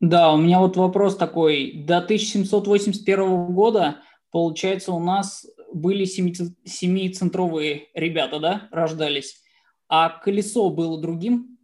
Да, 0.00 0.32
у 0.32 0.36
меня 0.36 0.60
вот 0.60 0.76
вопрос 0.76 1.16
такой. 1.16 1.72
До 1.86 1.98
1781 1.98 3.46
года, 3.46 3.96
получается, 4.30 4.92
у 4.92 5.00
нас 5.00 5.44
были 5.72 6.04
семи- 6.04 6.54
семицентровые 6.64 7.88
ребята, 7.94 8.38
да, 8.38 8.68
рождались, 8.70 9.42
а 9.88 10.08
колесо 10.08 10.70
было 10.70 11.00
другим? 11.00 11.58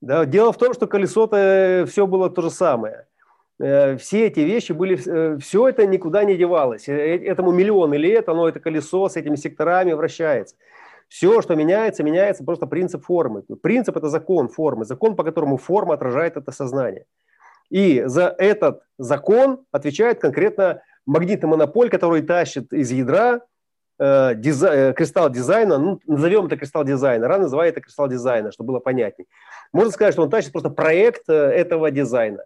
Да, 0.00 0.24
дело 0.24 0.52
в 0.52 0.58
том, 0.58 0.72
что 0.74 0.86
колесо-то 0.86 1.84
все 1.88 2.06
было 2.06 2.30
то 2.30 2.42
же 2.42 2.50
самое. 2.50 3.06
Э, 3.60 3.96
Все 3.96 4.26
эти 4.26 4.40
вещи 4.40 4.72
были, 4.72 4.96
все 5.38 5.68
это 5.68 5.86
никуда 5.86 6.24
не 6.24 6.36
девалось. 6.36 6.88
Э, 6.88 7.16
Этому 7.24 7.52
миллионы 7.52 7.94
лет, 7.94 8.28
оно 8.28 8.48
это 8.48 8.60
колесо 8.60 9.08
с 9.08 9.16
этими 9.16 9.36
секторами 9.36 9.92
вращается. 9.92 10.56
Все, 11.08 11.40
что 11.40 11.54
меняется, 11.54 12.02
меняется 12.02 12.44
просто 12.44 12.66
принцип 12.66 13.04
формы. 13.04 13.42
Принцип– 13.62 13.96
это 13.98 14.08
закон 14.08 14.48
формы, 14.48 14.84
закон, 14.84 15.14
по 15.14 15.22
которому 15.22 15.56
форма 15.56 15.94
отражает 15.94 16.36
это 16.36 16.50
сознание. 16.50 17.04
И 17.70 18.02
за 18.06 18.34
этот 18.38 18.82
закон 18.98 19.64
отвечает 19.72 20.20
конкретно 20.20 20.82
магнитный 21.04 21.48
монополь, 21.48 21.90
который 21.90 22.22
тащит 22.22 22.72
из 22.72 22.90
ядра 22.90 23.40
э, 23.98 24.34
дизай- 24.34 24.90
э, 24.90 24.92
кристалл 24.92 25.30
дизайна, 25.30 25.78
ну, 25.78 26.00
назовем 26.06 26.46
это 26.46 26.56
кристалл 26.56 26.84
дизайна, 26.84 27.28
Ра 27.28 27.42
называет 27.42 27.74
это 27.74 27.82
кристалл 27.82 28.08
дизайна, 28.08 28.52
чтобы 28.52 28.68
было 28.68 28.80
понятней. 28.80 29.26
Можно 29.72 29.92
сказать, 29.92 30.12
что 30.14 30.22
он 30.22 30.30
тащит 30.30 30.52
просто 30.52 30.70
проект 30.70 31.28
э, 31.28 31.32
этого 31.32 31.90
дизайна. 31.90 32.44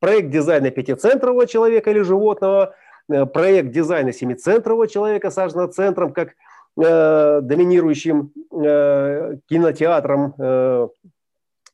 Проект 0.00 0.30
дизайна 0.30 0.70
пятицентрового 0.70 1.46
человека 1.46 1.90
или 1.90 2.00
животного, 2.00 2.74
э, 3.10 3.26
проект 3.26 3.70
дизайна 3.70 4.12
семицентрового 4.12 4.86
человека, 4.86 5.30
с 5.30 5.68
аджна-центром, 5.68 6.12
как 6.12 6.34
э, 6.76 7.40
доминирующим 7.42 8.32
э, 8.52 9.36
кинотеатром 9.48 10.34
э, 10.38 10.88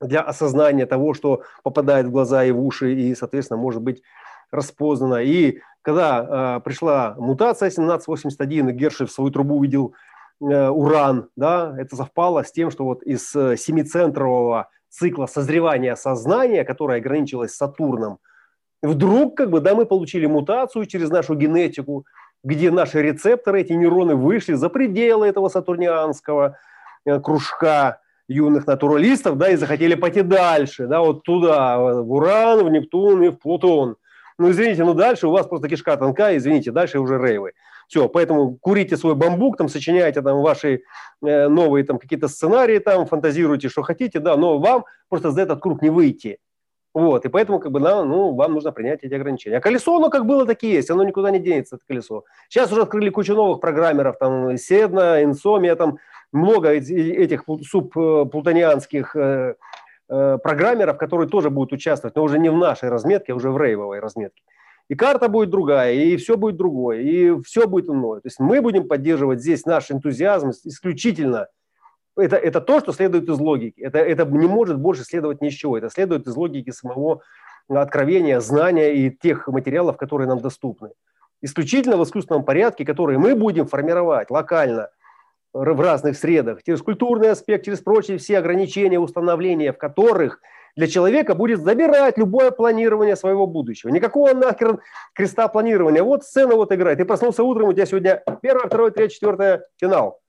для 0.00 0.22
осознания 0.22 0.86
того, 0.86 1.14
что 1.14 1.42
попадает 1.62 2.06
в 2.06 2.10
глаза 2.10 2.44
и 2.44 2.52
в 2.52 2.60
уши, 2.60 2.94
и, 2.94 3.14
соответственно, 3.14 3.60
может 3.60 3.82
быть 3.82 4.02
распознано. 4.50 5.22
И 5.22 5.60
когда 5.82 6.56
э, 6.56 6.60
пришла 6.64 7.14
мутация 7.18 7.68
1781, 7.68 8.68
и 8.70 8.88
в 8.88 9.10
свою 9.10 9.30
трубу 9.30 9.56
увидел 9.56 9.94
э, 10.40 10.68
уран, 10.68 11.28
да, 11.36 11.74
это 11.78 11.96
совпало 11.96 12.42
с 12.42 12.52
тем, 12.52 12.70
что 12.70 12.84
вот 12.84 13.02
из 13.02 13.34
э, 13.36 13.56
семицентрового 13.56 14.70
цикла 14.94 15.26
созревания 15.26 15.96
сознания, 15.96 16.64
которое 16.64 16.98
ограничилось 16.98 17.54
Сатурном, 17.54 18.18
вдруг 18.82 19.36
как 19.36 19.50
бы, 19.50 19.60
да, 19.60 19.74
мы 19.74 19.86
получили 19.86 20.26
мутацию 20.26 20.86
через 20.86 21.10
нашу 21.10 21.34
генетику, 21.34 22.06
где 22.44 22.70
наши 22.70 23.02
рецепторы, 23.02 23.62
эти 23.62 23.72
нейроны 23.72 24.14
вышли 24.14 24.54
за 24.54 24.68
пределы 24.68 25.26
этого 25.26 25.48
сатурнианского 25.48 26.58
э, 27.06 27.18
кружка 27.18 28.00
юных 28.28 28.66
натуралистов, 28.66 29.36
да, 29.36 29.50
и 29.50 29.56
захотели 29.56 29.94
пойти 29.94 30.22
дальше, 30.22 30.86
да, 30.86 31.00
вот 31.00 31.22
туда, 31.24 31.78
в 31.78 32.12
Уран, 32.12 32.64
в 32.64 32.70
Нептун 32.70 33.22
и 33.22 33.28
в 33.30 33.38
Плутон. 33.38 33.96
Ну, 34.38 34.50
извините, 34.50 34.84
ну 34.84 34.94
дальше 34.94 35.26
у 35.26 35.30
вас 35.30 35.46
просто 35.46 35.68
кишка 35.68 35.96
тонкая, 35.96 36.36
извините, 36.36 36.70
дальше 36.70 36.98
уже 36.98 37.18
рейвы. 37.18 37.52
Все, 37.88 38.08
поэтому 38.08 38.56
курите 38.56 38.96
свой 38.96 39.14
бамбук, 39.14 39.56
там, 39.56 39.68
сочиняйте 39.68 40.22
там 40.22 40.40
ваши 40.40 40.82
э, 41.22 41.48
новые 41.48 41.84
там 41.84 41.98
какие-то 41.98 42.28
сценарии, 42.28 42.78
там, 42.78 43.06
фантазируйте, 43.06 43.68
что 43.68 43.82
хотите, 43.82 44.20
да, 44.20 44.36
но 44.36 44.58
вам 44.58 44.84
просто 45.08 45.30
за 45.30 45.42
этот 45.42 45.60
круг 45.60 45.82
не 45.82 45.90
выйти. 45.90 46.38
Вот, 46.94 47.24
и 47.24 47.28
поэтому, 47.28 47.58
как 47.58 47.72
бы, 47.72 47.80
да, 47.80 48.04
ну, 48.04 48.34
вам 48.34 48.52
нужно 48.52 48.70
принять 48.70 49.00
эти 49.02 49.14
ограничения. 49.14 49.56
А 49.56 49.60
колесо, 49.60 49.96
оно 49.96 50.10
как 50.10 50.26
было, 50.26 50.46
так 50.46 50.62
и 50.62 50.70
есть, 50.70 50.90
оно 50.90 51.02
никуда 51.02 51.32
не 51.32 51.40
денется, 51.40 51.74
это 51.74 51.84
колесо. 51.84 52.24
Сейчас 52.48 52.70
уже 52.70 52.82
открыли 52.82 53.10
кучу 53.10 53.34
новых 53.34 53.60
программеров, 53.60 54.16
там, 54.16 54.56
Седна, 54.56 55.24
Инсомия, 55.24 55.74
там, 55.74 55.98
много 56.30 56.70
этих 56.70 57.44
субплутонианских 57.62 59.16
э, 59.16 59.56
э, 60.08 60.38
программеров, 60.40 60.96
которые 60.96 61.28
тоже 61.28 61.50
будут 61.50 61.72
участвовать, 61.72 62.14
но 62.14 62.22
уже 62.22 62.38
не 62.38 62.48
в 62.48 62.56
нашей 62.56 62.90
разметке, 62.90 63.32
а 63.32 63.36
уже 63.36 63.50
в 63.50 63.58
рейвовой 63.58 63.98
разметке. 63.98 64.42
И 64.88 64.94
карта 64.94 65.28
будет 65.28 65.50
другая, 65.50 65.94
и 65.94 66.16
все 66.16 66.36
будет 66.36 66.56
другое, 66.56 67.00
и 67.00 67.40
все 67.42 67.66
будет 67.66 67.88
иное. 67.88 68.20
То 68.20 68.26
есть 68.26 68.38
мы 68.38 68.60
будем 68.60 68.86
поддерживать 68.86 69.40
здесь 69.40 69.64
наш 69.64 69.90
энтузиазм 69.90 70.50
исключительно. 70.50 71.48
Это, 72.16 72.36
это 72.36 72.60
то, 72.60 72.80
что 72.80 72.92
следует 72.92 73.28
из 73.28 73.38
логики. 73.38 73.80
Это, 73.80 73.98
это 73.98 74.24
не 74.26 74.46
может 74.46 74.78
больше 74.78 75.04
следовать 75.04 75.40
ничего. 75.40 75.78
Это 75.78 75.90
следует 75.90 76.26
из 76.26 76.36
логики 76.36 76.70
самого 76.70 77.22
откровения, 77.68 78.40
знания 78.40 78.94
и 78.94 79.10
тех 79.10 79.48
материалов, 79.48 79.96
которые 79.96 80.28
нам 80.28 80.40
доступны. 80.40 80.90
Исключительно 81.40 81.96
в 81.96 82.04
искусственном 82.04 82.44
порядке, 82.44 82.84
которые 82.84 83.18
мы 83.18 83.34
будем 83.34 83.66
формировать 83.66 84.30
локально– 84.30 84.90
в 85.54 85.80
разных 85.80 86.18
средах, 86.18 86.64
через 86.64 86.82
культурный 86.82 87.30
аспект, 87.30 87.64
через 87.64 87.78
прочие 87.78 88.18
все 88.18 88.38
ограничения, 88.38 88.98
установления, 88.98 89.72
в 89.72 89.78
которых 89.78 90.40
для 90.76 90.88
человека 90.88 91.34
будет 91.34 91.60
забирать 91.60 92.18
любое 92.18 92.50
планирование 92.50 93.16
своего 93.16 93.46
будущего. 93.46 93.90
Никакого 93.90 94.34
нахер 94.34 94.80
креста 95.14 95.48
планирования. 95.48 96.02
Вот 96.02 96.24
сцена 96.24 96.56
вот 96.56 96.72
играет. 96.72 96.98
Ты 96.98 97.04
проснулся 97.04 97.44
утром, 97.44 97.68
у 97.68 97.72
тебя 97.72 97.86
сегодня 97.86 98.22
первое, 98.42 98.66
второе, 98.66 98.90
третье, 98.90 99.14
четвертое, 99.14 99.64
финал. 99.80 100.20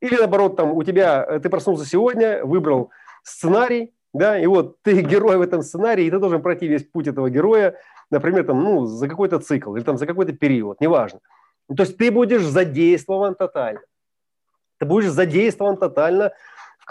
Или 0.00 0.16
наоборот, 0.16 0.56
там 0.56 0.72
у 0.72 0.82
тебя, 0.82 1.26
э, 1.28 1.40
ты 1.40 1.48
проснулся 1.48 1.84
сегодня, 1.84 2.44
выбрал 2.44 2.90
сценарий, 3.22 3.92
да, 4.14 4.38
и 4.38 4.46
вот 4.46 4.76
ты 4.82 5.02
герой 5.02 5.36
в 5.36 5.42
этом 5.42 5.62
сценарии, 5.62 6.04
и 6.04 6.10
ты 6.10 6.18
должен 6.18 6.42
пройти 6.42 6.68
весь 6.68 6.84
путь 6.84 7.08
этого 7.08 7.28
героя, 7.28 7.76
например, 8.10 8.44
там, 8.46 8.62
ну, 8.62 8.86
за 8.86 9.08
какой-то 9.08 9.40
цикл 9.40 9.74
или 9.76 9.82
там 9.82 9.98
за 9.98 10.06
какой-то 10.06 10.32
период, 10.32 10.80
неважно. 10.80 11.20
То 11.68 11.82
есть 11.82 11.96
ты 11.96 12.10
будешь 12.10 12.42
задействован 12.42 13.34
тотально. 13.34 13.82
Ты 14.78 14.86
будешь 14.86 15.10
задействован 15.10 15.76
тотально 15.76 16.32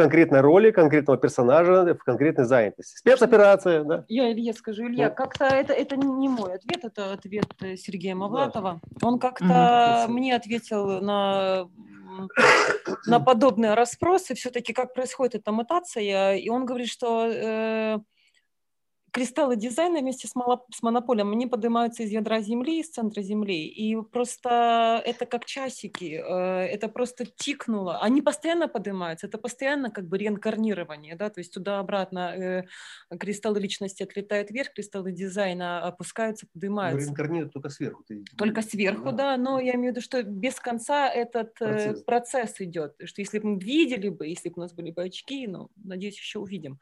конкретной 0.04 0.40
роли 0.40 0.72
конкретного 0.72 1.20
персонажа, 1.20 1.94
в 1.94 2.04
конкретной 2.06 2.46
занятости. 2.46 2.98
Спецоперация, 2.98 3.84
да? 3.84 4.06
Я 4.08 4.32
Илья 4.32 4.54
скажу, 4.54 4.88
Илья, 4.88 5.10
Ну. 5.10 5.16
как-то 5.16 5.44
это, 5.44 5.74
это 5.74 5.98
не 5.98 6.30
мой 6.30 6.54
ответ, 6.54 6.86
это 6.86 7.12
ответ 7.12 7.48
э, 7.62 7.76
Сергея 7.76 8.16
Мавлатова. 8.16 8.80
Он 9.02 9.20
как-то 9.20 10.06
Мгм. 10.06 10.14
мне 10.14 10.36
ответил 10.38 11.02
на, 11.02 11.68
на 13.08 13.20
подобные 13.20 13.74
расспросы, 13.74 14.36
все-таки 14.36 14.72
как 14.72 14.94
происходит 14.94 15.36
эта 15.36 15.52
мутация, 15.52 16.36
и 16.36 16.48
он 16.50 16.66
говорит, 16.66 16.88
что 16.88 17.30
э, 17.30 17.98
кристаллы 19.12 19.56
дизайна 19.56 20.00
вместе 20.00 20.28
с, 20.28 20.36
мало- 20.36 20.66
с 20.74 20.82
монополем, 20.82 21.32
они 21.32 21.48
поднимаются 21.48 22.04
из 22.04 22.12
ядра 22.12 22.42
Земли, 22.42 22.80
из 22.80 22.90
центра 22.90 23.22
Земли, 23.22 23.68
и 23.68 23.96
просто 24.02 25.02
это 25.06 25.26
как 25.26 25.46
часики, 25.46 26.22
э, 26.26 26.66
это 26.68 26.88
просто 26.90 27.26
тикнуло. 27.26 28.00
Они 28.00 28.22
постоянно 28.22 28.68
поднимаются, 28.68 29.28
это 29.28 29.38
постоянно 29.38 29.90
как 29.92 30.08
бы 30.08 30.18
реинкарнирование, 30.18 31.16
да, 31.16 31.30
то 31.30 31.40
есть 31.40 31.54
туда-обратно 31.54 32.66
э, 33.10 33.18
кристаллы 33.18 33.60
личности 33.60 34.04
отлетают 34.04 34.52
вверх, 34.52 34.74
кристаллы 34.74 35.12
дизайна 35.12 35.82
опускаются, 35.82 36.48
поднимаются. 36.54 37.08
Реинкарнирует 37.08 37.54
только 37.54 37.70
сверху. 37.70 38.04
Ты... 38.08 38.24
Только 38.38 38.62
сверху, 38.62 39.12
да, 39.12 39.38
но 39.38 39.60
я 39.60 39.76
имею 39.76 39.94
в 39.94 39.96
виду, 39.96 40.02
что 40.02 40.24
без 40.24 40.56
конца 40.56 41.10
этот 41.10 41.62
э, 41.62 41.66
Процесс. 41.70 42.04
процесс, 42.04 42.62
идет. 42.62 42.96
Что 43.04 43.22
если 43.22 43.40
бы 43.40 43.50
мы 43.50 43.60
видели 43.60 44.10
бы, 44.10 44.28
если 44.28 44.50
бы 44.50 44.56
у 44.58 44.62
нас 44.62 44.74
были 44.74 44.92
бы 44.92 45.04
очки, 45.04 45.48
ну, 45.48 45.70
надеюсь, 45.76 46.18
еще 46.18 46.40
увидим. 46.40 46.80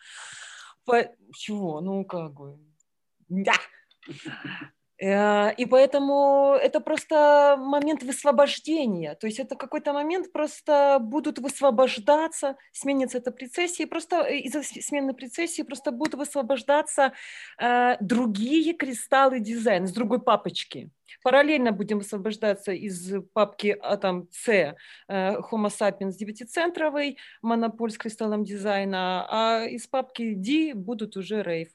По- 0.88 1.14
Чего? 1.34 1.82
Ну, 1.82 2.06
как 2.06 2.34
бы. 2.34 2.58
Да. 3.28 3.54
Э, 5.00 5.54
И 5.58 5.66
поэтому 5.66 6.56
это 6.62 6.80
просто 6.80 7.58
момент 7.60 8.04
высвобождения. 8.04 9.16
То 9.16 9.28
есть 9.28 9.40
это 9.40 9.56
какой-то 9.56 9.94
момент 9.94 10.32
просто 10.32 10.98
будут 11.02 11.40
высвобождаться, 11.40 12.58
сменится 12.72 13.20
эта 13.20 13.32
прецессия, 13.32 13.86
и 13.86 13.90
просто 13.90 14.18
э, 14.28 14.38
из-за 14.40 14.64
смены 14.64 15.14
прецессии 15.14 15.62
просто 15.64 15.92
будут 15.92 16.16
высвобождаться 16.16 17.14
э, 17.62 17.98
другие 18.02 18.74
кристаллы 18.74 19.40
дизайна 19.40 19.88
с 19.88 19.92
другой 19.92 20.22
папочки. 20.22 20.90
Параллельно 21.24 21.72
будем 21.72 22.00
высвобождаться 22.00 22.72
из 22.74 23.14
папки 23.34 23.78
а, 23.82 23.98
там, 23.98 24.28
C 24.32 24.76
э, 25.08 25.36
Homo 25.40 25.70
sapiens 25.70 26.14
девятицентровый, 26.18 27.18
монополь 27.42 27.92
с 27.92 27.98
кристаллом 27.98 28.44
дизайна, 28.44 29.26
а 29.30 29.66
из 29.66 29.88
папки 29.88 30.34
D 30.34 30.74
будут 30.74 31.18
уже 31.18 31.44
рейв. 31.44 31.70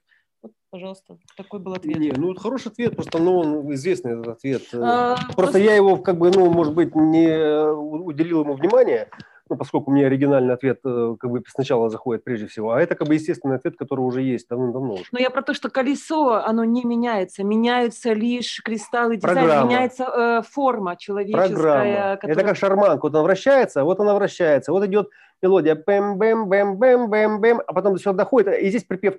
Пожалуйста, 0.72 1.18
такой 1.36 1.60
был 1.60 1.74
ответ. 1.74 1.98
Не, 1.98 2.12
ну 2.12 2.34
хороший 2.34 2.68
ответ, 2.68 2.96
просто 2.96 3.18
ну, 3.18 3.36
он 3.36 3.74
известный 3.74 4.12
этот 4.12 4.28
ответ. 4.28 4.62
А, 4.72 5.18
Просто 5.36 5.58
я 5.58 5.74
его, 5.74 5.98
как 5.98 6.16
бы, 6.16 6.30
ну, 6.30 6.50
может 6.50 6.72
быть, 6.72 6.94
не 6.94 7.70
уделил 7.74 8.40
ему 8.40 8.54
внимания. 8.54 9.10
Ну, 9.52 9.58
поскольку 9.58 9.90
мне 9.90 10.06
оригинальный 10.06 10.54
ответ 10.54 10.80
э, 10.82 11.16
как 11.20 11.30
бы 11.30 11.42
сначала 11.46 11.90
заходит 11.90 12.24
прежде 12.24 12.46
всего, 12.46 12.72
а 12.72 12.80
это 12.80 12.94
как 12.94 13.06
бы 13.06 13.14
естественный 13.14 13.56
ответ, 13.56 13.76
который 13.76 14.00
уже 14.00 14.22
есть 14.22 14.48
давно-давно 14.48 14.94
уже. 14.94 15.04
Но 15.12 15.18
я 15.18 15.28
про 15.28 15.42
то, 15.42 15.52
что 15.52 15.68
колесо, 15.68 16.42
оно 16.42 16.64
не 16.64 16.84
меняется, 16.84 17.44
меняются 17.44 18.14
лишь 18.14 18.62
кристаллы 18.64 19.16
дизайна, 19.16 19.40
Программа. 19.40 19.68
меняется 19.70 20.04
э, 20.04 20.42
форма 20.50 20.96
человеческая. 20.96 21.48
Программа. 21.48 22.16
которая- 22.16 22.32
Это 22.34 22.44
как 22.44 22.56
шарманка. 22.56 23.02
Вот 23.02 23.14
она 23.14 23.22
вращается, 23.24 23.84
вот 23.84 24.00
она 24.00 24.14
вращается. 24.14 24.72
Вот 24.72 24.86
идет 24.86 25.10
мелодия 25.42 25.74
бэм 25.74 26.16
бэм 26.16 26.48
бэм 26.48 26.78
бэм 26.78 27.10
бэм 27.10 27.40
бэм, 27.40 27.60
а 27.66 27.72
потом 27.74 27.92
до 27.92 27.98
сюда 27.98 28.14
доходит, 28.14 28.58
и 28.58 28.70
здесь 28.70 28.84
припев 28.84 29.18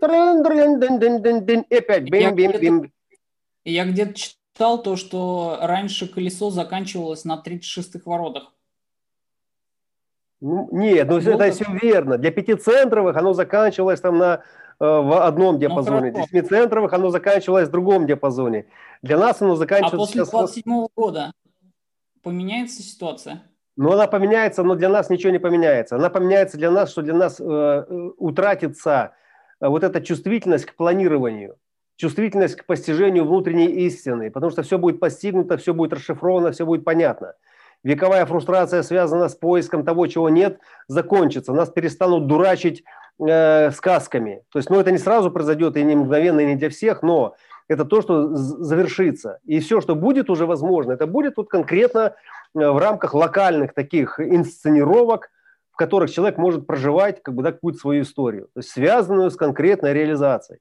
и 1.69 1.75
опять 1.75 2.09
бэм 2.09 2.35
бэм 2.35 2.51
бэм. 2.59 2.91
Я 3.65 3.85
где-то 3.85 4.15
читал 4.15 4.81
то, 4.81 4.95
что 4.95 5.59
раньше 5.61 6.07
колесо 6.11 6.49
заканчивалось 6.49 7.23
на 7.23 7.39
36-х 7.45 8.01
воротах. 8.09 8.51
Ну, 10.43 10.67
Нет, 10.73 11.07
ну 11.07 11.19
это 11.19 11.51
все 11.51 11.65
верно. 11.81 12.17
Для 12.17 12.29
пятицентровых 12.29 13.15
оно 13.15 13.31
заканчивалось 13.31 14.01
там 14.01 14.17
на 14.17 14.33
э, 14.35 14.39
в 14.79 15.25
одном 15.25 15.57
диапазоне, 15.57 16.11
для 16.11 16.23
хорошо. 16.23 16.29
семицентровых 16.31 16.91
оно 16.91 17.09
заканчивалось 17.11 17.69
в 17.69 17.71
другом 17.71 18.05
диапазоне. 18.05 18.65
Для 19.01 19.17
нас 19.17 19.41
оно 19.41 19.53
А 19.53 19.55
заканчивается 19.55 19.95
после 19.95 20.13
сейчас 20.25 20.33
вот- 20.33 20.39
27 20.41 20.87
года 20.97 21.31
поменяется 22.21 22.83
ситуация? 22.83 23.43
Но 23.77 23.93
она 23.93 24.05
поменяется, 24.07 24.63
но 24.63 24.75
для 24.75 24.89
нас 24.89 25.09
ничего 25.09 25.31
не 25.31 25.39
поменяется. 25.39 25.95
Она 25.95 26.09
поменяется 26.09 26.57
для 26.57 26.71
нас, 26.71 26.91
что 26.91 27.01
для 27.01 27.13
нас 27.13 27.39
э, 27.39 27.43
э, 27.45 28.09
утратится 28.17 29.13
э, 29.61 29.67
вот 29.69 29.85
эта 29.85 30.01
чувствительность 30.01 30.65
к 30.65 30.75
планированию, 30.75 31.55
чувствительность 31.95 32.57
к 32.57 32.65
постижению 32.65 33.23
внутренней 33.23 33.67
истины, 33.85 34.29
потому 34.29 34.51
что 34.51 34.61
все 34.61 34.77
будет 34.77 34.99
постигнуто, 34.99 35.55
все 35.55 35.73
будет 35.73 35.93
расшифровано, 35.93 36.51
все 36.51 36.65
будет 36.65 36.83
понятно. 36.83 37.35
Вековая 37.83 38.25
фрустрация 38.25 38.81
связана 38.81 39.27
с 39.27 39.35
поиском 39.35 39.83
того, 39.83 40.07
чего 40.07 40.29
нет, 40.29 40.59
закончится. 40.87 41.53
Нас 41.53 41.69
перестанут 41.69 42.27
дурачить 42.27 42.83
э, 43.19 43.71
сказками. 43.71 44.43
То 44.51 44.59
есть, 44.59 44.69
ну, 44.69 44.79
это 44.79 44.91
не 44.91 44.97
сразу 44.97 45.31
произойдет 45.31 45.75
и 45.75 45.83
не 45.83 45.95
мгновенно, 45.95 46.39
и 46.39 46.45
не 46.45 46.55
для 46.55 46.69
всех, 46.69 47.03
но 47.03 47.35
это 47.67 47.85
то, 47.85 48.01
что 48.01 48.33
завершится. 48.33 49.39
И 49.43 49.59
все, 49.59 49.81
что 49.81 49.95
будет 49.95 50.29
уже 50.29 50.45
возможно, 50.45 50.93
это 50.93 51.07
будет 51.07 51.37
вот 51.37 51.49
конкретно 51.49 52.15
э, 52.55 52.69
в 52.69 52.77
рамках 52.77 53.13
локальных 53.13 53.73
таких 53.73 54.19
инсценировок, 54.19 55.29
в 55.71 55.75
которых 55.75 56.09
человек 56.11 56.37
может 56.37 56.67
проживать 56.67 57.21
как 57.21 57.35
бы, 57.35 57.43
да, 57.43 57.51
какую-то 57.51 57.79
свою 57.79 58.03
историю, 58.03 58.47
то 58.53 58.59
есть 58.59 58.69
связанную 58.69 59.29
с 59.29 59.35
конкретной 59.35 59.93
реализацией. 59.93 60.59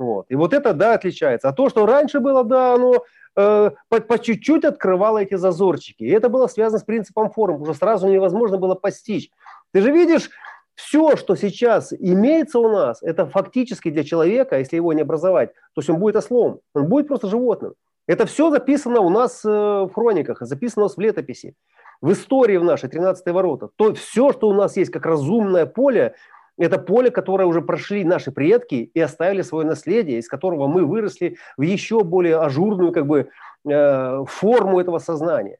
Вот. 0.00 0.24
И 0.30 0.34
вот 0.34 0.54
это, 0.54 0.72
да, 0.72 0.94
отличается. 0.94 1.50
А 1.50 1.52
то, 1.52 1.68
что 1.68 1.84
раньше 1.84 2.20
было, 2.20 2.42
да, 2.42 2.72
оно 2.72 3.04
э, 3.36 3.70
по, 3.90 4.00
по 4.00 4.18
чуть-чуть 4.18 4.64
открывало 4.64 5.18
эти 5.18 5.34
зазорчики. 5.34 6.04
И 6.04 6.10
это 6.10 6.30
было 6.30 6.46
связано 6.46 6.78
с 6.78 6.84
принципом 6.84 7.28
потому 7.28 7.66
что 7.66 7.74
сразу 7.74 8.08
невозможно 8.08 8.56
было 8.56 8.74
постичь. 8.74 9.30
Ты 9.72 9.82
же 9.82 9.92
видишь, 9.92 10.30
все, 10.74 11.16
что 11.16 11.36
сейчас 11.36 11.92
имеется 11.92 12.58
у 12.60 12.70
нас, 12.70 13.02
это 13.02 13.26
фактически 13.26 13.90
для 13.90 14.02
человека, 14.02 14.58
если 14.58 14.76
его 14.76 14.94
не 14.94 15.02
образовать, 15.02 15.52
то 15.74 15.80
есть 15.80 15.90
он 15.90 15.98
будет 15.98 16.16
ослом, 16.16 16.60
он 16.74 16.86
будет 16.86 17.06
просто 17.06 17.28
животным. 17.28 17.74
Это 18.06 18.24
все 18.24 18.50
записано 18.50 19.00
у 19.00 19.10
нас 19.10 19.44
э, 19.44 19.48
в 19.48 19.90
хрониках, 19.92 20.38
записано 20.40 20.84
у 20.84 20.88
нас 20.88 20.96
в 20.96 21.00
летописи, 21.00 21.54
в 22.00 22.10
истории 22.12 22.56
в 22.56 22.64
нашей 22.64 22.88
13 22.88 23.26
ворота. 23.34 23.68
То 23.76 23.92
все, 23.92 24.32
что 24.32 24.48
у 24.48 24.54
нас 24.54 24.78
есть 24.78 24.90
как 24.90 25.04
разумное 25.04 25.66
поле, 25.66 26.14
это 26.60 26.78
поле, 26.78 27.10
которое 27.10 27.46
уже 27.46 27.62
прошли 27.62 28.04
наши 28.04 28.30
предки 28.30 28.90
и 28.92 29.00
оставили 29.00 29.42
свое 29.42 29.66
наследие, 29.66 30.18
из 30.18 30.28
которого 30.28 30.66
мы 30.66 30.84
выросли 30.84 31.36
в 31.56 31.62
еще 31.62 32.04
более 32.04 32.36
ажурную 32.36 32.92
как 32.92 33.06
бы, 33.06 33.30
э, 33.68 34.24
форму 34.26 34.78
этого 34.78 34.98
сознания. 34.98 35.58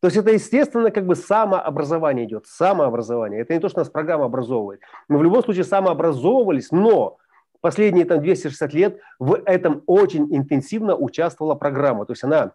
То 0.00 0.06
есть 0.06 0.16
это, 0.16 0.30
естественно, 0.30 0.90
как 0.90 1.06
бы 1.06 1.14
самообразование 1.14 2.24
идет, 2.24 2.46
самообразование. 2.46 3.40
Это 3.40 3.54
не 3.54 3.60
то, 3.60 3.68
что 3.68 3.80
нас 3.80 3.88
программа 3.88 4.26
образовывает. 4.26 4.80
Мы 5.08 5.18
в 5.18 5.22
любом 5.22 5.42
случае 5.42 5.64
самообразовывались, 5.64 6.70
но 6.70 7.18
последние 7.60 8.04
там 8.04 8.20
260 8.20 8.74
лет 8.74 9.00
в 9.18 9.40
этом 9.44 9.82
очень 9.86 10.34
интенсивно 10.34 10.96
участвовала 10.96 11.54
программа. 11.54 12.04
То 12.04 12.12
есть 12.12 12.24
она 12.24 12.52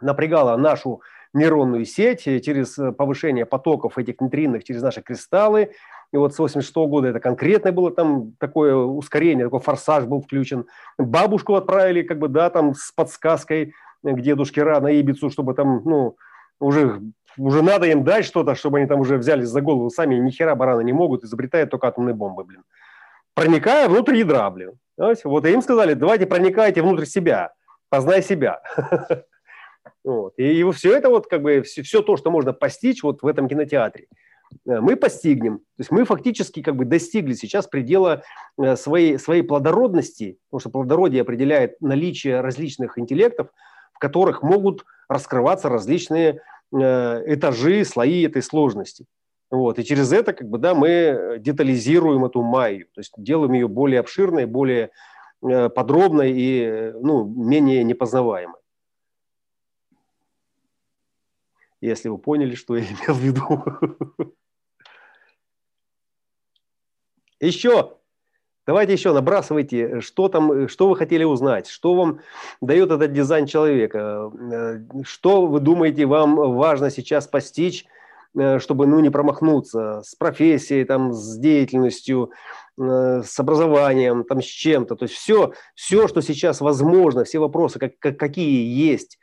напрягала 0.00 0.56
нашу 0.56 1.02
нейронную 1.32 1.84
сеть 1.84 2.24
через 2.24 2.78
э, 2.78 2.92
повышение 2.92 3.46
потоков 3.46 3.98
этих 3.98 4.20
нейтринных 4.20 4.64
через 4.64 4.82
наши 4.82 5.02
кристаллы. 5.02 5.72
И 6.12 6.16
вот 6.16 6.34
с 6.34 6.38
86 6.38 6.74
года 6.76 7.08
это 7.08 7.20
конкретно 7.20 7.72
было 7.72 7.90
там 7.90 8.32
такое 8.38 8.74
ускорение, 8.74 9.46
такой 9.46 9.60
форсаж 9.60 10.04
был 10.04 10.20
включен. 10.20 10.66
Бабушку 10.98 11.54
отправили 11.54 12.02
как 12.02 12.18
бы, 12.18 12.28
да, 12.28 12.50
там 12.50 12.74
с 12.74 12.92
подсказкой 12.92 13.74
к 14.02 14.20
дедушке 14.20 14.62
Ра 14.62 14.80
на 14.80 14.88
Ибицу, 14.88 15.30
чтобы 15.30 15.54
там, 15.54 15.82
ну, 15.84 16.16
уже, 16.60 17.00
уже 17.36 17.62
надо 17.62 17.86
им 17.86 18.04
дать 18.04 18.24
что-то, 18.24 18.54
чтобы 18.54 18.78
они 18.78 18.86
там 18.86 19.00
уже 19.00 19.16
взялись 19.16 19.48
за 19.48 19.60
голову 19.60 19.90
сами, 19.90 20.14
ни 20.16 20.30
хера 20.30 20.54
бараны 20.54 20.82
не 20.84 20.92
могут, 20.92 21.24
изобретают 21.24 21.70
только 21.70 21.88
атомные 21.88 22.14
бомбы, 22.14 22.44
блин. 22.44 22.62
Проникая 23.34 23.88
внутрь 23.88 24.16
ядра, 24.16 24.48
блин. 24.50 24.72
Вот 24.96 25.44
и 25.44 25.52
им 25.52 25.60
сказали, 25.60 25.94
давайте 25.94 26.26
проникайте 26.26 26.82
внутрь 26.82 27.04
себя, 27.04 27.52
познай 27.88 28.22
себя. 28.22 28.62
Вот. 30.02 30.34
И 30.36 30.70
все 30.70 30.96
это 30.96 31.08
вот 31.08 31.26
как 31.26 31.42
бы 31.42 31.62
все, 31.62 31.82
все 31.82 32.00
то, 32.00 32.16
что 32.16 32.30
можно 32.30 32.52
постичь 32.52 33.02
вот 33.02 33.22
в 33.22 33.26
этом 33.26 33.48
кинотеатре, 33.48 34.06
мы 34.64 34.96
постигнем. 34.96 35.58
То 35.58 35.80
есть 35.80 35.90
мы 35.90 36.04
фактически 36.04 36.62
как 36.62 36.76
бы 36.76 36.84
достигли 36.84 37.34
сейчас 37.34 37.66
предела 37.66 38.22
э, 38.58 38.76
своей, 38.76 39.18
своей 39.18 39.42
плодородности, 39.42 40.38
потому 40.48 40.60
что 40.60 40.70
плодородие 40.70 41.22
определяет 41.22 41.80
наличие 41.80 42.40
различных 42.40 42.98
интеллектов, 42.98 43.48
в 43.92 43.98
которых 43.98 44.42
могут 44.42 44.84
раскрываться 45.08 45.68
различные 45.68 46.40
э, 46.72 47.34
этажи, 47.34 47.84
слои 47.84 48.22
этой 48.22 48.42
сложности. 48.42 49.06
Вот. 49.50 49.78
И 49.78 49.84
через 49.84 50.12
это 50.12 50.32
как 50.32 50.48
бы, 50.48 50.58
да, 50.58 50.74
мы 50.74 51.36
детализируем 51.38 52.24
эту 52.24 52.42
майю, 52.42 52.86
то 52.94 53.00
есть 53.00 53.12
делаем 53.16 53.52
ее 53.52 53.68
более 53.68 54.00
обширной, 54.00 54.46
более 54.46 54.90
э, 55.42 55.68
подробной 55.68 56.32
и 56.32 56.62
э, 56.62 56.92
ну, 57.00 57.24
менее 57.24 57.84
непознаваемой. 57.84 58.60
Если 61.80 62.08
вы 62.08 62.18
поняли, 62.18 62.54
что 62.54 62.76
я 62.76 62.84
имел 62.84 63.14
в 63.14 63.20
виду. 63.20 63.64
Еще 67.40 67.96
Давайте 68.66 68.94
еще 68.94 69.12
набрасывайте, 69.12 70.00
что 70.00 70.28
там, 70.28 70.68
что 70.68 70.88
вы 70.88 70.96
хотели 70.96 71.22
узнать, 71.22 71.68
что 71.68 71.94
вам 71.94 72.18
дает 72.60 72.90
этот 72.90 73.12
дизайн 73.12 73.46
человека, 73.46 74.32
э, 74.34 74.80
что 75.04 75.46
вы 75.46 75.60
думаете 75.60 76.04
вам 76.06 76.34
важно 76.34 76.90
сейчас 76.90 77.28
постичь, 77.28 77.86
э, 78.36 78.58
чтобы 78.58 78.88
ну, 78.88 78.98
не 78.98 79.10
промахнуться 79.10 80.02
с 80.04 80.16
профессией, 80.16 80.84
там, 80.84 81.12
с 81.12 81.38
деятельностью, 81.38 82.32
э, 82.76 83.22
с 83.24 83.38
образованием, 83.38 84.24
там, 84.24 84.42
с 84.42 84.46
чем-то. 84.46 84.96
То 84.96 85.04
есть 85.04 85.14
все, 85.14 85.52
все, 85.76 86.08
что 86.08 86.20
сейчас 86.20 86.60
возможно, 86.60 87.22
все 87.22 87.38
вопросы, 87.38 87.78
как, 87.78 87.96
как, 88.00 88.16
какие 88.18 88.66
есть 88.66 89.16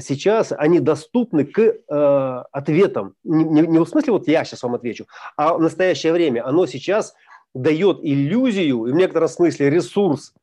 сейчас, 0.00 0.52
они 0.52 0.80
доступны 0.80 1.44
к 1.44 1.60
э, 1.60 2.42
ответам. 2.50 3.14
Не, 3.22 3.44
не, 3.44 3.60
не 3.62 3.78
в 3.78 3.86
смысле, 3.86 4.14
вот 4.14 4.26
я 4.26 4.44
сейчас 4.44 4.64
вам 4.64 4.74
отвечу, 4.74 5.06
а 5.36 5.54
в 5.54 5.60
настоящее 5.60 6.12
время 6.12 6.44
оно 6.44 6.66
сейчас 6.66 7.14
дает 7.54 8.00
иллюзию 8.02 8.86
и 8.86 8.92
в 8.92 8.94
некотором 8.94 9.28
смысле 9.28 9.70
ресурс 9.70 10.34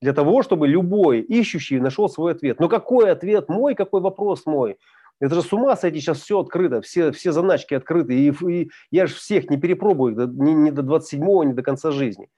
для 0.00 0.12
того, 0.12 0.42
чтобы 0.42 0.66
любой 0.66 1.20
ищущий 1.20 1.78
нашел 1.78 2.08
свой 2.08 2.32
ответ. 2.32 2.60
Но 2.60 2.68
какой 2.68 3.10
ответ 3.10 3.48
мой, 3.48 3.74
какой 3.74 4.00
вопрос 4.00 4.46
мой? 4.46 4.78
Это 5.20 5.36
же 5.36 5.42
с 5.42 5.52
ума 5.52 5.76
сойти, 5.76 6.00
сейчас 6.00 6.20
все 6.20 6.40
открыто, 6.40 6.80
все, 6.80 7.12
все 7.12 7.30
заначки 7.30 7.74
открыты, 7.74 8.14
и, 8.14 8.32
и 8.50 8.70
я 8.90 9.06
же 9.06 9.14
всех 9.14 9.48
не 9.50 9.56
перепробую 9.56 10.16
ни, 10.34 10.50
ни 10.50 10.70
до 10.70 10.82
27-го, 10.82 11.44
ни 11.44 11.52
до 11.52 11.62
конца 11.62 11.92
жизни. 11.92 12.28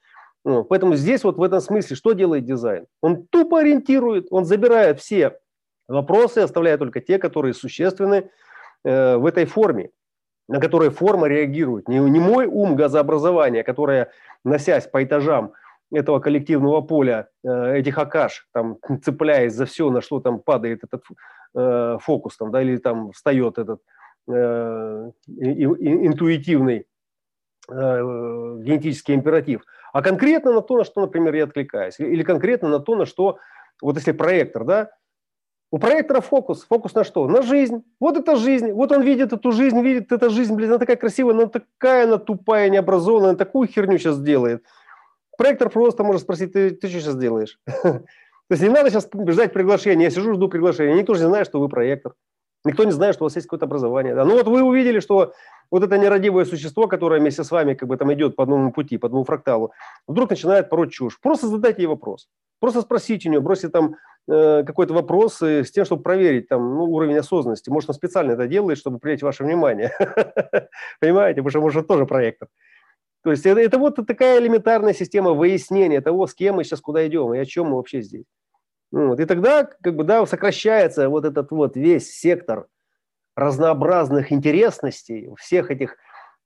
Ну, 0.44 0.64
поэтому 0.64 0.94
здесь 0.94 1.24
вот 1.24 1.38
в 1.38 1.42
этом 1.42 1.62
смысле 1.62 1.96
что 1.96 2.12
делает 2.12 2.44
дизайн? 2.44 2.86
Он 3.00 3.26
тупо 3.26 3.60
ориентирует, 3.60 4.26
он 4.30 4.44
забирает 4.44 5.00
все 5.00 5.38
вопросы, 5.88 6.40
оставляя 6.40 6.76
только 6.76 7.00
те, 7.00 7.18
которые 7.18 7.54
существенны 7.54 8.30
э, 8.84 9.16
в 9.16 9.24
этой 9.24 9.46
форме 9.46 9.90
на 10.48 10.60
которые 10.60 10.90
форма 10.90 11.26
реагирует. 11.26 11.88
Не, 11.88 11.98
не 11.98 12.20
мой 12.20 12.46
ум 12.46 12.76
газообразования, 12.76 13.62
которое, 13.62 14.10
носясь 14.44 14.86
по 14.86 15.02
этажам 15.02 15.52
этого 15.92 16.20
коллективного 16.20 16.80
поля, 16.80 17.28
э, 17.44 17.78
этих 17.78 17.98
акаш, 17.98 18.46
там, 18.52 18.78
цепляясь 19.02 19.54
за 19.54 19.66
все, 19.66 19.90
на 19.90 20.00
что 20.00 20.20
там 20.20 20.40
падает 20.40 20.84
этот 20.84 21.04
э, 21.54 21.98
фокус, 22.00 22.36
там, 22.36 22.50
да, 22.50 22.62
или 22.62 22.76
там 22.76 23.12
встает 23.12 23.58
этот 23.58 23.80
э, 24.28 25.10
и, 25.28 25.50
и, 25.50 26.06
интуитивный 26.06 26.86
э, 27.70 27.72
генетический 27.72 29.14
императив, 29.14 29.62
а 29.92 30.02
конкретно 30.02 30.52
на 30.52 30.60
то, 30.60 30.76
на 30.76 30.84
что, 30.84 31.00
например, 31.00 31.34
я 31.34 31.44
откликаюсь, 31.44 31.98
или 32.00 32.22
конкретно 32.22 32.68
на 32.68 32.80
то, 32.80 32.96
на 32.96 33.06
что, 33.06 33.38
вот 33.80 33.96
если 33.96 34.12
проектор, 34.12 34.64
да, 34.64 34.90
у 35.74 35.78
проектора 35.78 36.20
фокус. 36.20 36.64
Фокус 36.68 36.94
на 36.94 37.02
что? 37.02 37.26
На 37.26 37.42
жизнь. 37.42 37.82
Вот 37.98 38.16
это 38.16 38.36
жизнь. 38.36 38.70
Вот 38.70 38.92
он 38.92 39.02
видит 39.02 39.32
эту 39.32 39.50
жизнь, 39.50 39.80
видит 39.80 40.12
эту 40.12 40.30
жизнь, 40.30 40.54
блин, 40.54 40.70
она 40.70 40.78
такая 40.78 40.94
красивая, 40.94 41.34
она 41.34 41.46
такая, 41.46 42.04
она 42.04 42.18
тупая, 42.18 42.68
необразованная, 42.70 43.30
она 43.30 43.36
такую 43.36 43.66
херню 43.66 43.98
сейчас 43.98 44.20
делает. 44.20 44.62
Проектор 45.36 45.70
просто 45.70 46.04
может 46.04 46.22
спросить, 46.22 46.52
ты, 46.52 46.70
ты 46.70 46.86
что 46.86 47.00
сейчас 47.00 47.16
делаешь? 47.16 47.58
То 47.82 48.04
есть 48.50 48.62
не 48.62 48.68
надо 48.68 48.88
сейчас 48.88 49.08
ждать 49.26 49.52
приглашения. 49.52 50.04
Я 50.04 50.10
сижу, 50.10 50.34
жду 50.34 50.48
приглашения. 50.48 50.92
Они 50.92 51.02
тоже 51.02 51.22
не 51.22 51.26
знают, 51.26 51.48
что 51.48 51.58
вы 51.58 51.68
проектор. 51.68 52.12
Никто 52.64 52.84
не 52.84 52.92
знает, 52.92 53.14
что 53.14 53.24
у 53.24 53.26
вас 53.26 53.36
есть 53.36 53.46
какое-то 53.46 53.66
образование. 53.66 54.14
Да. 54.14 54.24
Ну 54.24 54.34
вот 54.34 54.46
вы 54.46 54.62
увидели, 54.62 55.00
что 55.00 55.34
вот 55.70 55.82
это 55.82 55.98
нерадивое 55.98 56.46
существо, 56.46 56.86
которое 56.88 57.20
вместе 57.20 57.44
с 57.44 57.50
вами 57.50 57.74
как 57.74 57.88
бы 57.88 57.96
там 57.96 58.12
идет 58.14 58.36
по 58.36 58.42
одному 58.42 58.72
пути, 58.72 58.96
по 58.96 59.06
одному 59.06 59.24
фракталу, 59.24 59.72
вдруг 60.06 60.30
начинает 60.30 60.70
пороть 60.70 60.92
чушь. 60.92 61.20
Просто 61.20 61.48
задайте 61.48 61.82
ей 61.82 61.88
вопрос. 61.88 62.28
Просто 62.60 62.80
спросите 62.80 63.28
у 63.28 63.32
нее, 63.32 63.40
бросьте 63.42 63.68
там 63.68 63.96
э, 64.28 64.62
какой-то 64.64 64.94
вопрос 64.94 65.42
с 65.42 65.70
тем, 65.70 65.84
чтобы 65.84 66.02
проверить 66.02 66.48
там 66.48 66.76
ну, 66.76 66.84
уровень 66.84 67.18
осознанности. 67.18 67.68
Может, 67.68 67.90
он 67.90 67.94
специально 67.94 68.32
это 68.32 68.46
делает, 68.46 68.78
чтобы 68.78 68.98
принять 68.98 69.22
ваше 69.22 69.44
внимание. 69.44 69.92
Понимаете? 71.00 71.42
Потому 71.42 71.50
что, 71.50 71.60
может, 71.60 71.86
тоже 71.86 72.06
проектор. 72.06 72.48
То 73.22 73.30
есть 73.30 73.44
это, 73.44 73.60
это 73.60 73.78
вот 73.78 73.96
такая 74.06 74.38
элементарная 74.38 74.94
система 74.94 75.32
выяснения 75.32 76.00
того, 76.00 76.26
с 76.26 76.34
кем 76.34 76.56
мы 76.56 76.64
сейчас 76.64 76.80
куда 76.80 77.06
идем 77.06 77.34
и 77.34 77.38
о 77.38 77.44
чем 77.44 77.66
мы 77.66 77.76
вообще 77.76 78.00
здесь. 78.00 78.24
Вот. 78.94 79.18
И 79.18 79.24
тогда 79.24 79.64
как 79.64 79.96
бы, 79.96 80.04
да, 80.04 80.24
сокращается 80.24 81.08
вот 81.08 81.24
этот 81.24 81.50
вот 81.50 81.76
весь 81.76 82.12
сектор 82.12 82.68
разнообразных 83.34 84.30
интересностей, 84.30 85.30
всех 85.36 85.72
этих 85.72 85.96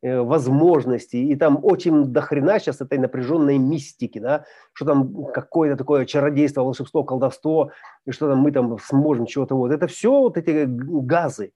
э, 0.00 0.18
возможностей, 0.18 1.28
и 1.28 1.36
там 1.36 1.62
очень 1.62 2.06
дохрена 2.06 2.58
сейчас 2.58 2.80
этой 2.80 2.96
напряженной 2.96 3.58
мистики, 3.58 4.18
да, 4.18 4.46
что 4.72 4.86
там 4.86 5.26
какое-то 5.26 5.76
такое 5.76 6.06
чародейство, 6.06 6.62
волшебство, 6.62 7.04
колдовство, 7.04 7.72
и 8.06 8.12
что 8.12 8.28
там 8.28 8.38
мы 8.38 8.50
там 8.50 8.78
сможем 8.78 9.26
чего-то 9.26 9.54
вот. 9.54 9.70
Это 9.70 9.86
все 9.86 10.10
вот 10.10 10.38
эти 10.38 10.64
газы, 10.66 11.52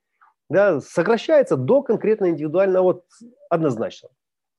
да, 0.50 0.78
сокращается 0.82 1.56
до 1.56 1.80
конкретно 1.82 2.28
индивидуального 2.28 2.82
вот 2.82 3.04
однозначно. 3.48 4.10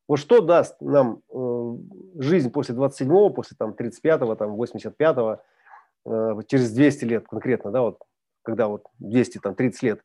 Вот 0.08 0.18
что 0.18 0.42
даст 0.42 0.82
нам 0.82 1.22
э, 1.32 1.76
жизнь 2.24 2.50
после 2.50 2.74
27-го, 2.74 3.30
после 3.30 3.56
там 3.56 3.76
35-го, 3.78 4.34
там 4.34 4.60
85-го, 4.60 5.34
Э, 5.34 5.38
через 6.47 6.72
200 6.72 7.06
лет 7.06 7.28
конкретно, 7.28 7.72
да, 7.72 7.82
вот, 7.82 7.99
когда 8.43 8.68
вот 8.68 8.86
200, 8.99 9.39
там, 9.39 9.56
30 9.56 9.84
лет 9.84 10.01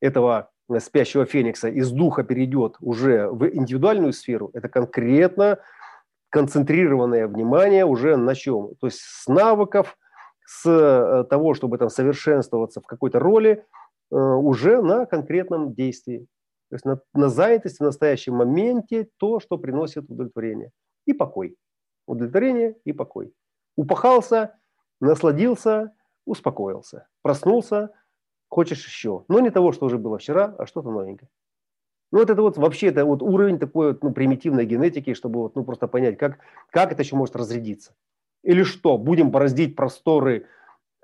этого 0.00 0.50
спящего 0.78 1.24
феникса 1.24 1.68
из 1.68 1.90
духа 1.92 2.24
перейдет 2.24 2.76
уже 2.80 3.28
в 3.28 3.48
индивидуальную 3.48 4.12
сферу, 4.12 4.50
это 4.52 4.68
конкретно 4.68 5.58
концентрированное 6.30 7.28
внимание 7.28 7.84
уже 7.84 8.16
на 8.16 8.34
чем? 8.34 8.74
То 8.80 8.88
есть 8.88 8.98
с 8.98 9.26
навыков, 9.28 9.96
с 10.44 10.68
э, 10.68 11.24
того, 11.30 11.54
чтобы 11.54 11.78
там 11.78 11.88
совершенствоваться 11.88 12.80
в 12.80 12.86
какой-то 12.86 13.18
роли, 13.18 13.64
э, 14.10 14.16
уже 14.16 14.82
на 14.82 15.06
конкретном 15.06 15.74
действии. 15.74 16.26
То 16.70 16.74
есть 16.74 16.84
на, 16.84 17.00
на 17.14 17.28
занятости 17.28 17.78
в 17.78 17.86
настоящем 17.86 18.34
моменте 18.34 19.08
то, 19.18 19.40
что 19.40 19.56
приносит 19.56 20.10
удовлетворение 20.10 20.70
и 21.06 21.12
покой. 21.12 21.56
Удовлетворение 22.06 22.76
и 22.84 22.92
покой. 22.92 23.32
Упахался, 23.76 24.58
насладился, 25.00 25.92
успокоился, 26.24 27.08
проснулся, 27.22 27.90
хочешь 28.48 28.86
еще. 28.86 29.24
Но 29.28 29.40
не 29.40 29.50
того, 29.50 29.72
что 29.72 29.86
уже 29.86 29.98
было 29.98 30.18
вчера, 30.18 30.54
а 30.58 30.66
что-то 30.66 30.90
новенькое. 30.90 31.28
Ну, 32.12 32.20
вот 32.20 32.30
это 32.30 32.40
вот 32.40 32.56
вообще 32.56 32.88
это 32.88 33.04
вот 33.04 33.22
уровень 33.22 33.58
такой 33.58 33.88
вот, 33.88 34.02
ну, 34.02 34.12
примитивной 34.12 34.64
генетики, 34.64 35.14
чтобы 35.14 35.40
вот, 35.40 35.56
ну, 35.56 35.64
просто 35.64 35.88
понять, 35.88 36.16
как, 36.16 36.38
как 36.70 36.92
это 36.92 37.02
еще 37.02 37.16
может 37.16 37.34
разрядиться. 37.34 37.94
Или 38.42 38.62
что, 38.62 38.96
будем 38.96 39.30
бороздить 39.30 39.74
просторы 39.74 40.46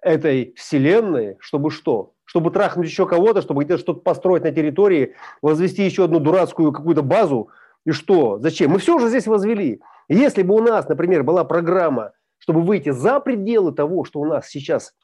этой 0.00 0.54
вселенной, 0.56 1.36
чтобы 1.40 1.70
что? 1.70 2.14
Чтобы 2.24 2.50
трахнуть 2.50 2.86
еще 2.86 3.06
кого-то, 3.06 3.42
чтобы 3.42 3.64
где-то 3.64 3.80
что-то 3.80 4.00
построить 4.00 4.44
на 4.44 4.52
территории, 4.52 5.14
возвести 5.42 5.84
еще 5.84 6.04
одну 6.04 6.20
дурацкую 6.20 6.72
какую-то 6.72 7.02
базу. 7.02 7.50
И 7.84 7.90
что? 7.90 8.38
Зачем? 8.38 8.70
Мы 8.70 8.78
все 8.78 8.94
уже 8.94 9.08
здесь 9.08 9.26
возвели. 9.26 9.82
Если 10.08 10.42
бы 10.42 10.54
у 10.54 10.60
нас, 10.60 10.88
например, 10.88 11.24
была 11.24 11.44
программа 11.44 12.12
чтобы 12.42 12.62
выйти 12.62 12.90
за 12.90 13.20
пределы 13.20 13.70
того, 13.70 14.02
что 14.02 14.18
у 14.18 14.24
нас 14.24 14.48
сейчас, 14.48 14.96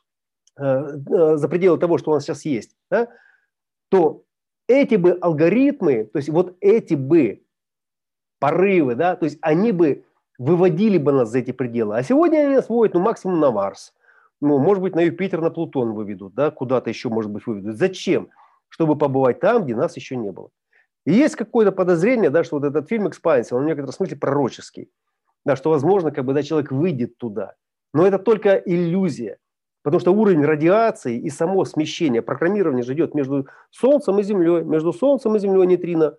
э, 0.59 0.65
э, 0.65 1.37
за 1.37 1.49
пределы 1.49 1.79
того, 1.79 1.97
что 1.97 2.11
у 2.11 2.15
нас 2.15 2.25
сейчас 2.25 2.45
есть, 2.45 2.75
да, 2.91 3.07
то 3.91 4.25
эти 4.67 4.97
бы 4.97 5.13
алгоритмы, 5.21 6.05
то 6.05 6.17
есть 6.17 6.31
вот 6.31 6.57
эти 6.61 6.95
бы 6.95 7.45
порывы, 8.41 8.97
да, 8.97 9.15
то 9.15 9.25
есть 9.25 9.39
они 9.41 9.71
бы 9.71 10.05
выводили 10.37 10.99
бы 10.99 11.13
нас 11.13 11.29
за 11.31 11.39
эти 11.39 11.53
пределы. 11.53 11.97
А 11.97 12.03
сегодня 12.03 12.39
они 12.39 12.57
нас 12.57 12.69
вводят, 12.69 12.95
ну, 12.95 13.01
максимум 13.01 13.39
на 13.39 13.53
Марс. 13.53 13.95
Ну, 14.41 14.59
может 14.59 14.83
быть, 14.83 14.97
на 14.97 15.01
Юпитер, 15.03 15.41
на 15.41 15.51
Плутон 15.51 15.93
выведут, 15.93 16.35
да, 16.35 16.51
куда-то 16.51 16.91
еще, 16.91 17.09
может 17.09 17.31
быть, 17.31 17.47
выведут. 17.47 17.77
Зачем? 17.77 18.31
Чтобы 18.69 18.99
побывать 18.99 19.39
там, 19.39 19.63
где 19.63 19.77
нас 19.77 19.95
еще 19.95 20.17
не 20.17 20.33
было. 20.33 20.51
И 21.07 21.13
есть 21.13 21.37
какое-то 21.37 21.71
подозрение, 21.71 22.31
да, 22.31 22.43
что 22.43 22.57
вот 22.57 22.65
этот 22.65 22.89
фильм 22.89 23.09
«Экспансия», 23.09 23.57
он 23.57 23.63
в 23.63 23.67
некотором 23.67 23.93
смысле 23.93 24.17
пророческий 24.17 24.91
да, 25.49 25.57
что 25.57 25.71
возможно, 25.71 26.11
как 26.11 26.27
бы, 26.27 26.35
да, 26.35 26.43
человек 26.43 26.71
выйдет 26.71 27.17
туда. 27.17 27.55
Но 27.95 28.07
это 28.07 28.19
только 28.19 28.57
иллюзия, 28.57 29.39
потому 29.83 29.99
что 29.99 30.13
уровень 30.13 30.45
радиации 30.45 31.19
и 31.19 31.31
само 31.31 31.65
смещение, 31.65 32.21
программирование 32.21 32.85
же 32.85 32.93
идет 32.93 33.15
между 33.15 33.47
Солнцем 33.71 34.19
и 34.19 34.23
Землей, 34.23 34.63
между 34.63 34.93
Солнцем 34.93 35.37
и 35.37 35.39
Землей 35.39 35.67
нейтрино. 35.67 36.19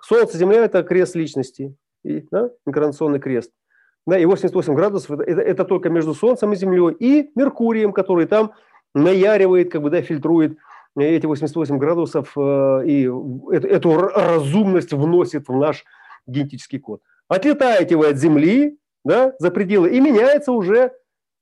Солнце, 0.00 0.38
Земля– 0.38 0.64
это 0.64 0.82
крест 0.82 1.14
личности, 1.14 1.76
и, 2.04 2.26
да, 2.30 2.48
инкарнационный 2.64 3.20
крест. 3.20 3.52
Да, 4.06 4.18
и 4.18 4.24
88 4.24 4.74
градусов 4.74 5.20
это, 5.20 5.42
это, 5.42 5.66
только 5.66 5.90
между 5.90 6.14
Солнцем 6.14 6.54
и 6.54 6.56
Землей 6.56 6.96
и 6.98 7.30
Меркурием, 7.34 7.92
который 7.92 8.24
там 8.24 8.52
наяривает, 8.94 9.70
как 9.70 9.82
бы, 9.82 9.90
да, 9.90 10.00
фильтрует 10.00 10.56
эти 10.96 11.26
88 11.26 11.76
градусов 11.76 12.32
э, 12.34 12.82
и 12.86 13.02
эту, 13.02 13.68
эту 13.68 13.94
разумность 13.94 14.94
вносит 14.94 15.48
в 15.48 15.54
наш 15.54 15.84
генетический 16.26 16.78
код. 16.78 17.02
Отлетаете 17.30 17.94
вы 17.94 18.08
от 18.08 18.16
Земли 18.16 18.76
да, 19.04 19.34
за 19.38 19.52
пределы, 19.52 19.90
и 19.90 20.00
меняется 20.00 20.50
уже 20.50 20.92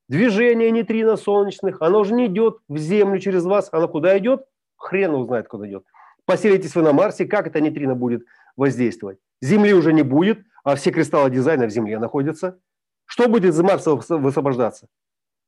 движение 0.07 0.71
нейтрино 0.71 1.17
солнечных. 1.17 1.81
Оно 1.81 2.01
уже 2.01 2.13
не 2.13 2.27
идет 2.27 2.59
в 2.69 2.77
Землю 2.77 3.19
через 3.19 3.45
вас, 3.47 3.71
оно 3.73 3.89
куда 3.89 4.17
идет? 4.19 4.45
Хрен 4.77 5.15
узнает, 5.15 5.49
куда 5.49 5.67
идет. 5.67 5.85
Поселитесь 6.27 6.75
вы 6.75 6.83
на 6.83 6.93
Марсе, 6.93 7.25
как 7.25 7.47
это 7.47 7.63
нейтрино 7.63 7.95
будет 7.95 8.27
воздействовать? 8.55 9.17
Земли 9.41 9.73
уже 9.73 9.95
не 9.95 10.03
будет, 10.03 10.41
а 10.63 10.75
все 10.75 10.91
кристаллы 10.91 11.31
дизайна 11.31 11.67
в 11.67 11.71
Земле 11.71 11.99
находятся. 11.99 12.59
Что 13.07 13.27
будет 13.27 13.55
из 13.55 13.61
Марса 13.63 13.95
высвобождаться? 13.95 14.89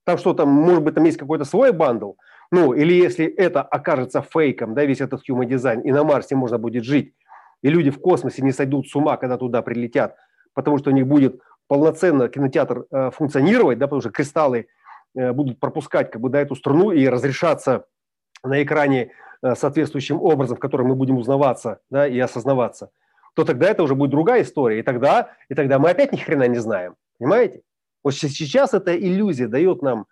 Там 0.06 0.16
что, 0.16 0.32
там, 0.32 0.48
может 0.48 0.82
быть, 0.82 0.94
там 0.94 1.04
есть 1.04 1.18
какой-то 1.18 1.44
свой 1.44 1.72
bundle? 1.72 2.12
Ну, 2.50 2.72
или 2.72 2.94
если 2.94 3.26
это 3.26 3.60
окажется 3.60 4.22
фейком, 4.22 4.74
да, 4.74 4.86
весь 4.86 5.02
этот 5.02 5.20
human 5.28 5.44
design, 5.44 5.82
и 5.82 5.92
на 5.92 6.02
Марсе 6.02 6.34
можно 6.34 6.56
будет 6.56 6.84
жить, 6.84 7.14
и 7.60 7.68
люди 7.68 7.90
в 7.90 8.00
космосе 8.00 8.40
не 8.40 8.52
сойдут 8.52 8.88
с 8.88 8.96
ума, 8.96 9.18
когда 9.18 9.36
туда 9.36 9.60
прилетят, 9.60 10.16
потому 10.54 10.78
что 10.78 10.90
у 10.90 10.92
них 10.92 11.06
будет 11.06 11.40
полноценно 11.68 12.28
кинотеатр 12.28 12.86
э, 12.90 13.10
функционировать, 13.12 13.78
да, 13.78 13.86
потому 13.86 14.00
что 14.00 14.10
кристаллы 14.10 14.66
э, 15.14 15.32
будут 15.32 15.60
пропускать 15.60 16.10
как 16.10 16.20
бы, 16.20 16.28
да, 16.28 16.40
эту 16.40 16.56
струну 16.56 16.90
и 16.90 17.06
разрешаться 17.08 17.86
на 18.42 18.62
экране 18.62 19.12
э, 19.42 19.54
соответствующим 19.54 20.20
образом, 20.20 20.56
в 20.56 20.60
котором 20.60 20.88
мы 20.88 20.94
будем 20.96 21.16
узнаваться 21.16 21.80
да, 21.90 22.08
и 22.08 22.18
осознаваться, 22.18 22.90
то 23.34 23.44
тогда 23.44 23.70
это 23.70 23.82
уже 23.82 23.94
будет 23.94 24.10
другая 24.10 24.42
история. 24.42 24.80
И 24.80 24.82
тогда, 24.82 25.30
и 25.48 25.54
тогда 25.54 25.78
мы 25.78 25.90
опять 25.90 26.12
ни 26.12 26.16
хрена 26.16 26.48
не 26.48 26.58
знаем. 26.58 26.96
Понимаете? 27.18 27.62
Вот 28.02 28.14
сейчас 28.14 28.74
эта 28.74 28.96
иллюзия 28.96 29.46
дает 29.46 29.82
нам 29.82 30.06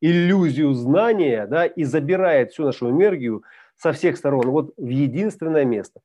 иллюзию 0.00 0.72
знания 0.72 1.46
да, 1.46 1.66
и 1.66 1.84
забирает 1.84 2.52
всю 2.52 2.64
нашу 2.64 2.90
энергию 2.90 3.42
со 3.76 3.92
всех 3.92 4.16
сторон 4.16 4.50
вот 4.50 4.72
в 4.76 4.88
единственное 4.88 5.64
место. 5.64 6.00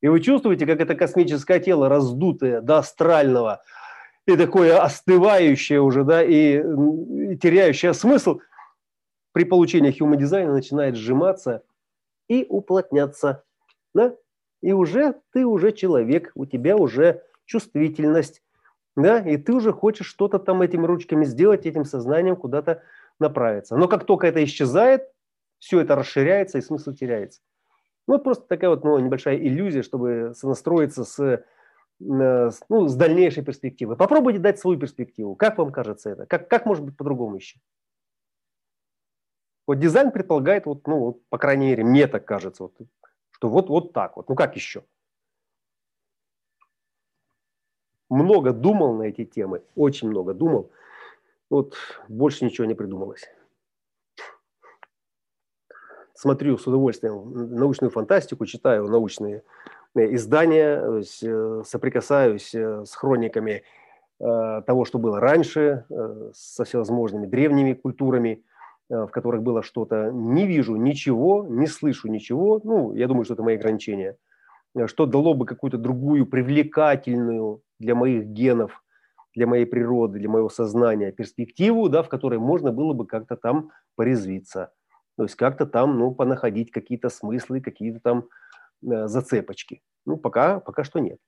И 0.00 0.08
вы 0.08 0.20
чувствуете, 0.20 0.66
как 0.66 0.80
это 0.80 0.94
космическое 0.94 1.60
тело 1.60 1.88
раздутое 1.88 2.60
до 2.60 2.78
астрального 2.78 3.62
и 4.26 4.36
такое 4.36 4.80
остывающее 4.80 5.80
уже, 5.80 6.04
да, 6.04 6.22
и, 6.22 6.58
теряющее 7.36 7.92
смысл 7.94 8.40
при 9.32 9.44
получении 9.44 9.96
human 9.96 10.16
дизайна 10.16 10.52
начинает 10.52 10.96
сжиматься 10.96 11.62
и 12.28 12.46
уплотняться, 12.48 13.44
да? 13.94 14.16
И 14.62 14.72
уже 14.72 15.14
ты 15.32 15.46
уже 15.46 15.72
человек, 15.72 16.32
у 16.34 16.44
тебя 16.46 16.76
уже 16.76 17.22
чувствительность, 17.44 18.42
да, 18.96 19.18
и 19.20 19.36
ты 19.36 19.52
уже 19.52 19.72
хочешь 19.72 20.06
что-то 20.06 20.38
там 20.38 20.62
этими 20.62 20.86
ручками 20.86 21.24
сделать, 21.24 21.66
этим 21.66 21.84
сознанием 21.84 22.36
куда-то 22.36 22.82
направиться. 23.18 23.76
Но 23.76 23.88
как 23.88 24.04
только 24.04 24.26
это 24.26 24.42
исчезает, 24.44 25.08
все 25.58 25.80
это 25.80 25.94
расширяется 25.94 26.58
и 26.58 26.62
смысл 26.62 26.92
теряется. 26.92 27.40
Ну, 28.10 28.16
вот 28.16 28.24
просто 28.24 28.44
такая 28.48 28.70
вот 28.70 28.82
ну, 28.82 28.98
небольшая 28.98 29.36
иллюзия, 29.36 29.82
чтобы 29.82 30.32
сонастроиться 30.34 31.02
э, 31.02 31.38
с, 32.00 32.60
ну, 32.68 32.88
с 32.88 32.96
дальнейшей 32.96 33.44
перспективой. 33.44 33.96
Попробуйте 33.96 34.40
дать 34.40 34.58
свою 34.58 34.80
перспективу. 34.80 35.36
Как 35.36 35.58
вам 35.58 35.70
кажется 35.70 36.10
это? 36.10 36.26
Как, 36.26 36.48
как 36.48 36.66
может 36.66 36.84
быть 36.84 36.96
по-другому 36.96 37.36
еще? 37.36 37.60
Вот 39.68 39.78
дизайн 39.78 40.10
предполагает, 40.10 40.66
вот, 40.66 40.84
ну, 40.88 40.98
вот, 40.98 41.24
по 41.28 41.38
крайней 41.38 41.66
мере, 41.66 41.84
мне 41.84 42.08
так 42.08 42.24
кажется, 42.24 42.64
вот, 42.64 42.76
что 43.30 43.48
вот, 43.48 43.68
вот 43.68 43.92
так 43.92 44.16
вот. 44.16 44.28
Ну, 44.28 44.34
как 44.34 44.56
еще? 44.56 44.82
Много 48.08 48.52
думал 48.52 48.94
на 48.96 49.04
эти 49.04 49.24
темы, 49.24 49.62
очень 49.76 50.08
много 50.08 50.34
думал. 50.34 50.72
Вот 51.48 51.76
больше 52.08 52.44
ничего 52.44 52.66
не 52.66 52.74
придумалось 52.74 53.28
смотрю 56.20 56.58
с 56.58 56.66
удовольствием 56.66 57.32
научную 57.54 57.90
фантастику, 57.90 58.44
читаю 58.44 58.86
научные 58.88 59.42
э, 59.94 60.14
издания, 60.14 61.00
э, 61.00 61.62
соприкасаюсь 61.64 62.54
э, 62.54 62.84
с 62.84 62.94
хрониками 62.94 63.62
того, 64.66 64.84
что 64.84 64.98
было 64.98 65.18
раньше, 65.18 65.86
со 66.34 66.64
всевозможными 66.64 67.24
древними 67.24 67.72
культурами, 67.72 68.44
в 68.90 69.06
которых 69.06 69.42
было 69.42 69.62
что-то. 69.62 70.10
Не 70.12 70.46
вижу 70.46 70.76
ничего, 70.76 71.46
не 71.48 71.66
слышу 71.66 72.06
ничего. 72.08 72.60
Ну, 72.62 72.92
я 72.92 73.08
думаю, 73.08 73.24
что 73.24 73.32
это 73.32 73.42
мои 73.42 73.56
ограничения. 73.56 74.18
Что 74.84 75.06
дало 75.06 75.32
бы 75.32 75.46
какую-то 75.46 75.78
другую 75.78 76.26
привлекательную 76.26 77.62
для 77.78 77.94
моих 77.94 78.26
генов, 78.26 78.84
для 79.34 79.46
моей 79.46 79.64
природы, 79.64 80.18
для 80.18 80.28
моего 80.28 80.50
сознания 80.50 81.12
перспективу, 81.12 81.88
да, 81.88 82.02
в 82.02 82.10
которой 82.10 82.38
можно 82.38 82.72
было 82.72 82.92
бы 82.92 83.06
как-то 83.06 83.36
там 83.36 83.70
порезвиться. 83.96 84.70
То 85.20 85.24
есть 85.24 85.36
как-то 85.36 85.66
там, 85.66 85.98
ну, 85.98 86.14
понаходить 86.14 86.70
какие-то 86.70 87.10
смыслы, 87.10 87.60
какие-то 87.60 88.00
там 88.00 88.30
э, 88.82 89.06
зацепочки. 89.06 89.82
Ну, 90.06 90.16
пока, 90.16 90.60
пока 90.60 90.82
что 90.82 90.98
нет. 90.98 91.18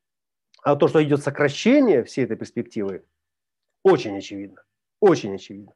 А 0.63 0.77
то, 0.77 0.89
что 0.89 1.05
идет 1.05 1.23
сокращение 1.23 2.03
всей 2.03 2.25
этой 2.25 2.39
перспективы, 2.39 3.05
очень 3.83 4.17
очевидно. 4.17 4.65
Очень 4.99 5.35
очевидно. 5.35 5.75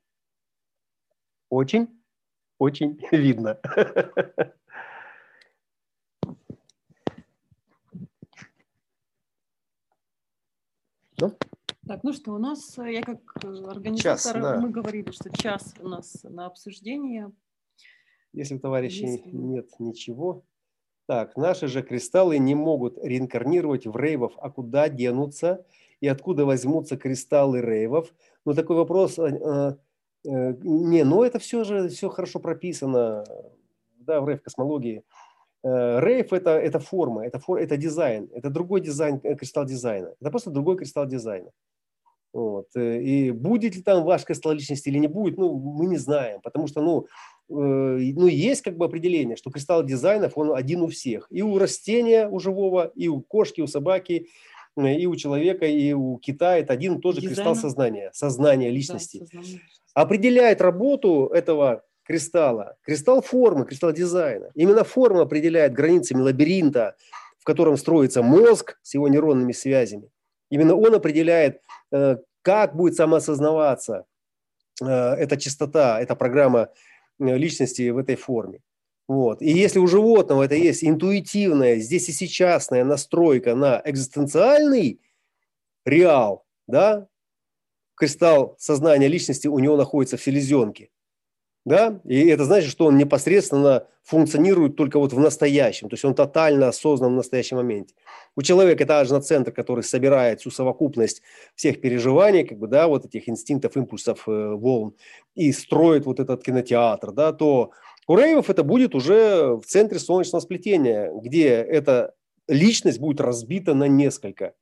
Очень, 1.50 2.02
очень 2.56 2.98
видно. 3.12 3.60
Ну? 11.18 11.36
Так, 11.86 12.02
ну 12.02 12.14
что, 12.14 12.32
у 12.32 12.38
нас, 12.38 12.78
э, 12.78 12.94
я 12.94 13.02
как 13.02 13.20
э, 13.44 13.48
организатор, 13.68 14.32
час, 14.32 14.32
да. 14.32 14.58
мы 14.58 14.70
говорили, 14.70 15.10
что 15.10 15.28
час 15.36 15.74
у 15.80 15.88
нас 15.88 16.24
на 16.24 16.46
обсуждение. 16.46 17.30
Если 18.36 18.54
у 18.54 18.58
товарищей 18.58 19.06
Если... 19.06 19.30
нет 19.30 19.68
ничего. 19.78 20.44
Так, 21.06 21.36
наши 21.36 21.68
же 21.68 21.82
кристаллы 21.82 22.38
не 22.38 22.54
могут 22.54 22.98
реинкарнировать 23.02 23.86
в 23.86 23.96
рейвов, 23.96 24.34
а 24.38 24.50
куда 24.50 24.88
денутся 24.90 25.64
и 26.00 26.06
откуда 26.06 26.44
возьмутся 26.44 26.98
кристаллы 26.98 27.62
рейвов? 27.62 28.12
Ну, 28.44 28.54
такой 28.54 28.76
вопрос, 28.76 29.18
э, 29.18 29.24
э, 29.24 30.54
не, 30.62 31.04
ну 31.04 31.22
это 31.22 31.38
все 31.38 31.64
же, 31.64 31.88
все 31.88 32.10
хорошо 32.10 32.38
прописано, 32.38 33.24
да, 34.00 34.20
в 34.20 34.28
рейв-космологии. 34.28 35.02
Э, 35.64 36.00
рейв 36.00 36.32
это, 36.34 36.50
это 36.50 36.78
форма, 36.78 37.24
это, 37.24 37.38
фор, 37.38 37.58
это 37.58 37.78
дизайн, 37.78 38.28
это 38.34 38.50
другой 38.50 38.82
дизайн 38.82 39.18
э, 39.22 39.34
кристалл 39.34 39.64
дизайна. 39.64 40.14
Это 40.20 40.30
просто 40.30 40.50
другой 40.50 40.76
кристалл 40.76 41.06
дизайна. 41.06 41.50
Вот. 42.36 42.66
Э, 42.76 43.00
и 43.00 43.30
будет 43.30 43.76
ли 43.76 43.82
там 43.82 44.04
ваш 44.04 44.24
кристалл 44.24 44.52
личности 44.52 44.90
или 44.90 44.98
не 44.98 45.06
будет, 45.06 45.38
ну, 45.38 45.54
мы 45.56 45.86
не 45.86 45.96
знаем, 45.96 46.42
потому 46.42 46.66
что, 46.66 46.82
ну, 46.82 47.06
ну, 47.48 48.26
есть 48.26 48.60
как 48.62 48.76
бы 48.76 48.84
определение, 48.84 49.36
что 49.36 49.50
кристалл 49.50 49.84
дизайнов, 49.84 50.32
он 50.36 50.54
один 50.54 50.82
у 50.82 50.88
всех. 50.88 51.28
И 51.30 51.40
у 51.40 51.56
растения, 51.58 52.28
у 52.28 52.38
живого, 52.40 52.92
и 52.94 53.08
у 53.08 53.20
кошки, 53.20 53.62
у 53.62 53.66
собаки, 53.66 54.26
и 54.76 55.06
у 55.06 55.16
человека, 55.16 55.64
и 55.64 55.92
у 55.94 56.18
кита. 56.18 56.58
Это 56.58 56.74
один 56.74 56.96
и 56.96 57.00
тот 57.00 57.14
же 57.14 57.22
Дизайна. 57.22 57.36
кристалл 57.36 57.54
сознания, 57.56 58.10
сознания 58.12 58.70
личности. 58.70 59.20
Да, 59.20 59.26
сознание. 59.26 59.60
Определяет 59.94 60.60
работу 60.60 61.30
этого 61.32 61.84
кристалла, 62.02 62.76
кристалл 62.82 63.22
формы, 63.22 63.64
кристалл 63.64 63.92
дизайна. 63.92 64.50
Именно 64.54 64.84
форма 64.84 65.22
определяет 65.22 65.72
границами 65.72 66.20
лабиринта, 66.20 66.96
в 67.38 67.44
котором 67.44 67.78
строится 67.78 68.22
мозг 68.22 68.78
с 68.82 68.92
его 68.92 69.08
нейронными 69.08 69.52
связями. 69.52 70.10
Именно 70.50 70.76
он 70.76 70.94
определяет, 70.94 71.60
э, 71.92 72.16
как 72.46 72.76
будет 72.76 72.94
самоосознаваться 72.94 74.06
э, 74.80 74.86
эта 74.86 75.36
частота, 75.36 76.00
эта 76.00 76.14
программа 76.14 76.68
э, 77.18 77.36
личности 77.36 77.90
в 77.90 77.98
этой 77.98 78.14
форме. 78.14 78.60
Вот. 79.08 79.42
И 79.42 79.50
если 79.50 79.80
у 79.80 79.88
животного 79.88 80.44
это 80.44 80.54
есть 80.54 80.84
интуитивная, 80.84 81.80
здесь 81.80 82.08
и 82.08 82.12
сейчасная 82.12 82.84
настройка 82.84 83.56
на 83.56 83.82
экзистенциальный 83.84 85.00
реал, 85.84 86.46
да, 86.68 87.08
кристалл 87.96 88.54
сознания 88.60 89.08
личности 89.08 89.48
у 89.48 89.58
него 89.58 89.76
находится 89.76 90.16
в 90.16 90.22
селезенке, 90.22 90.90
да, 91.66 92.00
и 92.04 92.28
это 92.28 92.44
значит, 92.44 92.70
что 92.70 92.86
он 92.86 92.96
непосредственно 92.96 93.88
функционирует 94.04 94.76
только 94.76 95.00
вот 95.00 95.12
в 95.12 95.18
настоящем, 95.18 95.88
то 95.88 95.94
есть 95.94 96.04
он 96.04 96.14
тотально 96.14 96.68
осознан 96.68 97.12
в 97.12 97.16
настоящем 97.16 97.56
моменте. 97.56 97.92
У 98.36 98.42
человека 98.42 98.84
это 98.84 99.00
ажно-центр, 99.00 99.50
который 99.50 99.82
собирает 99.82 100.40
всю 100.40 100.52
совокупность 100.52 101.22
всех 101.56 101.80
переживаний, 101.80 102.44
как 102.46 102.58
бы, 102.58 102.68
да, 102.68 102.86
вот 102.86 103.04
этих 103.04 103.28
инстинктов, 103.28 103.76
импульсов, 103.76 104.28
э, 104.28 104.54
волн, 104.54 104.94
и 105.34 105.50
строит 105.50 106.06
вот 106.06 106.20
этот 106.20 106.44
кинотеатр, 106.44 107.10
да, 107.10 107.32
то 107.32 107.72
у 108.06 108.16
рейвов 108.16 108.48
это 108.48 108.62
будет 108.62 108.94
уже 108.94 109.56
в 109.56 109.64
центре 109.64 109.98
солнечного 109.98 110.42
сплетения, 110.42 111.10
где 111.12 111.48
эта 111.48 112.14
личность 112.46 113.00
будет 113.00 113.20
разбита 113.20 113.74
на 113.74 113.88
несколько, 113.88 114.54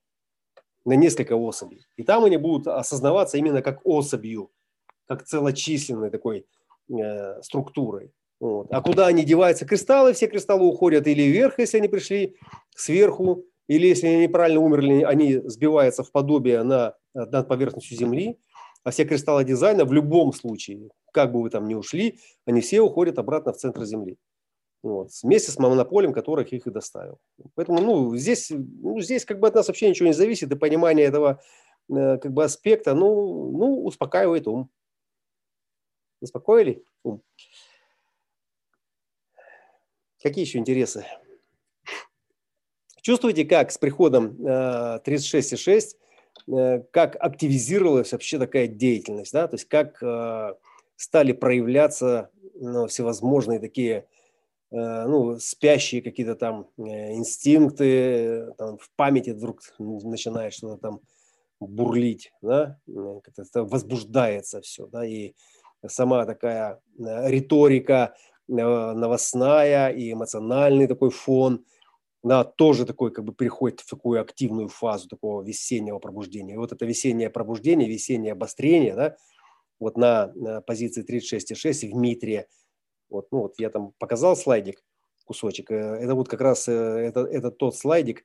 на 0.86 0.94
несколько 0.94 1.36
особей. 1.36 1.86
И 1.96 2.02
там 2.02 2.24
они 2.24 2.38
будут 2.38 2.66
осознаваться 2.66 3.36
именно 3.36 3.60
как 3.60 3.82
особью, 3.84 4.50
как 5.06 5.24
целочисленной 5.24 6.08
такой 6.08 6.46
э, 6.88 7.42
структурой. 7.42 8.10
Вот. 8.40 8.68
А 8.70 8.82
куда 8.82 9.06
они 9.06 9.24
деваются? 9.24 9.64
Кристаллы, 9.64 10.12
все 10.12 10.26
кристаллы 10.26 10.66
уходят 10.66 11.06
или 11.06 11.22
вверх, 11.22 11.58
если 11.58 11.78
они 11.78 11.88
пришли 11.88 12.36
сверху, 12.74 13.44
или 13.68 13.86
если 13.86 14.06
они 14.06 14.24
неправильно 14.24 14.60
умерли, 14.60 15.02
они 15.02 15.38
сбиваются 15.44 16.02
в 16.02 16.12
подобие 16.12 16.62
на, 16.62 16.94
над 17.14 17.48
поверхностью 17.48 17.96
Земли. 17.96 18.38
А 18.82 18.90
все 18.90 19.06
кристаллы 19.06 19.44
дизайна 19.44 19.86
в 19.86 19.92
любом 19.94 20.34
случае, 20.34 20.90
как 21.12 21.32
бы 21.32 21.40
вы 21.40 21.48
там 21.48 21.66
ни 21.66 21.74
ушли, 21.74 22.18
они 22.44 22.60
все 22.60 22.82
уходят 22.82 23.18
обратно 23.18 23.52
в 23.54 23.56
центр 23.56 23.84
Земли. 23.84 24.18
Вот, 24.82 25.08
вместе 25.22 25.50
с 25.50 25.58
монополем, 25.58 26.12
который 26.12 26.44
их 26.44 26.66
и 26.66 26.70
доставил. 26.70 27.16
Поэтому 27.54 27.80
ну, 27.80 28.14
здесь, 28.16 28.50
ну, 28.50 29.00
здесь 29.00 29.24
как 29.24 29.40
бы 29.40 29.48
от 29.48 29.54
нас 29.54 29.68
вообще 29.68 29.88
ничего 29.88 30.08
не 30.08 30.12
зависит, 30.12 30.52
и 30.52 30.56
понимание 30.56 31.06
этого 31.06 31.40
э, 31.88 32.18
как 32.18 32.30
бы 32.34 32.44
аспекта 32.44 32.94
ну, 32.94 33.50
ну, 33.52 33.84
успокаивает 33.86 34.46
ум. 34.46 34.68
Успокоили 36.24 36.82
ум? 37.02 37.22
Какие 40.22 40.46
еще 40.46 40.58
интересы? 40.58 41.04
Чувствуете, 43.02 43.44
как 43.44 43.70
с 43.70 43.76
приходом 43.76 44.42
э, 44.42 45.00
36,6, 45.04 45.96
э, 46.48 46.82
как 46.90 47.16
активизировалась 47.20 48.12
вообще 48.12 48.38
такая 48.38 48.68
деятельность, 48.68 49.34
да? 49.34 49.46
то 49.46 49.56
есть 49.56 49.66
как 49.66 50.02
э, 50.02 50.54
стали 50.96 51.32
проявляться 51.32 52.30
ну, 52.54 52.86
всевозможные 52.86 53.60
такие 53.60 54.06
э, 54.70 55.06
ну, 55.06 55.38
спящие 55.38 56.00
какие-то 56.00 56.36
там 56.36 56.70
э, 56.78 57.12
инстинкты, 57.12 58.50
там, 58.56 58.78
в 58.78 58.90
памяти 58.96 59.30
вдруг 59.30 59.60
начинает 59.78 60.54
что-то 60.54 60.78
там 60.78 61.00
бурлить, 61.60 62.32
да, 62.40 62.78
как-то 63.22 63.64
возбуждается 63.64 64.62
все, 64.62 64.86
да, 64.86 65.04
и 65.04 65.34
сама 65.88 66.24
такая 66.26 66.80
э, 66.98 67.30
риторика 67.30 68.14
новостная 68.46 69.88
и 69.88 70.12
эмоциональный 70.12 70.86
такой 70.86 71.10
фон, 71.10 71.64
да, 72.22 72.44
тоже 72.44 72.84
такой 72.84 73.10
как 73.10 73.24
бы 73.24 73.32
приходит 73.32 73.80
в 73.80 73.88
такую 73.88 74.20
активную 74.20 74.68
фазу 74.68 75.08
такого 75.08 75.42
весеннего 75.42 75.98
пробуждения. 75.98 76.54
И 76.54 76.58
вот 76.58 76.72
это 76.72 76.84
весеннее 76.84 77.30
пробуждение, 77.30 77.88
весеннее 77.88 78.32
обострение, 78.32 78.94
да, 78.94 79.16
вот 79.80 79.96
на, 79.96 80.32
на 80.34 80.60
позиции 80.60 81.04
36,6 81.04 81.90
в 81.90 81.94
Митре. 81.94 82.48
Вот, 83.08 83.28
ну 83.30 83.42
вот 83.42 83.54
я 83.58 83.70
там 83.70 83.92
показал 83.98 84.36
слайдик, 84.36 84.82
кусочек. 85.24 85.70
Э, 85.70 85.96
это 85.96 86.14
вот 86.14 86.28
как 86.28 86.40
раз 86.40 86.68
э, 86.68 86.72
это, 86.72 87.20
это 87.20 87.50
тот 87.50 87.76
слайдик, 87.76 88.24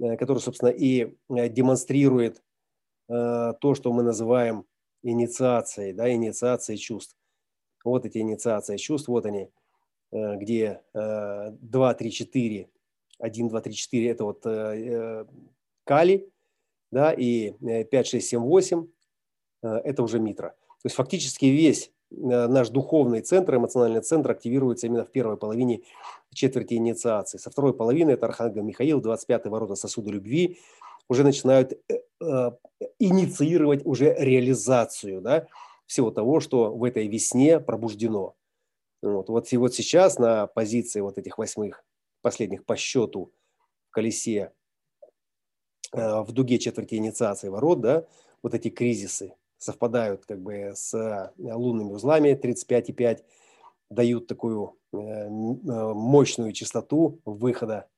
э, 0.00 0.16
который, 0.16 0.38
собственно, 0.38 0.70
и 0.70 1.14
демонстрирует 1.28 2.42
то, 3.06 3.74
что 3.74 3.92
мы 3.92 4.02
называем 4.02 4.64
инициацией, 5.04 5.92
да, 5.92 6.12
инициацией 6.12 6.78
чувств. 6.78 7.16
Вот 7.84 8.04
эти 8.06 8.18
инициации 8.18 8.76
чувств, 8.76 9.08
вот 9.08 9.26
они, 9.26 9.50
где 10.10 10.80
2, 10.94 11.54
3, 11.60 12.10
4, 12.10 12.68
1, 13.18 13.48
2, 13.48 13.60
3, 13.60 13.74
4– 13.74 14.08
это 14.10 14.24
вот 14.24 14.42
кали, 15.84 16.28
да, 16.90 17.12
и 17.12 17.52
5, 17.84 18.06
6, 18.06 18.26
7, 18.26 18.40
8– 18.40 18.86
это 19.62 20.02
уже 20.02 20.18
митра. 20.18 20.56
То 20.84 20.88
есть 20.88 20.96
фактически 20.96 21.46
весь 21.46 21.90
э, 22.10 22.46
наш 22.46 22.68
духовный 22.68 23.22
центр, 23.22 23.56
эмоциональный 23.56 24.02
центр 24.02 24.32
активируется 24.32 24.86
именно 24.86 25.06
в 25.06 25.10
первой 25.10 25.38
половине 25.38 25.80
четверти 26.34 26.74
инициации. 26.74 27.38
Со 27.38 27.50
второй 27.50 27.72
половины 27.72 28.10
это 28.10 28.26
Архангел 28.26 28.62
Михаил, 28.62 29.00
25-й 29.00 29.48
ворота 29.48 29.76
сосуда 29.76 30.10
любви, 30.10 30.58
уже 31.08 31.24
начинают 31.24 31.72
э, 31.72 31.76
э, 31.88 31.98
инициировать 32.98 33.84
уже 33.84 34.14
реализацию 34.18 35.20
да, 35.20 35.46
всего 35.86 36.10
того, 36.10 36.40
что 36.40 36.74
в 36.74 36.84
этой 36.84 37.06
весне 37.08 37.60
пробуждено. 37.60 38.34
Вот, 39.02 39.28
вот, 39.28 39.52
и 39.52 39.56
вот 39.56 39.74
сейчас 39.74 40.18
на 40.18 40.46
позиции 40.46 41.00
вот 41.00 41.18
этих 41.18 41.38
восьмых, 41.38 41.84
последних 42.22 42.64
по 42.64 42.76
счету 42.76 43.32
в 43.88 43.90
колесе, 43.90 44.52
в 45.92 46.32
дуге 46.32 46.58
четверти 46.58 46.94
инициации 46.94 47.48
ворот, 47.48 47.80
да, 47.80 48.06
вот 48.42 48.54
эти 48.54 48.70
кризисы, 48.70 49.34
совпадают 49.64 50.26
как 50.26 50.40
бы 50.40 50.72
с 50.74 50.94
э, 50.94 51.32
лунными 51.38 51.92
узлами 51.92 52.38
35,5, 52.40 53.24
дают 53.90 54.26
такую 54.26 54.76
э, 54.92 54.96
э, 54.96 55.28
мощную 55.28 56.52
частоту 56.52 57.20
выхода 57.24 57.88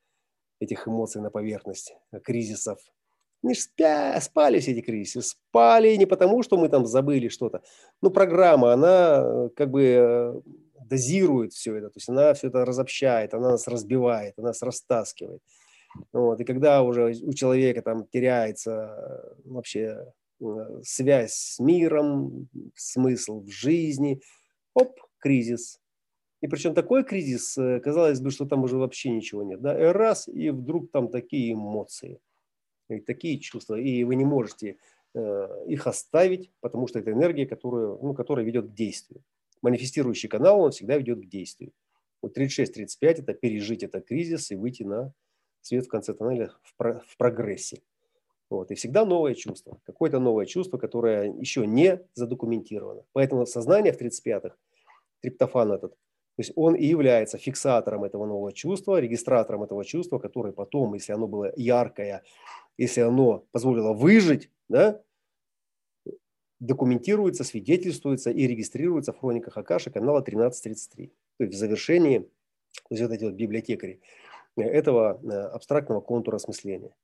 этих 0.59 0.87
эмоций 0.87 1.21
на 1.21 1.29
поверхность, 1.29 1.95
кризисов, 2.23 2.79
Они 3.43 3.53
же 3.53 3.61
спя, 3.61 4.19
спали 4.21 4.59
все 4.59 4.71
эти 4.71 4.81
кризисы. 4.81 5.21
Спали 5.21 5.95
не 5.95 6.05
потому, 6.05 6.43
что 6.43 6.57
мы 6.57 6.69
там 6.69 6.85
забыли 6.85 7.27
что-то. 7.27 7.61
Ну, 8.01 8.09
программа, 8.09 8.73
она 8.73 9.21
э, 9.23 9.49
как 9.55 9.69
бы 9.69 9.83
э, 9.83 10.41
дозирует 10.85 11.53
все 11.53 11.75
это. 11.75 11.89
То 11.89 11.97
есть 11.97 12.09
она 12.09 12.33
все 12.33 12.47
это 12.47 12.65
разобщает, 12.65 13.33
она 13.33 13.51
нас 13.51 13.67
разбивает, 13.67 14.33
она 14.37 14.47
нас 14.47 14.61
растаскивает. 14.61 15.41
Вот. 16.13 16.39
И 16.41 16.45
когда 16.45 16.81
уже 16.83 17.13
у 17.23 17.33
человека 17.33 17.81
там 17.81 18.05
теряется 18.07 19.35
вообще 19.45 20.05
связь 20.83 21.33
с 21.33 21.59
миром, 21.59 22.47
смысл 22.75 23.41
в 23.41 23.49
жизни, 23.49 24.21
оп, 24.73 24.99
кризис. 25.19 25.79
И 26.41 26.47
причем 26.47 26.75
такой 26.75 27.03
кризис, 27.03 27.57
э, 27.57 27.79
казалось 27.79 28.21
бы, 28.21 28.29
что 28.29 28.45
там 28.45 28.63
уже 28.63 28.77
вообще 28.77 29.09
ничего 29.09 29.43
нет. 29.43 29.61
Да? 29.61 29.77
И 29.79 29.91
раз, 29.91 30.27
и 30.27 30.51
вдруг 30.51 30.91
там 30.91 31.09
такие 31.09 31.53
эмоции, 31.53 32.19
и 32.89 32.99
такие 32.99 33.39
чувства, 33.39 33.75
и 33.75 34.03
вы 34.03 34.15
не 34.15 34.25
можете 34.25 34.77
э, 35.13 35.65
их 35.67 35.87
оставить, 35.87 36.51
потому 36.59 36.87
что 36.87 36.99
это 36.99 37.11
энергия, 37.11 37.45
которая, 37.45 37.97
ну, 38.01 38.13
которая 38.13 38.45
ведет 38.45 38.67
к 38.67 38.73
действию. 38.73 39.23
Манифестирующий 39.61 40.29
канал, 40.29 40.61
он 40.61 40.71
всегда 40.71 40.97
ведет 40.97 41.19
к 41.19 41.25
действию. 41.25 41.71
Вот 42.21 42.37
36-35– 42.37 42.87
это 43.01 43.33
пережить 43.33 43.83
этот 43.83 44.05
кризис 44.05 44.51
и 44.51 44.55
выйти 44.55 44.83
на 44.83 45.13
свет 45.61 45.85
в 45.85 45.89
конце 45.89 46.13
тоннеля 46.13 46.51
в, 46.63 46.75
про, 46.75 46.99
в 46.99 47.17
прогрессе. 47.17 47.81
Вот. 48.49 48.71
И 48.71 48.75
всегда 48.75 49.05
новое 49.05 49.35
чувство, 49.35 49.79
какое-то 49.85 50.19
новое 50.19 50.45
чувство, 50.45 50.77
которое 50.77 51.33
еще 51.33 51.67
не 51.67 52.01
задокументировано. 52.13 53.03
Поэтому 53.11 53.45
сознание 53.45 53.91
в 53.91 53.99
35-х, 53.99 54.55
триптофан 55.21 55.73
этот, 55.73 55.95
то 56.37 56.41
есть 56.41 56.53
он 56.55 56.75
и 56.75 56.85
является 56.85 57.39
фиксатором 57.39 58.03
этого 58.03 58.27
нового 58.27 58.53
чувства, 58.53 58.99
регистратором 58.99 59.63
этого 59.63 59.83
чувства, 59.83 60.19
которое 60.19 60.53
потом, 60.53 60.93
если 60.93 61.11
оно 61.11 61.27
было 61.27 61.51
яркое, 61.55 62.21
если 62.77 63.01
оно 63.01 63.47
позволило 63.51 63.93
выжить, 63.93 64.51
да, 64.69 65.01
документируется, 66.59 67.43
свидетельствуется 67.43 68.29
и 68.29 68.45
регистрируется 68.45 69.13
в 69.13 69.17
хрониках 69.17 69.57
Акаши 69.57 69.89
канала 69.89 70.19
1333. 70.19 71.07
То 71.07 71.43
есть 71.43 71.55
в 71.55 71.57
завершении, 71.57 72.19
то 72.19 72.91
есть 72.91 73.01
вот 73.01 73.11
эти 73.11 73.23
вот 73.23 73.33
библиотекари, 73.33 73.99
этого 74.55 75.19
э, 75.23 75.27
абстрактного 75.29 76.01
контура 76.01 76.35
осмысления. 76.35 76.95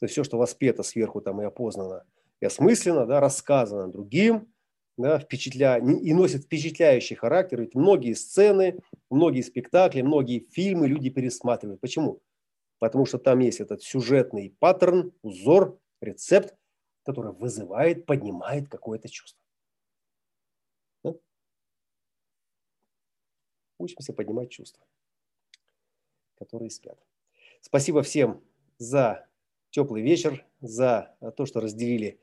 То 0.00 0.04
есть 0.04 0.12
все, 0.12 0.22
что 0.22 0.36
воспето 0.36 0.82
сверху 0.82 1.22
там 1.22 1.40
и 1.40 1.46
опознано, 1.46 2.04
и 2.40 2.44
осмысленно, 2.44 3.06
да, 3.06 3.20
рассказано 3.20 3.90
другим, 3.90 4.52
да, 4.96 5.18
впечатля... 5.18 5.78
и 5.78 6.12
носит 6.12 6.44
впечатляющий 6.44 7.16
характер. 7.16 7.60
Ведь 7.60 7.74
многие 7.74 8.14
сцены, 8.14 8.78
многие 9.10 9.42
спектакли, 9.42 10.02
многие 10.02 10.40
фильмы 10.50 10.86
люди 10.86 11.10
пересматривают. 11.10 11.80
Почему? 11.80 12.20
Потому 12.78 13.06
что 13.06 13.18
там 13.18 13.38
есть 13.38 13.60
этот 13.60 13.82
сюжетный 13.82 14.54
паттерн, 14.58 15.12
узор, 15.22 15.78
рецепт, 16.00 16.56
который 17.04 17.32
вызывает, 17.32 18.06
поднимает 18.06 18.68
какое-то 18.68 19.08
чувство. 19.08 19.42
Да? 21.04 21.14
Учимся 23.78 24.12
поднимать 24.12 24.50
чувства, 24.50 24.84
которые 26.36 26.70
спят. 26.70 26.98
Спасибо 27.60 28.02
всем 28.02 28.42
за 28.78 29.26
теплый 29.70 30.02
вечер, 30.02 30.44
за 30.60 31.16
то, 31.36 31.46
что 31.46 31.60
разделили 31.60 32.20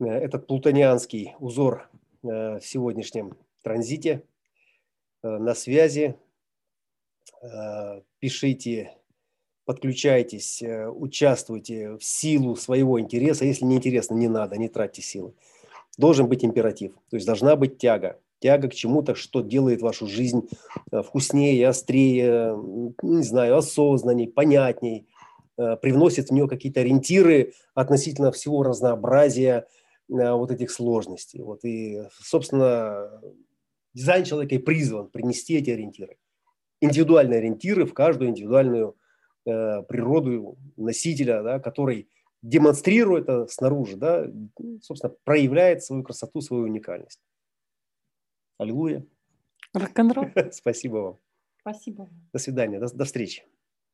этот 0.00 0.46
плутонианский 0.46 1.34
узор 1.40 1.88
э, 2.22 2.58
в 2.58 2.62
сегодняшнем 2.62 3.36
транзите. 3.62 4.22
Э, 5.22 5.38
на 5.38 5.54
связи. 5.54 6.16
Пишите, 8.18 8.96
подключайтесь, 9.64 10.60
участвуйте 10.60 11.96
в 11.96 12.02
силу 12.02 12.56
своего 12.56 13.00
интереса. 13.00 13.44
Если 13.44 13.64
не 13.64 13.76
интересно, 13.76 14.14
не 14.14 14.26
надо, 14.26 14.56
не 14.56 14.68
тратьте 14.68 15.02
силы. 15.02 15.34
Должен 15.96 16.26
быть 16.26 16.44
императив, 16.44 16.94
то 17.10 17.16
есть 17.16 17.26
должна 17.26 17.54
быть 17.54 17.78
тяга. 17.78 18.18
Тяга 18.40 18.68
к 18.68 18.74
чему-то, 18.74 19.14
что 19.14 19.40
делает 19.40 19.82
вашу 19.82 20.08
жизнь 20.08 20.48
вкуснее, 20.90 21.68
острее, 21.68 22.56
не 23.02 23.22
знаю, 23.22 23.56
осознанней, 23.56 24.26
понятней, 24.26 25.06
Э, 25.58 25.76
привносит 25.76 26.28
в 26.28 26.32
нее 26.32 26.48
какие-то 26.48 26.80
ориентиры 26.80 27.52
относительно 27.74 28.30
всего 28.30 28.62
разнообразия 28.62 29.56
э, 29.58 29.64
вот 30.08 30.50
этих 30.50 30.70
сложностей. 30.70 31.42
Вот 31.42 31.64
и, 31.64 32.02
собственно, 32.20 33.22
дизайн 33.94 34.24
человека 34.24 34.54
и 34.54 34.58
призван 34.58 35.08
принести 35.08 35.56
эти 35.56 35.70
ориентиры. 35.70 36.16
Индивидуальные 36.80 37.38
ориентиры 37.38 37.84
в 37.84 37.94
каждую 37.94 38.30
индивидуальную 38.30 38.96
э, 39.46 39.82
природу 39.82 40.56
носителя, 40.76 41.42
да, 41.42 41.58
который 41.58 42.08
демонстрирует 42.42 43.24
это 43.24 43.46
снаружи, 43.48 43.96
да, 43.96 44.26
собственно, 44.80 45.14
проявляет 45.24 45.82
свою 45.82 46.04
красоту, 46.04 46.40
свою 46.40 46.64
уникальность. 46.64 47.20
Аллилуйя. 48.58 49.04
Рок-н-ролл. 49.74 50.26
Спасибо 50.52 50.96
вам. 50.96 51.18
Спасибо. 51.60 52.08
До 52.32 52.38
свидания, 52.38 52.78
до, 52.78 52.92
до 52.94 53.04
встречи. 53.04 53.44